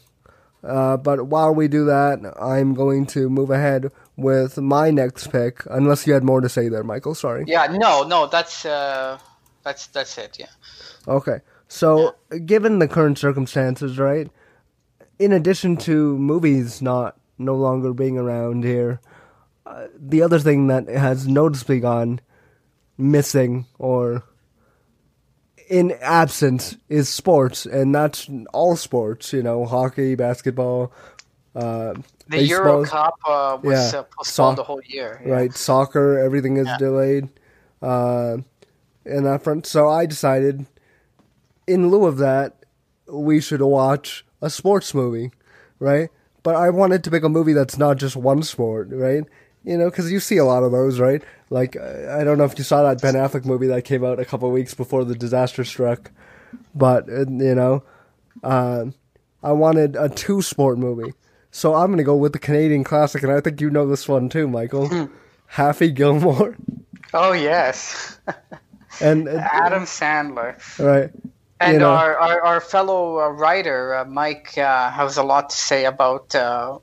Uh, 0.63 0.95
but 0.97 1.25
while 1.27 1.55
we 1.55 1.67
do 1.67 1.85
that, 1.85 2.19
I'm 2.39 2.73
going 2.75 3.05
to 3.07 3.29
move 3.29 3.49
ahead 3.49 3.91
with 4.21 4.57
my 4.57 4.91
next 4.91 5.27
pick. 5.27 5.63
Unless 5.69 6.07
you 6.07 6.13
had 6.13 6.23
more 6.23 6.41
to 6.41 6.49
say 6.49 6.69
there, 6.69 6.83
Michael. 6.83 7.15
Sorry. 7.15 7.45
Yeah, 7.47 7.67
no, 7.71 8.03
no, 8.03 8.27
that's 8.27 8.65
uh, 8.65 9.17
that's 9.63 9.87
that's 9.87 10.17
it. 10.17 10.37
Yeah. 10.39 10.47
Okay. 11.07 11.41
So, 11.67 12.15
given 12.45 12.79
the 12.79 12.87
current 12.87 13.17
circumstances, 13.17 13.97
right? 13.97 14.29
In 15.19 15.31
addition 15.31 15.77
to 15.77 16.17
movies 16.17 16.81
not 16.81 17.17
no 17.37 17.55
longer 17.55 17.93
being 17.93 18.17
around 18.17 18.65
here, 18.65 18.99
uh, 19.65 19.87
the 19.97 20.21
other 20.21 20.39
thing 20.39 20.67
that 20.67 20.89
has 20.89 21.27
noticeably 21.27 21.79
gone 21.79 22.19
missing 22.97 23.65
or 23.79 24.23
in 25.69 25.91
absence 26.01 26.75
is 26.89 27.07
sports, 27.07 27.65
and 27.65 27.95
that's 27.95 28.29
all 28.51 28.75
sports. 28.75 29.31
You 29.31 29.41
know, 29.41 29.65
hockey, 29.65 30.15
basketball, 30.15 30.91
uh, 31.55 31.93
The 32.29 32.43
Euro 32.43 32.83
Cup 32.85 33.15
uh, 33.27 33.57
was 33.61 33.93
Yeah. 33.93 33.99
uh, 33.99 34.03
postponed 34.03 34.25
So- 34.25 34.61
the 34.61 34.63
whole 34.63 34.81
year. 34.85 35.21
yeah. 35.25 35.33
right? 35.33 35.53
Soccer, 35.55 36.17
everything 36.19 36.57
is 36.57 36.67
Yeah. 36.67 36.77
delayed. 36.77 37.29
Uh, 37.81 38.37
in 39.05 39.23
that 39.23 39.43
front, 39.43 39.65
so 39.65 39.89
I 39.89 40.05
decided, 40.05 40.65
in 41.67 41.89
lieu 41.89 42.05
of 42.05 42.17
that, 42.19 42.57
we 43.11 43.39
should 43.41 43.61
watch 43.61 44.23
a 44.41 44.49
sports 44.49 44.93
movie, 44.93 45.31
right? 45.79 46.09
But 46.43 46.55
I 46.55 46.69
wanted 46.69 47.03
to 47.03 47.11
pick 47.11 47.23
a 47.23 47.29
movie 47.29 47.53
that's 47.53 47.77
not 47.77 47.97
just 47.97 48.15
one 48.15 48.43
sport, 48.43 48.89
right? 48.91 49.23
You 49.63 49.77
know, 49.77 49.89
because 49.89 50.11
you 50.11 50.19
see 50.19 50.37
a 50.37 50.45
lot 50.45 50.63
of 50.63 50.71
those, 50.71 50.99
right? 50.99 51.23
Like 51.49 51.75
I 51.75 52.23
don't 52.23 52.37
know 52.37 52.45
if 52.45 52.57
you 52.57 52.63
saw 52.63 52.83
that 52.83 53.01
Ben 53.01 53.15
Affleck 53.15 53.45
movie 53.45 53.67
that 53.67 53.83
came 53.83 54.03
out 54.05 54.19
a 54.19 54.25
couple 54.25 54.47
of 54.47 54.53
weeks 54.53 54.73
before 54.73 55.03
the 55.03 55.15
disaster 55.15 55.63
struck, 55.63 56.11
but 56.73 57.09
uh, 57.09 57.25
you 57.29 57.55
know, 57.55 57.83
uh, 58.43 58.85
I 59.43 59.51
wanted 59.51 59.95
a 59.95 60.09
two 60.09 60.41
sport 60.41 60.77
movie. 60.77 61.13
So 61.51 61.75
I'm 61.75 61.91
gonna 61.91 62.03
go 62.03 62.15
with 62.15 62.33
the 62.33 62.39
Canadian 62.39 62.83
classic, 62.83 63.23
and 63.23 63.31
I 63.31 63.41
think 63.41 63.59
you 63.61 63.69
know 63.69 63.85
this 63.87 64.07
one 64.07 64.29
too, 64.29 64.47
Michael. 64.47 64.87
Hmm. 64.87 65.05
Happy 65.47 65.91
Gilmore, 65.91 66.55
Oh 67.13 67.33
yes, 67.33 68.17
and 69.01 69.27
uh, 69.27 69.33
Adam 69.51 69.83
Sandler. 69.83 70.55
right, 70.79 71.09
And 71.59 71.73
You 71.73 71.79
know. 71.79 71.91
our, 71.91 72.17
our, 72.17 72.41
our 72.41 72.61
fellow 72.61 73.19
uh, 73.19 73.27
writer, 73.29 73.95
uh, 73.95 74.05
Mike, 74.05 74.57
uh, 74.57 74.89
has 74.91 75.17
a 75.17 75.23
lot 75.23 75.49
to 75.49 75.55
say 75.57 75.83
about 75.83 76.33
uh, 76.35 76.79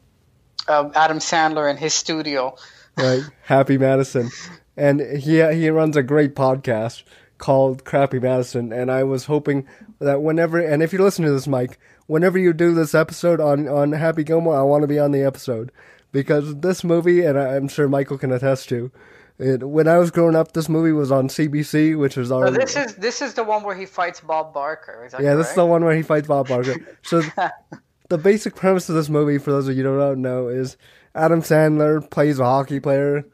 uh, 0.69 0.91
Adam 0.95 1.19
Sandler 1.19 1.69
and 1.71 1.79
his 1.79 1.95
studio. 1.95 2.55
right, 2.99 3.23
Happy 3.45 3.79
Madison, 3.79 4.29
and 4.77 5.01
he 5.01 5.43
he 5.55 5.71
runs 5.71 5.97
a 5.97 6.03
great 6.03 6.35
podcast 6.35 7.05
called 7.39 7.85
Crappy 7.85 8.19
Madison, 8.21 8.71
and 8.73 8.91
I 8.91 9.05
was 9.05 9.25
hoping 9.25 9.67
that 9.99 10.21
whenever, 10.23 10.59
and 10.59 10.83
if 10.83 10.93
you 10.93 10.99
listen 11.03 11.25
to 11.25 11.31
this, 11.33 11.47
Mike, 11.49 11.79
whenever 12.09 12.39
you 12.39 12.53
do 12.53 12.75
this 12.75 12.95
episode 12.95 13.41
on 13.41 13.69
on 13.69 13.93
Happy 13.93 14.25
Gilmore, 14.25 14.59
I 14.59 14.63
want 14.63 14.83
to 14.83 14.89
be 14.89 14.99
on 14.99 15.13
the 15.13 15.23
episode 15.23 15.71
because 16.11 16.57
this 16.57 16.83
movie, 16.83 17.25
and 17.25 17.39
I'm 17.39 17.69
sure 17.69 17.89
Michael 17.89 18.19
can 18.19 18.33
attest 18.33 18.69
to. 18.71 18.91
It, 19.39 19.63
when 19.63 19.87
I 19.87 19.99
was 19.99 20.11
growing 20.11 20.35
up, 20.35 20.53
this 20.53 20.69
movie 20.69 20.91
was 20.91 21.13
on 21.13 21.29
CBC, 21.29 21.97
which 21.97 22.17
was 22.17 22.33
our 22.33 22.51
this 22.51 22.75
is 22.75 22.97
this 22.97 23.23
is 23.23 23.35
the 23.35 23.45
one 23.45 23.63
where 23.63 23.77
he 23.77 23.87
fights 23.87 24.21
Bob 24.21 24.53
Barker. 24.53 25.09
Yeah, 25.21 25.37
this 25.37 25.51
is 25.51 25.55
the 25.55 25.65
one 25.65 25.85
where 25.85 25.95
he 25.95 26.03
fights 26.03 26.27
Bob 26.27 26.49
Barker. 26.49 26.75
So 27.03 27.23
the 28.09 28.19
basic 28.19 28.57
premise 28.57 28.89
of 28.89 28.97
this 28.97 29.09
movie, 29.09 29.39
for 29.39 29.53
those 29.53 29.69
of 29.69 29.77
you 29.77 29.85
who 29.85 29.97
don't 29.97 30.23
know, 30.23 30.49
is 30.49 30.77
Adam 31.15 31.41
Sandler 31.43 32.09
plays 32.11 32.41
a 32.41 32.45
hockey 32.45 32.81
player, 32.81 33.25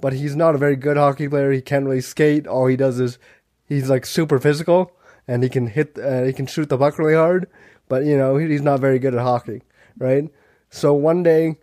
but 0.00 0.12
he's 0.12 0.34
not 0.34 0.56
a 0.56 0.58
very 0.58 0.74
good 0.74 0.96
hockey 0.96 1.28
player. 1.28 1.52
He 1.52 1.60
can't 1.60 1.84
really 1.84 2.00
skate. 2.00 2.48
All 2.48 2.66
he 2.66 2.76
does 2.76 2.98
is 2.98 3.18
he's 3.64 3.88
like 3.88 4.04
super 4.04 4.40
physical, 4.40 4.90
and 5.28 5.44
he 5.44 5.48
can 5.48 5.68
hit, 5.68 5.96
uh, 5.96 6.24
he 6.24 6.32
can 6.32 6.46
shoot 6.46 6.70
the 6.70 6.78
puck 6.78 6.98
really 6.98 7.14
hard, 7.14 7.48
but 7.92 8.06
you 8.06 8.16
know 8.16 8.38
he's 8.38 8.62
not 8.62 8.80
very 8.80 8.98
good 8.98 9.14
at 9.14 9.20
hockey, 9.20 9.60
right? 9.98 10.24
So 10.70 10.94
one 10.94 11.22
day, 11.22 11.58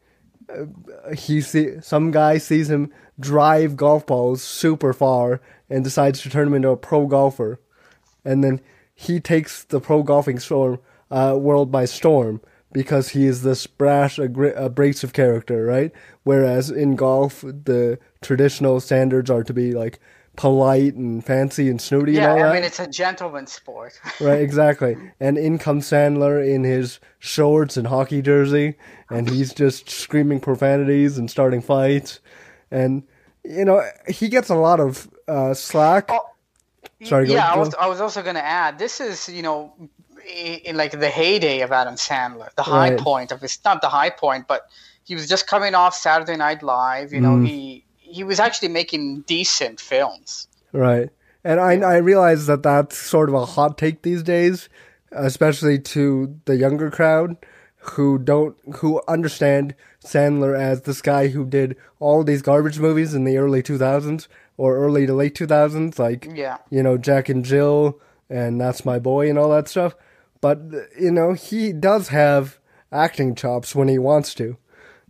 uh, 0.47 1.15
he 1.15 1.41
see 1.41 1.81
some 1.81 2.11
guy 2.11 2.37
sees 2.37 2.69
him 2.69 2.91
drive 3.19 3.75
golf 3.75 4.05
balls 4.05 4.43
super 4.43 4.93
far 4.93 5.41
and 5.71 5.83
decides 5.83 6.21
to 6.21 6.29
turn 6.29 6.45
him 6.49 6.53
into 6.53 6.69
a 6.69 6.77
pro 6.77 7.07
golfer 7.07 7.59
and 8.23 8.43
then 8.43 8.61
he 8.93 9.19
takes 9.19 9.63
the 9.63 9.79
pro 9.79 10.03
golfing 10.03 10.37
storm 10.37 10.79
uh, 11.09 11.35
world 11.35 11.71
by 11.71 11.85
storm 11.85 12.41
because 12.71 13.09
he 13.09 13.25
is 13.25 13.41
this 13.41 13.65
brash, 13.65 14.17
aggr- 14.17 14.55
abrasive 14.55 15.13
character, 15.13 15.65
right? 15.65 15.91
Whereas 16.21 16.69
in 16.69 16.95
golf, 16.95 17.41
the 17.41 17.97
traditional 18.21 18.79
standards 18.79 19.31
are 19.31 19.43
to 19.43 19.53
be 19.53 19.71
like 19.73 19.99
polite 20.39 20.95
and 20.95 21.23
fancy 21.25 21.69
and 21.69 21.81
snooty 21.81 22.13
Yeah, 22.13 22.19
and 22.21 22.29
all 22.31 22.35
that. 22.35 22.39
Yeah, 22.39 22.45
I 22.45 22.47
that. 22.49 22.55
mean 22.55 22.63
it's 22.63 22.79
a 22.79 22.87
gentleman's 22.87 23.51
sport. 23.51 23.99
Right, 24.21 24.39
exactly. 24.41 24.95
And 25.19 25.37
in 25.37 25.57
comes 25.59 25.85
Sandler 25.85 26.39
in 26.47 26.63
his 26.63 26.99
shorts 27.19 27.75
and 27.75 27.87
hockey 27.87 28.21
jersey, 28.21 28.75
and 29.09 29.29
he's 29.29 29.53
just 29.53 29.89
screaming 29.89 30.39
profanities 30.39 31.17
and 31.17 31.29
starting 31.29 31.61
fights. 31.61 32.21
And, 32.71 33.03
you 33.43 33.65
know, 33.65 33.83
he 34.07 34.29
gets 34.29 34.49
a 34.49 34.55
lot 34.55 34.79
of 34.79 35.09
uh, 35.27 35.53
slack. 35.53 36.05
Oh, 36.09 36.21
Sorry, 37.03 37.27
go- 37.27 37.33
yeah, 37.33 37.51
I 37.51 37.57
was, 37.57 37.75
I 37.75 37.87
was 37.87 37.99
also 37.99 38.21
going 38.23 38.35
to 38.35 38.45
add 38.45 38.79
this 38.79 39.01
is 39.01 39.27
you 39.29 39.41
know 39.41 39.73
in, 40.33 40.59
in 40.65 40.77
like 40.77 40.97
the 40.97 41.09
heyday 41.09 41.61
of 41.61 41.71
Adam 41.73 41.95
Sandler, 41.95 42.53
the 42.55 42.63
high 42.63 42.91
Right. 42.91 42.99
point 42.99 43.31
of 43.33 43.41
his 43.41 43.59
not 43.65 43.81
the 43.81 43.89
high 43.89 44.09
point, 44.09 44.47
but 44.47 44.61
he 45.03 45.15
was 45.15 45.27
just 45.27 45.47
coming 45.47 45.75
off 45.75 45.95
Saturday 45.95 46.37
Night 46.37 46.63
Live. 46.63 47.11
You 47.13 47.19
know, 47.21 47.35
Mm. 47.35 47.47
he 47.47 47.85
he 48.09 48.23
was 48.23 48.39
actually 48.39 48.69
making 48.69 49.21
decent 49.21 49.79
films. 49.79 50.47
Right. 50.71 51.09
And 51.43 51.59
I, 51.59 51.73
I 51.79 51.97
realize 51.97 52.47
that 52.47 52.63
that's 52.63 52.97
sort 52.97 53.29
of 53.29 53.35
a 53.35 53.45
hot 53.45 53.77
take 53.77 54.01
these 54.01 54.23
days, 54.23 54.67
especially 55.11 55.79
to 55.79 56.35
the 56.45 56.57
younger 56.57 56.91
crowd 56.91 57.37
who 57.93 58.17
don't, 58.17 58.57
who 58.77 59.01
understand 59.07 59.73
Sandler 60.03 60.57
as 60.57 60.81
this 60.81 61.01
guy 61.01 61.27
who 61.29 61.45
did 61.45 61.77
all 61.99 62.23
these 62.23 62.41
garbage 62.41 62.79
movies 62.79 63.13
in 63.13 63.23
the 63.23 63.37
early 63.37 63.63
2000s 63.63 64.27
or 64.57 64.75
early 64.75 65.05
to 65.05 65.13
late 65.13 65.35
2000s, 65.35 65.97
like, 65.97 66.27
Yeah. 66.33 66.57
you 66.69 66.83
know, 66.83 66.97
Jack 66.97 67.29
and 67.29 67.45
Jill 67.45 67.99
and 68.29 68.59
That's 68.59 68.83
My 68.83 68.99
Boy 68.99 69.29
and 69.29 69.39
all 69.39 69.49
that 69.51 69.69
stuff. 69.69 69.95
But, 70.41 70.59
you 70.99 71.11
know, 71.11 71.33
he 71.33 71.71
does 71.71 72.09
have 72.09 72.59
acting 72.91 73.35
chops 73.35 73.73
when 73.73 73.87
he 73.87 73.97
wants 73.97 74.33
to, 74.35 74.57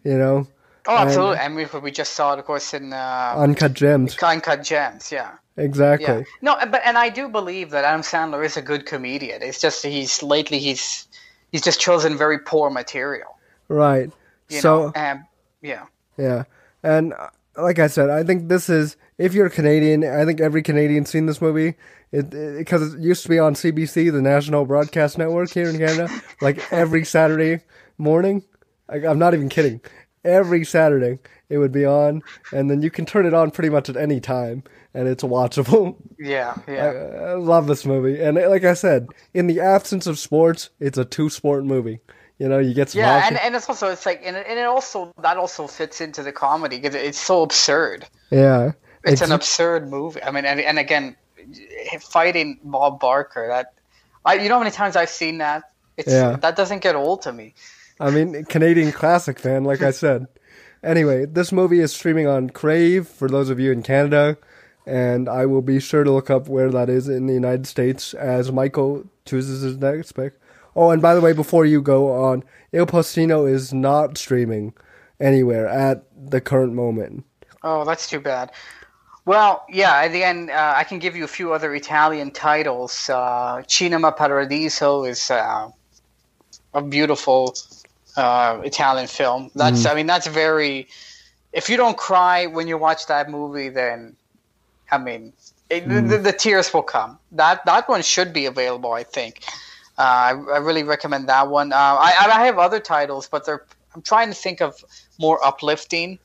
you 0.03 0.17
know, 0.17 0.47
Oh, 0.89 0.97
And- 0.97 1.07
absolutely. 1.07 1.37
I 1.37 1.47
mean, 1.49 1.67
we 1.83 1.91
just 1.91 2.13
saw 2.13 2.33
it, 2.33 2.39
of 2.39 2.45
course, 2.45 2.73
in 2.73 2.93
uh, 2.93 3.33
uncut 3.37 3.73
gems. 3.73 4.17
Uncut 4.17 4.63
Gems. 4.63 5.11
Yeah. 5.11 5.33
Exactly. 5.55 6.07
Yeah. 6.07 6.23
No, 6.41 6.57
but 6.71 6.81
and 6.83 6.97
I 6.97 7.09
do 7.09 7.29
believe 7.29 7.69
that 7.71 7.83
Adam 7.83 8.01
Sandler 8.01 8.43
is 8.43 8.57
a 8.57 8.61
good 8.61 8.85
comedian. 8.85 9.43
It's 9.43 9.61
just 9.61 9.85
he's 9.85 10.23
lately 10.23 10.57
he's 10.57 11.07
he's 11.51 11.61
just 11.61 11.79
chosen 11.79 12.17
very 12.17 12.39
poor 12.39 12.71
material. 12.71 13.37
Right. 13.67 14.09
You 14.47 14.61
so, 14.61 14.91
know, 14.95 15.01
um, 15.01 15.25
yeah. 15.61 15.85
Yeah, 16.17 16.43
and 16.81 17.13
uh, 17.13 17.29
like 17.57 17.77
I 17.77 17.87
said, 17.87 18.09
I 18.09 18.23
think 18.23 18.49
this 18.49 18.67
is 18.67 18.97
if 19.17 19.33
you're 19.33 19.49
Canadian, 19.49 20.03
I 20.03 20.25
think 20.25 20.41
every 20.41 20.63
Canadian's 20.63 21.09
seen 21.09 21.27
this 21.27 21.41
movie. 21.41 21.75
It 22.11 22.31
because 22.57 22.93
it, 22.95 22.99
used 23.01 23.23
to 23.23 23.29
be 23.29 23.37
on 23.37 23.53
CBC, 23.53 24.11
the 24.11 24.21
National 24.21 24.65
Broadcast 24.65 25.17
Network 25.17 25.51
here 25.51 25.69
in 25.69 25.77
Canada, 25.77 26.09
like 26.41 26.71
every 26.71 27.05
Saturday 27.05 27.63
morning. 27.97 28.43
Like, 28.89 29.05
I'm 29.05 29.19
not 29.19 29.33
even 29.35 29.49
kidding. 29.49 29.81
Every 30.25 30.65
Saturday 30.65 31.19
it 31.49 31.57
would 31.57 31.71
be 31.71 31.85
on, 31.85 32.21
and 32.51 32.69
then 32.69 32.81
you 32.81 32.91
can 32.91 33.05
turn 33.05 33.25
it 33.25 33.33
on 33.33 33.51
pretty 33.51 33.69
much 33.69 33.89
at 33.89 33.95
any 33.97 34.19
time, 34.19 34.63
and 34.93 35.07
it's 35.07 35.23
watchable. 35.23 35.95
Yeah, 36.19 36.55
yeah. 36.67 36.83
I 37.29 37.33
love 37.35 37.67
this 37.67 37.85
movie, 37.85 38.21
and 38.21 38.35
like 38.35 38.65
I 38.65 38.73
said, 38.73 39.07
in 39.33 39.47
the 39.47 39.61
absence 39.61 40.05
of 40.05 40.19
sports, 40.19 40.69
it's 40.81 40.97
a 40.97 41.05
two-sport 41.05 41.63
movie. 41.63 42.01
You 42.39 42.49
know, 42.49 42.59
you 42.59 42.73
get 42.73 42.89
some 42.89 42.99
Yeah, 42.99 43.21
hockey- 43.21 43.35
and, 43.35 43.45
and 43.45 43.55
it's 43.55 43.69
also 43.69 43.87
it's 43.89 44.05
like 44.05 44.21
and 44.25 44.35
it, 44.35 44.45
and 44.49 44.59
it 44.59 44.65
also 44.65 45.13
that 45.21 45.37
also 45.37 45.67
fits 45.67 46.01
into 46.01 46.21
the 46.23 46.31
comedy 46.33 46.77
because 46.79 46.95
it's 46.95 47.17
so 47.17 47.41
absurd. 47.43 48.05
yeah, 48.31 48.73
It's, 49.05 49.21
an 49.21 49.31
absurd 49.31 49.89
movie. 49.89 50.21
I 50.21 50.31
mean, 50.31 50.43
and, 50.45 50.59
and 50.59 50.77
again, 50.77 51.15
fighting 52.01 52.59
Bob 52.63 52.99
Barker. 52.99 53.47
That 53.47 53.73
I 54.25 54.35
you 54.35 54.49
know 54.49 54.55
how 54.55 54.59
many 54.59 54.71
times 54.71 54.95
I've 54.95 55.09
seen 55.09 55.37
that. 55.39 55.63
It's 55.97 56.11
Yeah. 56.11 56.37
that 56.37 56.55
doesn't 56.55 56.79
get 56.81 56.95
old 56.95 57.21
to 57.23 57.31
me. 57.33 57.53
I 57.99 58.11
mean, 58.11 58.45
Canadian 58.45 58.91
classic 58.91 59.39
fan, 59.39 59.63
like 59.63 59.81
I 59.81 59.91
said. 59.91 60.27
Anyway, 60.83 61.25
this 61.25 61.51
movie 61.51 61.81
is 61.81 61.91
streaming 61.91 62.27
on 62.27 62.49
Crave 62.49 63.07
for 63.07 63.27
those 63.27 63.49
of 63.49 63.59
you 63.59 63.71
in 63.71 63.83
Canada, 63.83 64.37
and 64.85 65.27
I 65.27 65.45
will 65.45 65.61
be 65.61 65.79
sure 65.79 66.05
to 66.05 66.11
look 66.11 66.29
up 66.29 66.47
where 66.47 66.71
that 66.71 66.89
is 66.89 67.09
in 67.09 67.27
the 67.27 67.33
United 67.33 67.67
States 67.67 68.13
as 68.13 68.51
Michael 68.51 69.03
chooses 69.25 69.61
his 69.61 69.77
next 69.77 70.13
pick. 70.13 70.39
Oh, 70.75 70.91
and 70.91 71.01
by 71.01 71.13
the 71.13 71.21
way, 71.21 71.33
before 71.33 71.65
you 71.65 71.81
go 71.81 72.11
on, 72.23 72.43
Il 72.71 72.85
Postino 72.85 73.49
is 73.49 73.73
not 73.73 74.17
streaming 74.17 74.73
anywhere 75.19 75.67
at 75.67 76.05
the 76.15 76.39
current 76.39 76.73
moment. 76.73 77.25
Oh, 77.63 77.83
that's 77.83 78.09
too 78.09 78.21
bad. 78.21 78.51
Well, 79.25 79.65
yeah. 79.69 79.93
At 79.95 80.13
the 80.13 80.23
end, 80.23 80.49
uh, 80.49 80.73
I 80.75 80.85
can 80.85 80.99
give 80.99 81.15
you 81.15 81.25
a 81.25 81.27
few 81.27 81.51
other 81.51 81.75
Italian 81.75 82.31
titles. 82.31 83.09
Uh, 83.09 83.61
Cinema 83.67 84.13
Paradiso 84.13 85.03
is 85.03 85.29
uh, 85.29 85.69
a 86.73 86.81
beautiful 86.81 87.53
uh, 88.19 88.61
Italian 88.63 89.07
film. 89.07 89.49
That's, 89.55 89.85
I 89.85 89.95
mean, 89.95 90.07
that's 90.07 90.27
very. 90.27 90.87
If 91.53 91.69
you 91.69 91.77
don't 91.77 91.97
cry 91.97 92.45
when 92.45 92.67
you 92.67 92.77
watch 92.77 93.07
that 93.07 93.29
movie, 93.29 93.69
then, 93.69 94.15
I 94.91 94.97
mean, 94.97 95.33
it, 95.69 95.87
the, 95.87 96.17
the 96.17 96.31
tears 96.31 96.73
will 96.73 96.83
come. 96.83 97.17
That 97.31 97.65
that 97.65 97.87
one 97.89 98.01
should 98.01 98.33
be 98.33 98.45
available, 98.45 98.91
I 98.93 99.03
think. 99.03 99.43
Uh, 99.97 100.01
I, 100.01 100.29
I 100.29 100.57
really 100.57 100.83
recommend 100.83 101.27
that 101.29 101.49
one. 101.49 101.73
Uh, 101.73 101.75
I 101.77 102.11
I 102.31 102.45
have 102.45 102.57
other 102.59 102.79
titles, 102.79 103.27
but 103.27 103.45
they're. 103.45 103.65
I'm 103.95 104.03
trying 104.03 104.29
to 104.29 104.35
think 104.35 104.61
of 104.61 104.83
more 105.17 105.43
uplifting 105.43 106.19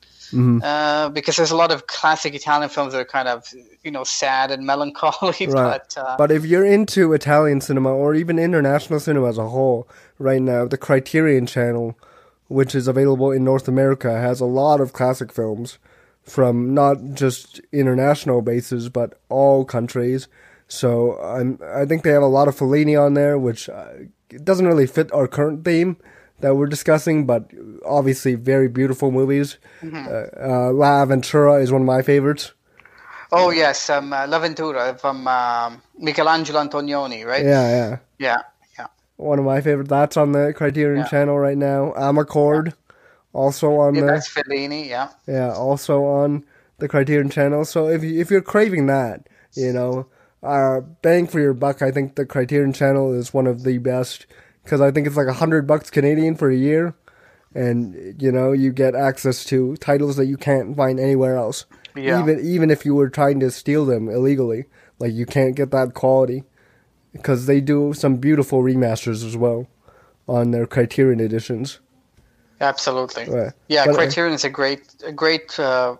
uh, 0.63 1.09
because 1.09 1.35
there's 1.35 1.51
a 1.51 1.55
lot 1.55 1.71
of 1.71 1.87
classic 1.87 2.33
Italian 2.35 2.69
films 2.69 2.93
that 2.93 2.99
are 2.99 3.05
kind 3.05 3.27
of 3.27 3.51
you 3.83 3.91
know 3.91 4.03
sad 4.03 4.51
and 4.51 4.65
melancholy. 4.73 5.47
Right. 5.47 5.81
But 5.81 5.97
uh, 5.97 6.15
But 6.17 6.31
if 6.31 6.45
you're 6.45 6.65
into 6.65 7.13
Italian 7.13 7.61
cinema 7.61 7.91
or 7.93 8.15
even 8.15 8.39
international 8.39 8.99
cinema 8.99 9.29
as 9.29 9.37
a 9.37 9.47
whole, 9.47 9.87
right 10.19 10.41
now, 10.41 10.65
the 10.65 10.77
Criterion 10.77 11.45
Channel, 11.45 11.97
which 12.47 12.75
is 12.75 12.87
available 12.87 13.31
in 13.31 13.43
North 13.43 13.67
America, 13.67 14.19
has 14.19 14.39
a 14.39 14.45
lot 14.45 14.81
of 14.81 14.93
classic 14.93 15.31
films 15.31 15.77
from 16.23 16.73
not 16.73 16.97
just 17.13 17.61
international 17.71 18.41
bases, 18.41 18.89
but 18.89 19.19
all 19.29 19.63
countries. 19.63 20.27
So 20.67 21.17
I'm, 21.19 21.59
I 21.63 21.85
think 21.85 22.03
they 22.03 22.09
have 22.11 22.23
a 22.23 22.27
lot 22.27 22.47
of 22.47 22.55
Fellini 22.55 22.99
on 22.99 23.13
there, 23.13 23.37
which 23.37 23.69
uh, 23.69 23.89
doesn't 24.43 24.65
really 24.65 24.87
fit 24.87 25.11
our 25.11 25.27
current 25.27 25.63
theme 25.63 25.97
that 26.39 26.55
we're 26.55 26.67
discussing, 26.67 27.25
but 27.25 27.49
obviously 27.85 28.35
very 28.35 28.67
beautiful 28.67 29.11
movies. 29.11 29.57
Uh, 29.83 30.25
uh, 30.39 30.71
L'Avventura 30.71 31.61
is 31.61 31.71
one 31.71 31.81
of 31.81 31.87
my 31.87 32.01
favorites. 32.01 32.51
oh 33.31 33.51
yes, 33.51 33.89
um, 33.89 34.11
uh, 34.11 34.25
L'Avventura 34.25 34.99
from 34.99 35.27
um, 35.27 35.81
Michelangelo 35.97 36.59
Antonioni, 36.63 37.25
right? 37.25 37.45
Yeah. 37.45 37.69
yeah, 37.69 37.97
yeah. 38.19 38.37
One 39.17 39.39
of 39.39 39.45
my 39.45 39.61
favorite. 39.61 39.87
That's 39.87 40.17
on 40.17 40.31
the 40.31 40.53
Criterion 40.55 40.99
Yeah. 40.99 41.07
channel 41.07 41.37
right 41.39 41.57
now. 41.57 41.93
Amarcord, 41.97 42.73
also 43.33 43.75
on 43.77 43.95
Yeah, 43.95 44.01
the 44.01 44.07
that's 44.07 44.29
Fellini. 44.33 44.87
Yeah, 44.87 45.09
yeah, 45.27 45.51
also 45.53 46.03
on 46.05 46.43
the 46.79 46.87
Criterion 46.87 47.29
channel. 47.29 47.65
So 47.65 47.87
if 47.87 48.03
you, 48.03 48.19
if 48.19 48.29
you're 48.29 48.41
craving 48.41 48.87
that, 48.87 49.27
you 49.53 49.71
know, 49.71 50.07
uh, 50.43 50.81
bang 51.01 51.27
for 51.27 51.39
your 51.39 51.53
buck. 51.53 51.81
I 51.81 51.91
think 51.91 52.15
the 52.15 52.25
Criterion 52.25 52.73
channel 52.73 53.13
is 53.13 53.33
one 53.33 53.47
of 53.47 53.63
the 53.63 53.77
best 53.79 54.25
because 54.63 54.79
I 54.81 54.91
think 54.91 55.07
it's 55.07 55.17
like 55.17 55.27
a 55.27 55.33
hundred 55.33 55.65
bucks 55.65 55.89
Canadian 55.89 56.35
for 56.35 56.49
a 56.49 56.55
year, 56.55 56.93
and 57.55 58.15
you 58.21 58.31
know 58.31 58.51
you 58.51 58.71
get 58.71 58.95
access 58.95 59.43
to 59.45 59.75
titles 59.77 60.17
that 60.17 60.25
you 60.25 60.37
can't 60.37 60.75
find 60.75 60.99
anywhere 60.99 61.35
else. 61.35 61.65
Yeah. 61.95 62.21
Even 62.21 62.39
even 62.45 62.69
if 62.69 62.85
you 62.85 62.93
were 62.93 63.09
trying 63.09 63.39
to 63.39 63.49
steal 63.49 63.85
them 63.85 64.07
illegally, 64.09 64.65
like 64.99 65.13
you 65.13 65.25
can't 65.25 65.55
get 65.55 65.71
that 65.71 65.93
quality 65.93 66.43
because 67.15 67.45
they 67.45 67.61
do 67.61 67.93
some 67.93 68.17
beautiful 68.17 68.61
remasters 68.61 69.25
as 69.25 69.37
well 69.37 69.67
on 70.27 70.51
their 70.51 70.65
Criterion 70.65 71.19
editions. 71.19 71.79
Absolutely. 72.61 73.29
Right. 73.29 73.53
Yeah, 73.67 73.85
But, 73.85 73.95
uh, 73.95 73.97
Criterion 73.97 74.33
is 74.33 74.43
a 74.43 74.49
great, 74.49 74.81
a 75.03 75.11
great, 75.11 75.57
uh, 75.59 75.95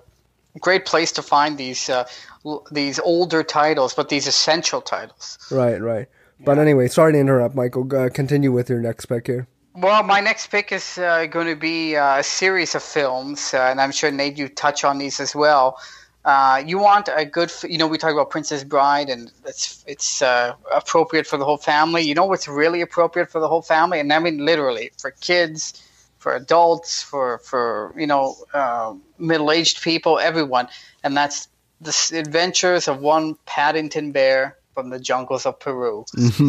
great 0.59 0.85
place 0.85 1.11
to 1.13 1.21
find 1.21 1.57
these 1.57 1.89
uh, 1.89 2.05
l- 2.45 2.65
these 2.71 2.99
older 2.99 3.43
titles, 3.43 3.93
but 3.93 4.09
these 4.09 4.27
essential 4.27 4.81
titles. 4.81 5.37
Right, 5.51 5.81
right. 5.81 6.07
But 6.39 6.59
anyway, 6.59 6.87
sorry 6.89 7.13
to 7.13 7.19
interrupt, 7.19 7.55
Michael. 7.55 7.87
Uh, 7.95 8.09
continue 8.09 8.51
with 8.51 8.69
your 8.69 8.79
next 8.79 9.05
pick 9.05 9.27
here. 9.27 9.47
Well, 9.73 10.03
my 10.03 10.19
next 10.21 10.47
pick 10.47 10.71
is 10.71 10.97
uh, 10.97 11.25
going 11.27 11.47
to 11.47 11.55
be 11.55 11.95
uh, 11.97 12.19
a 12.19 12.23
series 12.23 12.75
of 12.75 12.83
films, 12.83 13.53
and 13.53 13.79
I'm 13.81 13.91
sure 13.91 14.11
Nate, 14.11 14.37
you 14.37 14.47
touch 14.47 14.83
on 14.83 14.97
these 14.97 15.19
as 15.19 15.35
well. 15.35 15.77
Uh, 16.25 16.63
you 16.65 16.79
want 16.79 17.07
a 17.15 17.23
good, 17.23 17.51
you 17.69 17.77
know, 17.77 17.85
we 17.85 17.99
talk 17.99 18.11
about 18.11 18.31
Princess 18.31 18.63
Bride, 18.63 19.09
and 19.09 19.31
it's 19.45 19.85
it's 19.87 20.23
uh, 20.23 20.55
appropriate 20.73 21.27
for 21.27 21.37
the 21.37 21.45
whole 21.45 21.57
family. 21.57 22.01
You 22.01 22.15
know 22.15 22.25
what's 22.25 22.47
really 22.47 22.81
appropriate 22.81 23.29
for 23.29 23.39
the 23.39 23.47
whole 23.47 23.61
family, 23.61 23.99
and 23.99 24.11
I 24.11 24.17
mean 24.17 24.43
literally 24.43 24.91
for 24.99 25.11
kids, 25.11 25.79
for 26.17 26.35
adults, 26.35 27.03
for 27.03 27.37
for 27.39 27.93
you 27.95 28.07
know 28.07 28.35
uh, 28.55 28.95
middle-aged 29.19 29.83
people, 29.83 30.17
everyone, 30.17 30.67
and 31.03 31.15
that's 31.15 31.47
the 31.79 32.17
adventures 32.17 32.87
of 32.87 33.01
one 33.01 33.37
Paddington 33.45 34.11
Bear 34.11 34.57
from 34.73 34.89
the 34.89 34.99
jungles 34.99 35.45
of 35.45 35.59
Peru. 35.59 36.05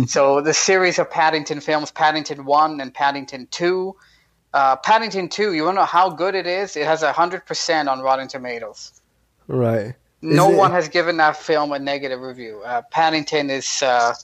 So 0.06 0.40
the 0.40 0.54
series 0.54 0.98
of 0.98 1.10
Paddington 1.10 1.60
films, 1.60 1.90
Paddington 1.90 2.46
One 2.46 2.80
and 2.80 2.94
Paddington 2.94 3.48
Two. 3.50 3.94
Uh, 4.54 4.76
Paddington 4.76 5.28
Two, 5.28 5.52
you 5.52 5.64
want 5.64 5.76
to 5.76 5.80
know 5.82 5.84
how 5.84 6.08
good 6.08 6.34
it 6.34 6.46
is? 6.46 6.76
It 6.76 6.86
has 6.86 7.02
hundred 7.02 7.44
percent 7.44 7.90
on 7.90 8.00
Rotten 8.00 8.26
Tomatoes. 8.26 9.02
Right. 9.48 9.94
No 10.22 10.52
it- 10.52 10.56
one 10.56 10.70
has 10.72 10.88
given 10.88 11.18
that 11.18 11.36
film 11.36 11.72
a 11.72 11.78
negative 11.78 12.20
review. 12.20 12.62
Uh, 12.64 12.82
Paddington 12.90 13.50
is 13.50 13.82
uh, 13.82 14.14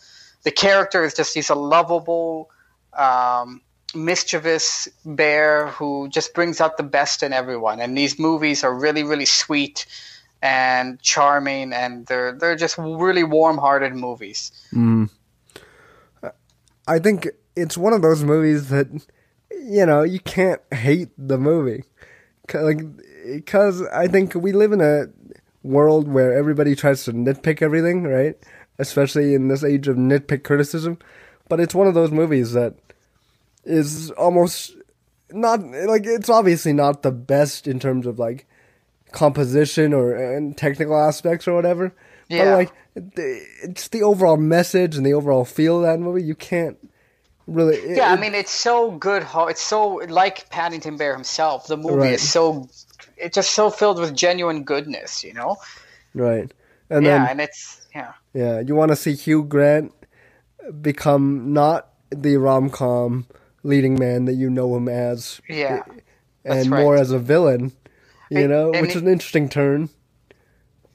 the 0.43 0.51
character 0.51 1.05
is 1.05 1.15
just 1.15 1.35
he's 1.35 1.51
a 1.51 1.55
lovable, 1.55 2.51
um, 2.93 3.61
mischievous 3.95 4.89
bear 5.05 5.69
who 5.69 6.09
just 6.09 6.35
brings 6.35 6.61
out 6.61 6.77
the 6.77 6.83
best 6.83 7.23
in 7.23 7.33
everyone. 7.33 7.81
And 7.81 7.97
these 7.97 8.19
movies 8.19 8.65
are 8.65 8.75
really 8.75 9.05
really 9.05 9.27
sweet 9.27 9.87
and 10.41 11.01
charming, 11.01 11.73
and 11.73 12.07
they're 12.07 12.33
they're 12.33 12.57
just 12.57 12.77
really 12.79 13.23
warm-hearted 13.23 13.95
movies. 13.95 14.51
I 16.89 16.99
think 16.99 17.29
it's 17.55 17.79
one 17.79 17.93
of 17.93 18.03
those 18.03 18.25
movies 18.25 18.69
that 18.71 18.89
you 19.51 19.87
know 19.87 20.03
you 20.03 20.19
can't 20.19 20.61
hate 20.73 21.11
the 21.17 21.39
movie. 21.39 21.85
like 22.53 22.81
because 23.25 23.83
I 23.89 24.09
think 24.09 24.35
we 24.35 24.53
live 24.53 24.73
in 24.73 24.81
a 24.81 25.07
world 25.63 26.09
where 26.09 26.33
everybody 26.37 26.75
tries 26.75 27.05
to 27.05 27.13
nitpick 27.13 27.63
everything, 27.63 28.05
right? 28.05 28.37
Especially 28.79 29.35
in 29.35 29.49
this 29.49 29.63
age 29.65 29.87
of 29.89 29.97
nitpick 29.97 30.43
criticism. 30.45 30.99
But 31.49 31.61
it's 31.61 31.75
one 31.75 31.87
of 31.87 31.95
those 31.95 32.11
movies 32.11 32.53
that 32.53 32.75
is 33.65 34.11
almost 34.13 34.75
not 35.31 35.61
like 35.63 36.05
it's 36.05 36.29
obviously 36.29 36.73
not 36.73 37.03
the 37.03 37.13
best 37.13 37.67
in 37.69 37.79
terms 37.79 38.07
of 38.07 38.19
like 38.19 38.47
composition 39.13 39.93
or 39.93 40.15
and 40.15 40.57
technical 40.57 40.97
aspects 40.97 41.47
or 41.47 41.55
whatever. 41.55 41.93
Yeah. 42.29 42.45
But 42.45 42.55
like 42.57 42.73
it's 43.17 43.89
the 43.89 44.03
overall 44.03 44.37
message 44.37 44.97
and 44.97 45.05
the 45.07 45.15
overall 45.15 45.45
feel 45.45 45.77
of 45.79 45.83
that 45.83 46.01
movie. 46.01 46.23
You 46.23 46.35
can't 46.35 46.77
really. 47.47 47.77
it- 47.77 47.97
Yeah, 47.97 48.11
I 48.13 48.17
mean 48.17 48.35
it's 48.35 48.51
so 48.53 48.91
good. 48.93 49.27
It's 49.35 49.61
so 49.63 49.95
like 50.09 50.49
Paddington 50.51 50.97
Bear 50.97 51.15
himself. 51.15 51.67
The 51.67 51.77
movie 51.77 51.95
Right. 51.97 52.15
is 52.15 52.29
so 52.29 52.69
it's 53.23 53.35
just 53.35 53.53
so 53.53 53.71
filled 53.71 53.99
with 53.99 54.15
genuine 54.15 54.65
goodness, 54.65 55.23
you 55.25 55.33
know. 55.35 55.57
right. 56.15 56.53
And 56.91 57.05
yeah, 57.07 57.19
then 57.21 57.31
and 57.31 57.41
it's 57.41 57.87
yeah. 57.95 58.13
yeah, 58.35 58.61
you 58.61 58.75
want 58.75 58.91
to 58.91 58.97
see 58.97 59.15
Hugh 59.15 59.45
Grant 59.45 59.93
become 60.81 61.53
not 61.53 61.89
the 62.11 62.37
rom 62.37 62.69
com 62.71 63.27
leading 63.63 63.99
man 63.99 64.27
that 64.27 64.35
you 64.35 64.51
know 64.51 64.77
him 64.77 64.89
as, 64.89 65.41
Yeah. 65.49 65.83
and 66.45 66.59
That's 66.59 66.67
more 66.69 66.97
as 66.97 67.11
a 67.11 67.19
villain. 67.19 67.73
You 68.31 68.41
And- 68.41 68.49
know, 68.51 68.73
and 68.73 68.83
which 68.83 68.91
it- 68.91 68.97
is 68.97 69.03
an 69.03 69.09
interesting 69.09 69.49
turn. 69.49 69.89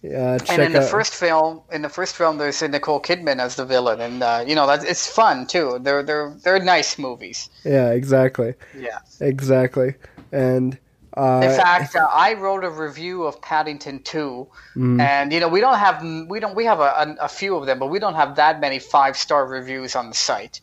Yeah, 0.04 0.38
check 0.38 0.50
And 0.60 0.62
in 0.62 0.72
the 0.74 0.82
first 0.84 1.14
film, 1.16 1.62
in 1.72 1.82
the 1.82 1.90
first 1.90 2.16
film, 2.16 2.38
there's 2.38 2.62
Nicole 2.62 3.02
Kidman 3.02 3.40
as 3.40 3.56
the 3.56 3.66
villain, 3.66 4.00
and 4.00 4.22
uh, 4.22 4.44
you 4.46 4.54
know 4.54 4.68
that 4.68 4.84
it's 4.84 5.08
fun 5.08 5.48
too. 5.48 5.80
They're 5.82 6.04
they're 6.04 6.36
they're 6.44 6.60
nice 6.60 7.00
movies. 7.00 7.50
yeah, 7.66 7.90
exactly, 7.90 8.54
Yeah. 8.78 9.00
exactly. 9.20 9.96
And 10.32 10.78
uh, 11.18 11.42
In 11.44 11.50
fact, 11.52 11.96
uh, 11.96 12.08
I 12.12 12.34
wrote 12.34 12.64
a 12.64 12.70
review 12.70 13.24
of 13.24 13.42
Paddington 13.42 14.04
2, 14.04 14.48
Mm. 14.76 15.02
and 15.02 15.34
you 15.34 15.40
know 15.40 15.48
we 15.48 15.60
don't 15.62 15.78
have 15.80 16.02
we 16.30 16.40
don't 16.40 16.56
we 16.56 16.66
have 16.66 16.80
a, 16.80 16.84
a, 16.84 17.16
a 17.22 17.28
few 17.28 17.56
of 17.56 17.66
them, 17.66 17.80
but 17.80 17.88
we 17.88 18.00
don't 18.00 18.14
have 18.16 18.36
that 18.36 18.60
many 18.62 18.80
five 18.80 19.18
star 19.18 19.46
reviews 19.48 19.96
on 19.96 20.10
the 20.10 20.16
site. 20.16 20.62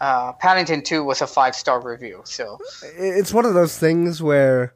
Uh, 0.00 0.32
Paddington 0.34 0.82
2 0.82 1.02
was 1.04 1.22
a 1.22 1.26
five 1.26 1.54
star 1.54 1.80
review, 1.80 2.20
so 2.24 2.58
it's 2.96 3.32
one 3.32 3.46
of 3.46 3.54
those 3.54 3.78
things 3.78 4.20
where 4.22 4.74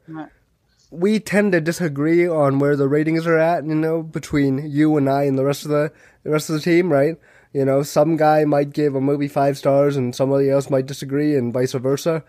we 0.89 1.19
tend 1.19 1.51
to 1.51 1.61
disagree 1.61 2.27
on 2.27 2.59
where 2.59 2.75
the 2.75 2.87
ratings 2.87 3.25
are 3.27 3.37
at, 3.37 3.63
you 3.65 3.75
know, 3.75 4.01
between 4.01 4.69
you 4.69 4.97
and 4.97 5.09
I 5.09 5.23
and 5.23 5.37
the 5.37 5.45
rest 5.45 5.63
of 5.63 5.69
the, 5.71 5.91
the 6.23 6.31
rest 6.31 6.49
of 6.49 6.55
the 6.55 6.61
team, 6.61 6.91
right? 6.91 7.15
You 7.53 7.65
know, 7.65 7.83
some 7.83 8.17
guy 8.17 8.45
might 8.45 8.73
give 8.73 8.95
a 8.95 9.01
movie 9.01 9.27
five 9.27 9.57
stars 9.57 9.95
and 9.95 10.15
somebody 10.15 10.49
else 10.49 10.69
might 10.69 10.85
disagree 10.87 11.35
and 11.35 11.53
vice 11.53 11.73
versa. 11.73 12.23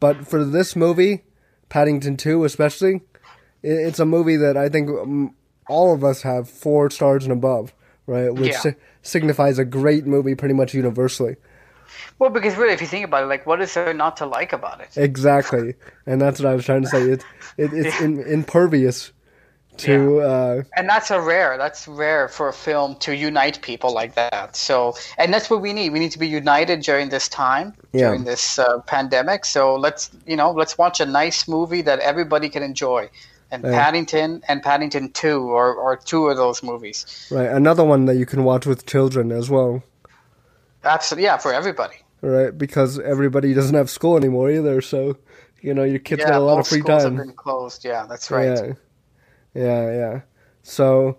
But 0.00 0.26
for 0.26 0.44
this 0.44 0.74
movie, 0.74 1.22
Paddington 1.68 2.16
2 2.16 2.44
especially, 2.44 3.02
it's 3.62 3.98
a 3.98 4.06
movie 4.06 4.36
that 4.36 4.56
I 4.56 4.68
think 4.68 4.88
um, 4.90 5.34
all 5.68 5.92
of 5.94 6.02
us 6.04 6.22
have 6.22 6.48
four 6.48 6.90
stars 6.90 7.24
and 7.24 7.32
above, 7.32 7.74
right? 8.06 8.32
Which 8.32 8.52
Yeah. 8.52 8.58
si- 8.58 8.74
signifies 9.02 9.58
a 9.58 9.64
great 9.64 10.06
movie 10.06 10.34
pretty 10.34 10.54
much 10.54 10.74
universally. 10.74 11.36
well 12.18 12.30
because 12.30 12.56
really 12.56 12.72
if 12.74 12.80
you 12.80 12.86
think 12.86 13.04
about 13.04 13.24
it, 13.24 13.26
like 13.26 13.46
what 13.46 13.60
is 13.60 13.74
there 13.74 13.92
not 13.94 14.16
to 14.18 14.26
like 14.26 14.52
about 14.52 14.80
it? 14.80 14.96
Exactly, 14.96 15.74
and 16.06 16.20
that's 16.20 16.40
what 16.40 16.50
I 16.50 16.54
was 16.54 16.64
trying 16.64 16.82
to 16.82 16.88
say. 16.88 17.02
It's 17.02 17.24
it, 17.56 17.72
it's 17.72 18.00
in, 18.06 18.20
impervious 18.20 19.12
to 19.78 20.20
uh, 20.20 20.62
and 20.76 20.88
that's 20.88 21.10
a 21.10 21.20
rare 21.20 21.56
that's 21.58 21.88
rare 21.88 22.28
for 22.28 22.48
a 22.48 22.52
film 22.52 22.96
to 22.96 23.14
unite 23.14 23.60
people 23.62 23.92
like 23.92 24.14
that. 24.14 24.56
So 24.56 24.94
and 25.16 25.32
that's 25.32 25.48
what 25.50 25.60
we 25.60 25.72
need. 25.72 25.92
We 25.92 25.98
need 25.98 26.12
to 26.12 26.18
be 26.18 26.28
united 26.28 26.80
during 26.82 27.08
this 27.10 27.28
time 27.28 27.74
Yeah. 27.92 28.06
during 28.08 28.24
this 28.24 28.58
uh, 28.58 28.80
pandemic. 28.86 29.44
So 29.44 29.76
let's 29.76 30.10
you 30.26 30.36
know 30.36 30.50
let's 30.52 30.76
watch 30.78 31.00
a 31.00 31.06
nice 31.06 31.48
movie 31.48 31.82
that 31.82 31.98
everybody 32.00 32.48
can 32.48 32.62
enjoy. 32.62 33.08
And 33.50 33.64
Yeah. 33.64 33.72
paddington 33.72 34.42
and 34.48 34.62
paddington 34.62 35.10
2 35.12 35.40
or, 35.40 35.74
or 35.74 35.96
two 35.96 36.26
of 36.28 36.36
those 36.36 36.62
movies. 36.62 37.06
Right 37.30 37.48
another 37.48 37.84
one 37.84 38.04
that 38.06 38.16
you 38.16 38.26
can 38.26 38.44
watch 38.44 38.66
with 38.66 38.84
children 38.84 39.32
as 39.32 39.48
well, 39.48 39.82
absolutely 40.84 41.24
yeah 41.24 41.36
for 41.38 41.52
everybody. 41.52 41.96
Right? 42.20 42.56
Because 42.56 42.98
everybody 42.98 43.54
doesn't 43.54 43.74
have 43.76 43.88
school 43.88 44.16
anymore 44.16 44.50
either, 44.50 44.80
so 44.82 45.16
you 45.62 45.72
know 45.74 45.84
your 45.84 45.98
kids 46.00 46.20
yeah 46.20 46.30
got 46.30 46.38
a 46.40 46.44
lot 46.44 46.58
of 46.58 46.66
free 46.68 46.80
schools 46.80 47.04
time. 47.04 47.16
have 47.16 47.26
been 47.26 47.34
closed. 47.36 47.84
Yeah 47.84 48.06
that's 48.08 48.30
right. 48.30 48.44
Yeah, 48.66 48.72
yeah, 49.58 49.90
yeah. 49.90 50.20
So 50.62 51.18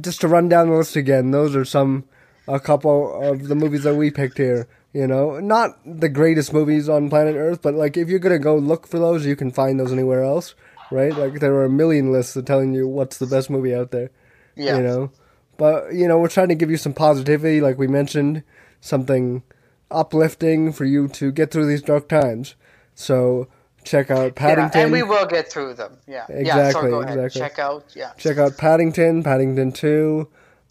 just 0.00 0.20
to 0.20 0.28
run 0.28 0.48
down 0.48 0.68
the 0.68 0.76
list 0.76 0.96
again, 0.96 1.30
those 1.30 1.56
are 1.56 1.64
some 1.64 2.04
a 2.48 2.60
couple 2.60 3.20
of 3.22 3.48
the 3.48 3.54
movies 3.54 3.82
that 3.84 3.94
we 3.94 4.10
picked 4.10 4.38
here. 4.38 4.68
You 4.92 5.06
know, 5.06 5.40
not 5.40 5.78
the 5.84 6.08
greatest 6.08 6.52
movies 6.52 6.88
on 6.88 7.10
planet 7.10 7.36
Earth, 7.36 7.60
but 7.62 7.74
like 7.74 7.96
if 7.96 8.08
you're 8.08 8.18
gonna 8.18 8.38
go 8.38 8.56
look 8.56 8.86
for 8.86 8.98
those, 8.98 9.26
you 9.26 9.36
can 9.36 9.50
find 9.50 9.78
those 9.78 9.92
anywhere 9.92 10.22
else, 10.22 10.54
right? 10.90 11.14
Like 11.14 11.40
there 11.40 11.54
are 11.54 11.64
a 11.64 11.70
million 11.70 12.12
lists 12.12 12.36
of 12.36 12.44
telling 12.44 12.72
you 12.72 12.88
what's 12.88 13.18
the 13.18 13.26
best 13.26 13.50
movie 13.50 13.74
out 13.74 13.90
there. 13.90 14.10
yeah 14.54 14.76
You 14.76 14.82
know, 14.82 15.10
but 15.56 15.92
you 15.94 16.08
know 16.08 16.18
we're 16.18 16.28
trying 16.28 16.48
to 16.48 16.54
give 16.54 16.70
you 16.70 16.78
some 16.78 16.94
positivity, 16.94 17.60
like 17.60 17.78
we 17.78 17.86
mentioned, 17.86 18.42
something 18.80 19.42
uplifting 19.90 20.72
for 20.72 20.84
you 20.84 21.08
to 21.08 21.30
get 21.30 21.50
through 21.50 21.66
these 21.66 21.82
dark 21.82 22.08
times. 22.08 22.54
So 22.94 23.48
check 23.86 24.10
out 24.10 24.24
yeah, 24.24 24.30
Paddington. 24.34 24.80
and 24.82 24.92
we 24.92 25.02
will 25.02 25.26
get 25.26 25.50
through 25.50 25.72
them 25.74 25.96
yeah 26.06 26.26
yeah 26.28 26.34
so 26.34 26.40
Exactly, 26.40 26.90
go 26.90 27.00
ahead 27.02 27.18
exactly. 27.18 27.40
check 27.40 27.58
out 27.58 27.84
yeah 27.94 28.12
check 28.18 28.36
out 28.38 28.56
Paddington, 28.58 29.22
Paddington 29.22 29.72
2, 29.72 30.28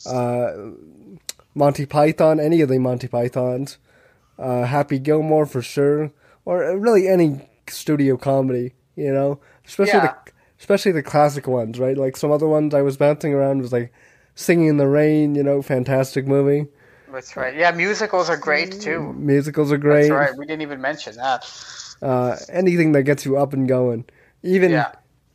uh, 0.07 0.51
Monty 1.55 1.85
Python, 1.85 2.39
any 2.39 2.61
of 2.61 2.69
the 2.69 2.77
Monty 2.79 3.07
Pythons, 3.07 3.77
uh, 4.37 4.63
Happy 4.65 4.99
Gilmore 4.99 5.45
for 5.45 5.61
sure, 5.61 6.11
or 6.43 6.77
really 6.77 7.07
any 7.07 7.47
studio 7.69 8.17
comedy, 8.17 8.73
you 8.95 9.11
know, 9.13 9.39
especially 9.65 9.93
Yeah. 9.99 10.13
the 10.25 10.31
especially 10.59 10.91
the 10.91 11.03
classic 11.03 11.47
ones, 11.47 11.79
right? 11.79 11.97
Like 11.97 12.17
some 12.17 12.31
other 12.31 12.47
ones 12.47 12.73
I 12.73 12.81
was 12.81 12.97
bouncing 12.97 13.33
around 13.33 13.61
was 13.61 13.71
like 13.73 13.93
Singing 14.35 14.67
in 14.67 14.77
the 14.77 14.87
Rain, 14.87 15.33
you 15.35 15.43
know, 15.43 15.61
fantastic 15.61 16.27
movie. 16.27 16.67
that's 17.13 17.37
right 17.37 17.55
yeah 17.55 17.71
musicals 17.71 18.29
are 18.29 18.35
great 18.35 18.71
too 18.81 19.13
Musicals 19.13 19.71
are 19.71 19.77
great. 19.77 20.09
That's 20.09 20.11
right. 20.11 20.37
We 20.37 20.45
didn't 20.45 20.63
even 20.63 20.81
mention 20.81 21.15
that. 21.15 21.45
Uh, 22.01 22.35
anything 22.49 22.91
that 22.93 23.03
gets 23.03 23.25
you 23.25 23.37
up 23.37 23.53
and 23.53 23.67
going, 23.67 24.05
even. 24.43 24.71
Yeah. 24.71 24.91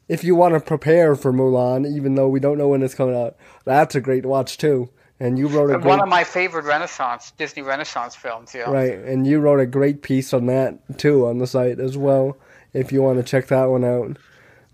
If 0.09 0.25
you 0.25 0.35
want 0.35 0.55
to 0.55 0.61
prepare 0.61 1.15
for 1.15 1.33
Mulan, 1.33 1.87
even 1.87 2.17
though 2.17 2.29
we 2.29 2.41
don't 2.41 2.59
know 2.59 2.67
when 2.67 2.83
it's 2.83 2.97
coming 2.97 3.15
out, 3.15 3.37
that's 3.65 3.95
a 3.95 4.01
great 4.01 4.27
watch 4.27 4.59
too. 4.59 4.91
and 5.21 5.39
you 5.39 5.47
wrote 5.47 5.71
a 5.71 5.75
great, 5.75 5.85
one 5.85 6.01
of 6.01 6.09
my 6.09 6.25
favorite 6.25 6.65
Renaissance 6.65 7.31
Disney 7.33 7.63
Renaissance 7.63 8.17
films. 8.17 8.53
Yeah, 8.55 8.71
right, 8.71 8.99
and 8.99 9.27
you 9.27 9.39
wrote 9.39 9.61
a 9.61 9.67
great 9.67 10.03
piece 10.03 10.33
on 10.33 10.47
that 10.47 10.99
too 10.99 11.27
on 11.27 11.39
the 11.39 11.47
site 11.47 11.79
as 11.79 11.97
well. 11.97 12.37
If 12.73 12.91
you 12.91 13.03
want 13.03 13.19
to 13.19 13.23
check 13.23 13.47
that 13.49 13.67
one 13.67 13.85
out. 13.85 14.17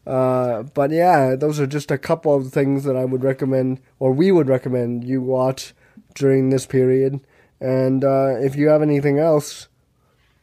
Uh, 0.06 0.62
but 0.62 0.92
yeah, 0.92 1.34
those 1.34 1.58
are 1.58 1.66
just 1.66 1.90
a 1.90 1.98
couple 1.98 2.34
of 2.34 2.52
things 2.52 2.84
that 2.84 2.96
I 2.96 3.04
would 3.04 3.24
recommend, 3.24 3.80
or 3.98 4.12
we 4.12 4.30
would 4.30 4.48
recommend 4.48 5.02
you 5.04 5.20
watch 5.20 5.74
during 6.14 6.50
this 6.50 6.64
period. 6.64 7.20
And 7.60 8.04
uh, 8.04 8.36
if 8.38 8.54
you 8.54 8.68
have 8.68 8.82
anything 8.82 9.18
else, 9.18 9.66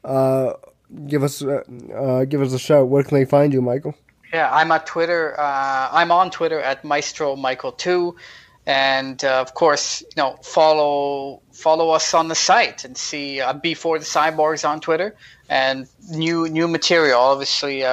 uh, 0.04 0.54
give 1.08 1.24
us 1.24 1.42
uh, 1.42 1.64
uh, 1.94 2.26
give 2.26 2.42
us 2.42 2.54
a 2.54 2.60
shout. 2.60 2.88
Where 2.88 3.04
can 3.04 3.18
they 3.18 3.26
find 3.26 3.54
you, 3.54 3.62
Michael? 3.62 3.96
Yeah, 4.34 4.50
I'm 4.52 4.72
at 4.72 4.86
Twitter. 4.86 5.40
Uh, 5.40 5.90
I'm 5.92 6.12
on 6.12 6.32
Twitter 6.32 6.60
at 6.60 6.84
Maestro 6.84 7.36
Michael 7.36 7.72
Two, 7.72 8.16
and 8.66 9.24
of 9.24 9.54
course, 9.54 10.02
you 10.02 10.18
know, 10.18 10.38
follow 10.44 11.42
follow 11.52 11.92
us 11.92 12.14
on 12.14 12.28
the 12.28 12.36
site 12.36 12.84
and 12.84 12.98
see 12.98 13.42
before 13.62 14.00
the 14.00 14.06
cyborgs 14.06 14.68
on 14.68 14.80
Twitter 14.80 15.16
and 15.50 15.88
new 16.10 16.48
new 16.50 16.68
material. 16.68 17.20
Obviously 17.20 17.84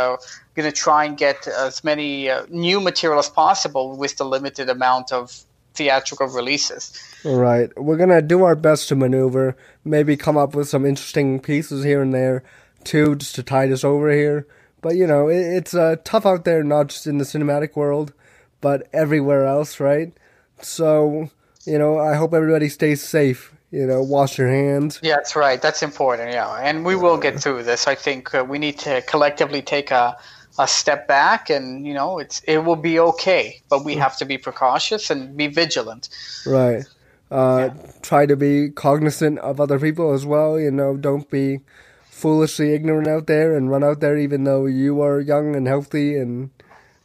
going 0.61 0.71
to 0.71 0.77
try 0.77 1.05
and 1.05 1.17
get 1.17 1.47
as 1.47 1.85
many 1.85 2.29
uh, 2.29 2.47
new 2.49 2.81
material 2.81 3.19
as 3.19 3.29
possible 3.29 3.97
with 3.97 4.17
the 4.17 4.25
limited 4.25 4.69
amount 4.69 5.13
of 5.13 5.45
theatrical 5.75 6.27
releases. 6.29 6.99
Right. 7.25 7.71
We're 7.77 7.97
going 7.97 8.11
to 8.11 8.23
do 8.23 8.43
our 8.43 8.57
best 8.57 8.89
to 8.89 8.97
maneuver, 8.97 9.57
maybe 9.85 10.17
come 10.17 10.37
up 10.37 10.55
with 10.55 10.69
some 10.69 10.85
interesting 10.85 11.41
pieces 11.41 11.85
here 11.85 12.03
and 12.03 12.13
there, 12.13 12.43
too, 12.85 13.17
just 13.17 13.35
to 13.37 13.43
tide 13.43 13.73
us 13.73 13.85
over 13.85 14.11
here. 14.11 14.47
But, 14.83 14.97
you 14.97 15.07
know, 15.07 15.29
it, 15.29 15.41
it's 15.41 15.75
uh, 15.75 15.97
tough 16.05 16.27
out 16.27 16.45
there, 16.45 16.63
not 16.63 16.89
just 16.89 17.07
in 17.07 17.19
the 17.19 17.25
cinematic 17.25 17.77
world, 17.77 18.13
but 18.61 18.89
everywhere 18.93 19.47
else, 19.47 19.81
right? 19.81 20.13
So, 20.61 21.31
you 21.65 21.79
know, 21.79 21.99
I 21.99 22.15
hope 22.15 22.35
everybody 22.35 22.69
stays 22.69 23.03
safe 23.03 23.55
you 23.73 23.87
know, 23.87 24.03
wash 24.03 24.37
your 24.37 24.49
hands. 24.49 24.99
Yeah, 25.01 25.15
that's 25.15 25.37
right. 25.37 25.63
That's 25.63 25.83
important. 25.83 26.33
Yeah, 26.33 26.53
and 26.55 26.85
we 26.85 26.97
will 26.97 27.19
get 27.19 27.41
through 27.41 27.63
this. 27.63 27.87
I 27.87 27.95
think 27.95 28.35
uh, 28.35 28.45
we 28.45 28.59
need 28.59 28.81
to 28.81 29.01
collectively 29.03 29.63
take 29.63 29.93
a 29.93 30.17
a 30.59 30.67
step 30.67 31.07
back 31.07 31.49
and 31.49 31.87
you 31.87 31.95
know 31.95 32.19
it's 32.19 32.41
it 32.41 32.59
will 32.59 32.77
be 32.77 32.99
okay 32.99 33.63
but 33.69 33.85
we 33.85 33.95
have 33.95 34.17
to 34.17 34.25
be 34.25 34.37
precautious 34.37 35.09
and 35.09 35.37
be 35.37 35.47
vigilant 35.47 36.09
right 36.45 36.85
uh, 37.31 37.71
yeah. 37.73 37.93
try 38.03 38.27
to 38.27 38.37
be 38.37 38.69
cognizant 38.69 39.39
of 39.39 39.61
other 39.61 39.79
people 39.79 40.13
as 40.13 40.27
well 40.27 40.59
you 40.59 40.71
know 40.71 40.97
don't 40.97 41.31
be 41.31 41.61
foolishly 42.21 42.73
ignorant 42.73 43.09
out 43.09 43.27
there 43.27 43.57
and 43.57 43.71
run 43.71 43.83
out 43.83 44.01
there 44.01 44.17
even 44.17 44.45
though 44.45 44.67
you 44.67 45.01
are 45.01 45.21
young 45.21 45.57
and 45.57 45.67
healthy 45.67 46.17
and 46.17 46.51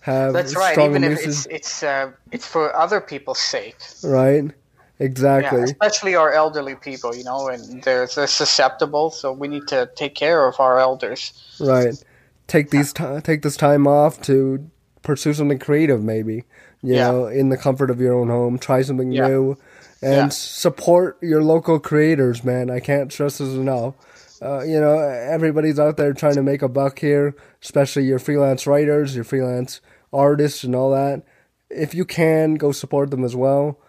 have 0.01 0.33
that's 0.33 0.55
right 0.55 0.77
even 0.77 1.03
if 1.03 1.25
it's 1.25 1.45
it's 1.47 1.83
uh, 1.83 2.11
it's 2.31 2.47
for 2.47 2.75
other 2.75 3.01
people's 3.01 3.39
sake 3.39 3.77
right 4.03 4.51
exactly 4.99 5.59
yeah, 5.59 5.65
especially 5.65 6.15
our 6.15 6.31
elderly 6.31 6.75
people 6.75 7.15
you 7.15 7.23
know 7.23 7.47
and 7.47 7.83
they're, 7.83 8.07
they're 8.15 8.27
susceptible 8.27 9.09
so 9.09 9.31
we 9.31 9.47
need 9.47 9.67
to 9.67 9.89
take 9.95 10.15
care 10.15 10.47
of 10.47 10.59
our 10.59 10.79
elders 10.79 11.33
right 11.59 12.03
take 12.47 12.69
these 12.69 12.93
t- 12.93 13.19
take 13.21 13.41
this 13.41 13.57
time 13.57 13.87
off 13.87 14.21
to 14.21 14.69
pursue 15.05 15.33
something 15.33 15.59
creative, 15.59 16.03
maybe 16.03 16.43
you 16.81 16.95
yeah. 16.95 17.09
know, 17.09 17.27
in 17.27 17.49
the 17.49 17.57
comfort 17.57 17.89
of 17.89 18.01
your 18.01 18.13
own 18.13 18.27
home. 18.27 18.59
Try 18.59 18.81
something 18.81 19.11
yeah. 19.11 19.27
new, 19.27 19.57
and 20.01 20.15
yeah. 20.15 20.29
support 20.29 21.17
your 21.21 21.41
local 21.41 21.79
creators. 21.79 22.43
Man, 22.43 22.69
I 22.69 22.81
can't 22.81 23.11
stress 23.13 23.37
this 23.37 23.53
enough. 23.53 23.95
Uh, 24.41 24.63
you 24.63 24.79
know, 24.79 24.97
everybody's 24.97 25.79
out 25.79 25.97
there 25.97 26.13
trying 26.13 26.35
to 26.35 26.43
make 26.43 26.61
a 26.61 26.67
buck 26.67 26.99
here, 26.99 27.35
especially 27.63 28.05
your 28.05 28.19
freelance 28.19 28.67
writers, 28.67 29.15
your 29.15 29.23
freelance 29.23 29.81
artists, 30.11 30.63
and 30.63 30.75
all 30.75 30.91
that. 30.91 31.23
If 31.69 31.93
you 31.93 32.05
can, 32.05 32.55
go 32.55 32.71
support 32.71 33.11
them 33.11 33.23
as 33.23 33.35
well. 33.35 33.79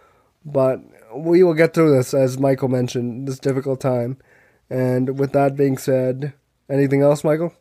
But 0.45 0.81
we 1.15 1.43
will 1.43 1.55
get 1.55 1.75
through 1.75 1.97
this, 1.97 2.15
as 2.15 2.39
Michael 2.39 2.69
mentioned, 2.69 3.27
this 3.27 3.39
difficult 3.39 3.81
time. 3.81 4.19
And 4.71 5.19
with 5.19 5.33
that 5.33 5.57
being 5.57 5.79
said, 5.79 6.33
anything 6.69 7.03
else, 7.03 7.25
Michael? 7.25 7.53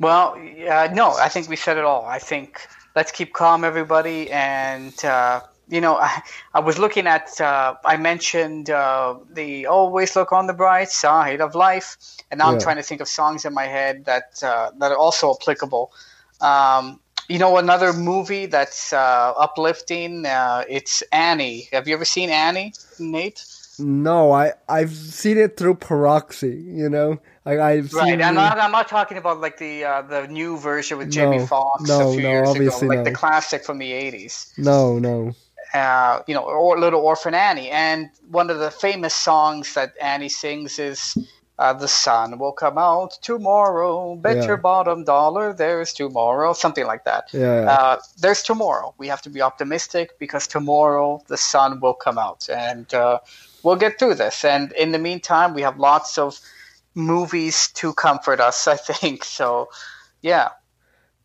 Well, 0.00 0.36
uh, 0.68 0.88
no, 0.92 1.12
I 1.12 1.28
think 1.28 1.48
we 1.48 1.56
said 1.56 1.78
it 1.78 1.84
all. 1.84 2.04
I 2.04 2.18
think 2.18 2.66
let's 2.96 3.12
keep 3.12 3.32
calm, 3.32 3.64
everybody. 3.64 4.30
And, 4.30 5.04
uh, 5.04 5.40
you 5.72 5.80
know, 5.80 5.96
I, 5.96 6.22
I, 6.52 6.60
was 6.60 6.78
looking 6.78 7.06
at, 7.06 7.40
uh, 7.40 7.74
I 7.84 7.96
mentioned 7.96 8.68
uh, 8.68 9.16
the 9.32 9.66
always 9.66 10.14
look 10.14 10.30
on 10.30 10.46
the 10.46 10.52
bright 10.52 10.90
side 10.90 11.40
of 11.40 11.54
life. 11.54 11.96
And 12.30 12.38
now 12.38 12.48
yeah. 12.48 12.52
I'm 12.52 12.60
trying 12.60 12.76
to 12.76 12.82
think 12.82 13.00
of 13.00 13.08
songs 13.08 13.46
in 13.46 13.54
my 13.54 13.64
head 13.64 14.04
that, 14.04 14.42
uh, 14.42 14.70
that 14.78 14.92
are 14.92 14.98
also 14.98 15.34
applicable. 15.34 15.90
Um, 16.42 17.00
you 17.28 17.38
know, 17.38 17.56
another 17.56 17.94
movie 17.94 18.44
that's 18.46 18.92
uh, 18.92 19.32
uplifting, 19.38 20.24
it's 20.26 21.02
Annie. 21.10 21.68
Have 21.72 21.88
you 21.88 21.94
ever 21.94 22.04
seen 22.04 22.28
Annie, 22.28 22.74
Nate? 22.98 23.42
No, 23.78 24.32
I 24.32 24.52
I've 24.68 24.92
seen 24.92 25.38
it 25.38 25.56
through 25.56 25.76
Peroxy. 25.76 26.64
You 26.76 26.90
know, 26.90 27.20
I, 27.46 27.58
I've 27.58 27.92
right. 27.94 28.20
I'm 28.20 28.34
not, 28.34 28.58
I'm 28.58 28.70
not 28.70 28.88
talking 28.88 29.16
about 29.16 29.40
like 29.40 29.58
the 29.58 29.84
uh, 29.84 30.02
the 30.02 30.26
new 30.28 30.58
version 30.58 30.98
with 30.98 31.10
Jamie 31.10 31.38
no, 31.38 31.46
Foxx 31.46 31.88
no, 31.88 32.10
a 32.10 32.12
few 32.12 32.22
no, 32.22 32.28
years 32.28 32.54
ago, 32.54 32.86
like 32.86 32.98
no. 32.98 33.04
the 33.04 33.12
classic 33.12 33.64
from 33.64 33.78
the 33.78 33.90
'80s. 33.90 34.56
No, 34.58 34.98
no. 34.98 35.32
Uh, 35.74 36.22
you 36.26 36.34
know, 36.34 36.42
or 36.42 36.78
Little 36.78 37.00
Orphan 37.00 37.34
Annie, 37.34 37.70
and 37.70 38.10
one 38.30 38.50
of 38.50 38.58
the 38.58 38.70
famous 38.70 39.14
songs 39.14 39.72
that 39.74 39.94
Annie 40.00 40.28
sings 40.28 40.78
is 40.78 41.16
uh, 41.58 41.72
"The 41.72 41.88
sun 41.88 42.38
will 42.38 42.52
come 42.52 42.76
out 42.76 43.18
tomorrow. 43.22 44.14
Bet 44.16 44.36
yeah. 44.36 44.46
your 44.46 44.56
bottom 44.58 45.04
dollar 45.04 45.54
there's 45.54 45.94
tomorrow." 45.94 46.52
Something 46.52 46.86
like 46.86 47.04
that. 47.04 47.28
Yeah. 47.32 47.70
Uh, 47.70 48.00
there's 48.18 48.42
tomorrow. 48.42 48.94
We 48.98 49.08
have 49.08 49.22
to 49.22 49.30
be 49.30 49.40
optimistic 49.40 50.18
because 50.18 50.46
tomorrow 50.46 51.22
the 51.28 51.38
sun 51.38 51.80
will 51.80 51.94
come 51.94 52.18
out, 52.18 52.48
and 52.50 52.92
uh, 52.92 53.20
we'll 53.62 53.76
get 53.76 53.98
through 53.98 54.16
this. 54.16 54.44
And 54.44 54.72
in 54.72 54.92
the 54.92 54.98
meantime, 54.98 55.54
we 55.54 55.62
have 55.62 55.78
lots 55.78 56.18
of 56.18 56.38
movies 56.94 57.68
to 57.74 57.94
comfort 57.94 58.40
us, 58.40 58.66
I 58.66 58.76
think. 58.76 59.24
So, 59.24 59.70
yeah. 60.20 60.50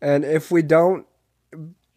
And 0.00 0.24
if 0.24 0.50
we 0.50 0.62
don't, 0.62 1.06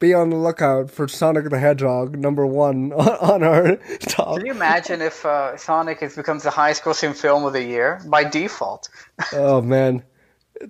be 0.01 0.13
on 0.13 0.29
the 0.29 0.35
lookout 0.35 0.91
for 0.91 1.07
Sonic 1.07 1.49
the 1.49 1.57
Hedgehog 1.57 2.17
number 2.17 2.45
one 2.45 2.91
on 2.93 3.43
our 3.43 3.77
top. 4.01 4.37
Can 4.37 4.47
you 4.47 4.51
imagine 4.51 5.01
if 5.01 5.25
uh, 5.25 5.55
Sonic 5.55 6.01
has 6.01 6.17
becomes 6.17 6.43
the 6.43 6.49
highest 6.49 6.83
grossing 6.83 7.15
film 7.15 7.45
of 7.45 7.53
the 7.53 7.63
year 7.63 8.01
by 8.07 8.25
default? 8.25 8.89
oh 9.33 9.61
man, 9.61 10.03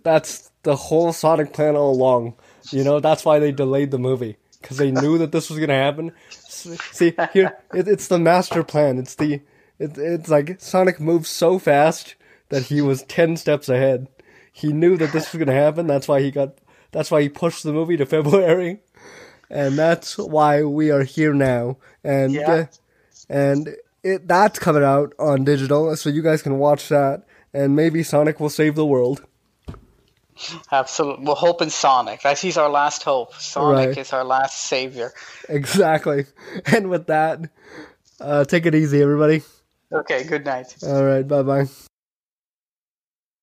that's 0.03 0.51
the 0.61 0.75
whole 0.75 1.11
Sonic 1.13 1.53
plan 1.53 1.75
all 1.75 1.91
along. 1.91 2.35
You 2.69 2.83
know 2.83 2.99
that's 2.99 3.25
why 3.25 3.39
they 3.39 3.51
delayed 3.51 3.89
the 3.89 3.97
movie 3.97 4.37
because 4.61 4.77
they 4.77 4.91
knew 4.91 5.17
that 5.17 5.31
this 5.31 5.49
was 5.49 5.57
gonna 5.57 5.73
happen. 5.73 6.11
See 6.39 7.15
here, 7.33 7.57
it, 7.73 7.87
it's 7.87 8.07
the 8.07 8.19
master 8.19 8.63
plan. 8.63 8.99
It's 8.99 9.15
the 9.15 9.41
it, 9.79 9.97
it's 9.97 10.29
like 10.29 10.61
Sonic 10.61 10.99
moves 10.99 11.27
so 11.27 11.57
fast 11.57 12.13
that 12.49 12.63
he 12.63 12.81
was 12.81 13.03
10 13.03 13.37
steps 13.37 13.67
ahead. 13.67 14.07
He 14.51 14.71
knew 14.71 14.95
that 14.97 15.11
this 15.11 15.31
was 15.31 15.39
going 15.39 15.47
to 15.47 15.53
happen. 15.53 15.87
That's 15.87 16.07
why 16.07 16.21
he 16.21 16.29
got, 16.29 16.57
that's 16.91 17.09
why 17.09 17.21
he 17.23 17.29
pushed 17.29 17.63
the 17.63 17.73
movie 17.73 17.97
to 17.97 18.05
February. 18.05 18.81
And 19.51 19.77
that's 19.77 20.17
why 20.17 20.63
we 20.63 20.91
are 20.91 21.03
here 21.03 21.33
now. 21.33 21.77
And, 22.03 22.33
yeah. 22.33 22.51
uh, 22.51 22.65
and 23.29 23.75
it, 24.01 24.27
that's 24.27 24.57
coming 24.57 24.83
out 24.83 25.13
on 25.19 25.43
digital. 25.43 25.95
So 25.97 26.09
you 26.09 26.21
guys 26.21 26.41
can 26.41 26.57
watch 26.57 26.87
that. 26.89 27.23
And 27.53 27.75
maybe 27.75 28.01
Sonic 28.01 28.39
will 28.39 28.49
save 28.49 28.75
the 28.75 28.85
world. 28.85 29.25
Absolutely. 30.71 31.25
We're 31.25 31.35
hoping 31.35 31.69
Sonic. 31.69 32.21
That's 32.21 32.41
he's 32.41 32.57
our 32.57 32.69
last 32.69 33.03
hope. 33.03 33.35
Sonic 33.35 33.87
right. 33.89 33.97
is 33.97 34.13
our 34.13 34.23
last 34.23 34.67
savior. 34.67 35.11
Exactly. 35.49 36.25
And 36.65 36.89
with 36.89 37.07
that, 37.07 37.41
uh, 38.19 38.45
take 38.45 38.65
it 38.65 38.73
easy, 38.73 39.01
everybody. 39.01 39.43
Okay, 39.91 40.23
good 40.23 40.45
night. 40.45 40.73
All 40.83 41.03
right, 41.03 41.27
bye 41.27 41.43
bye. 41.43 41.67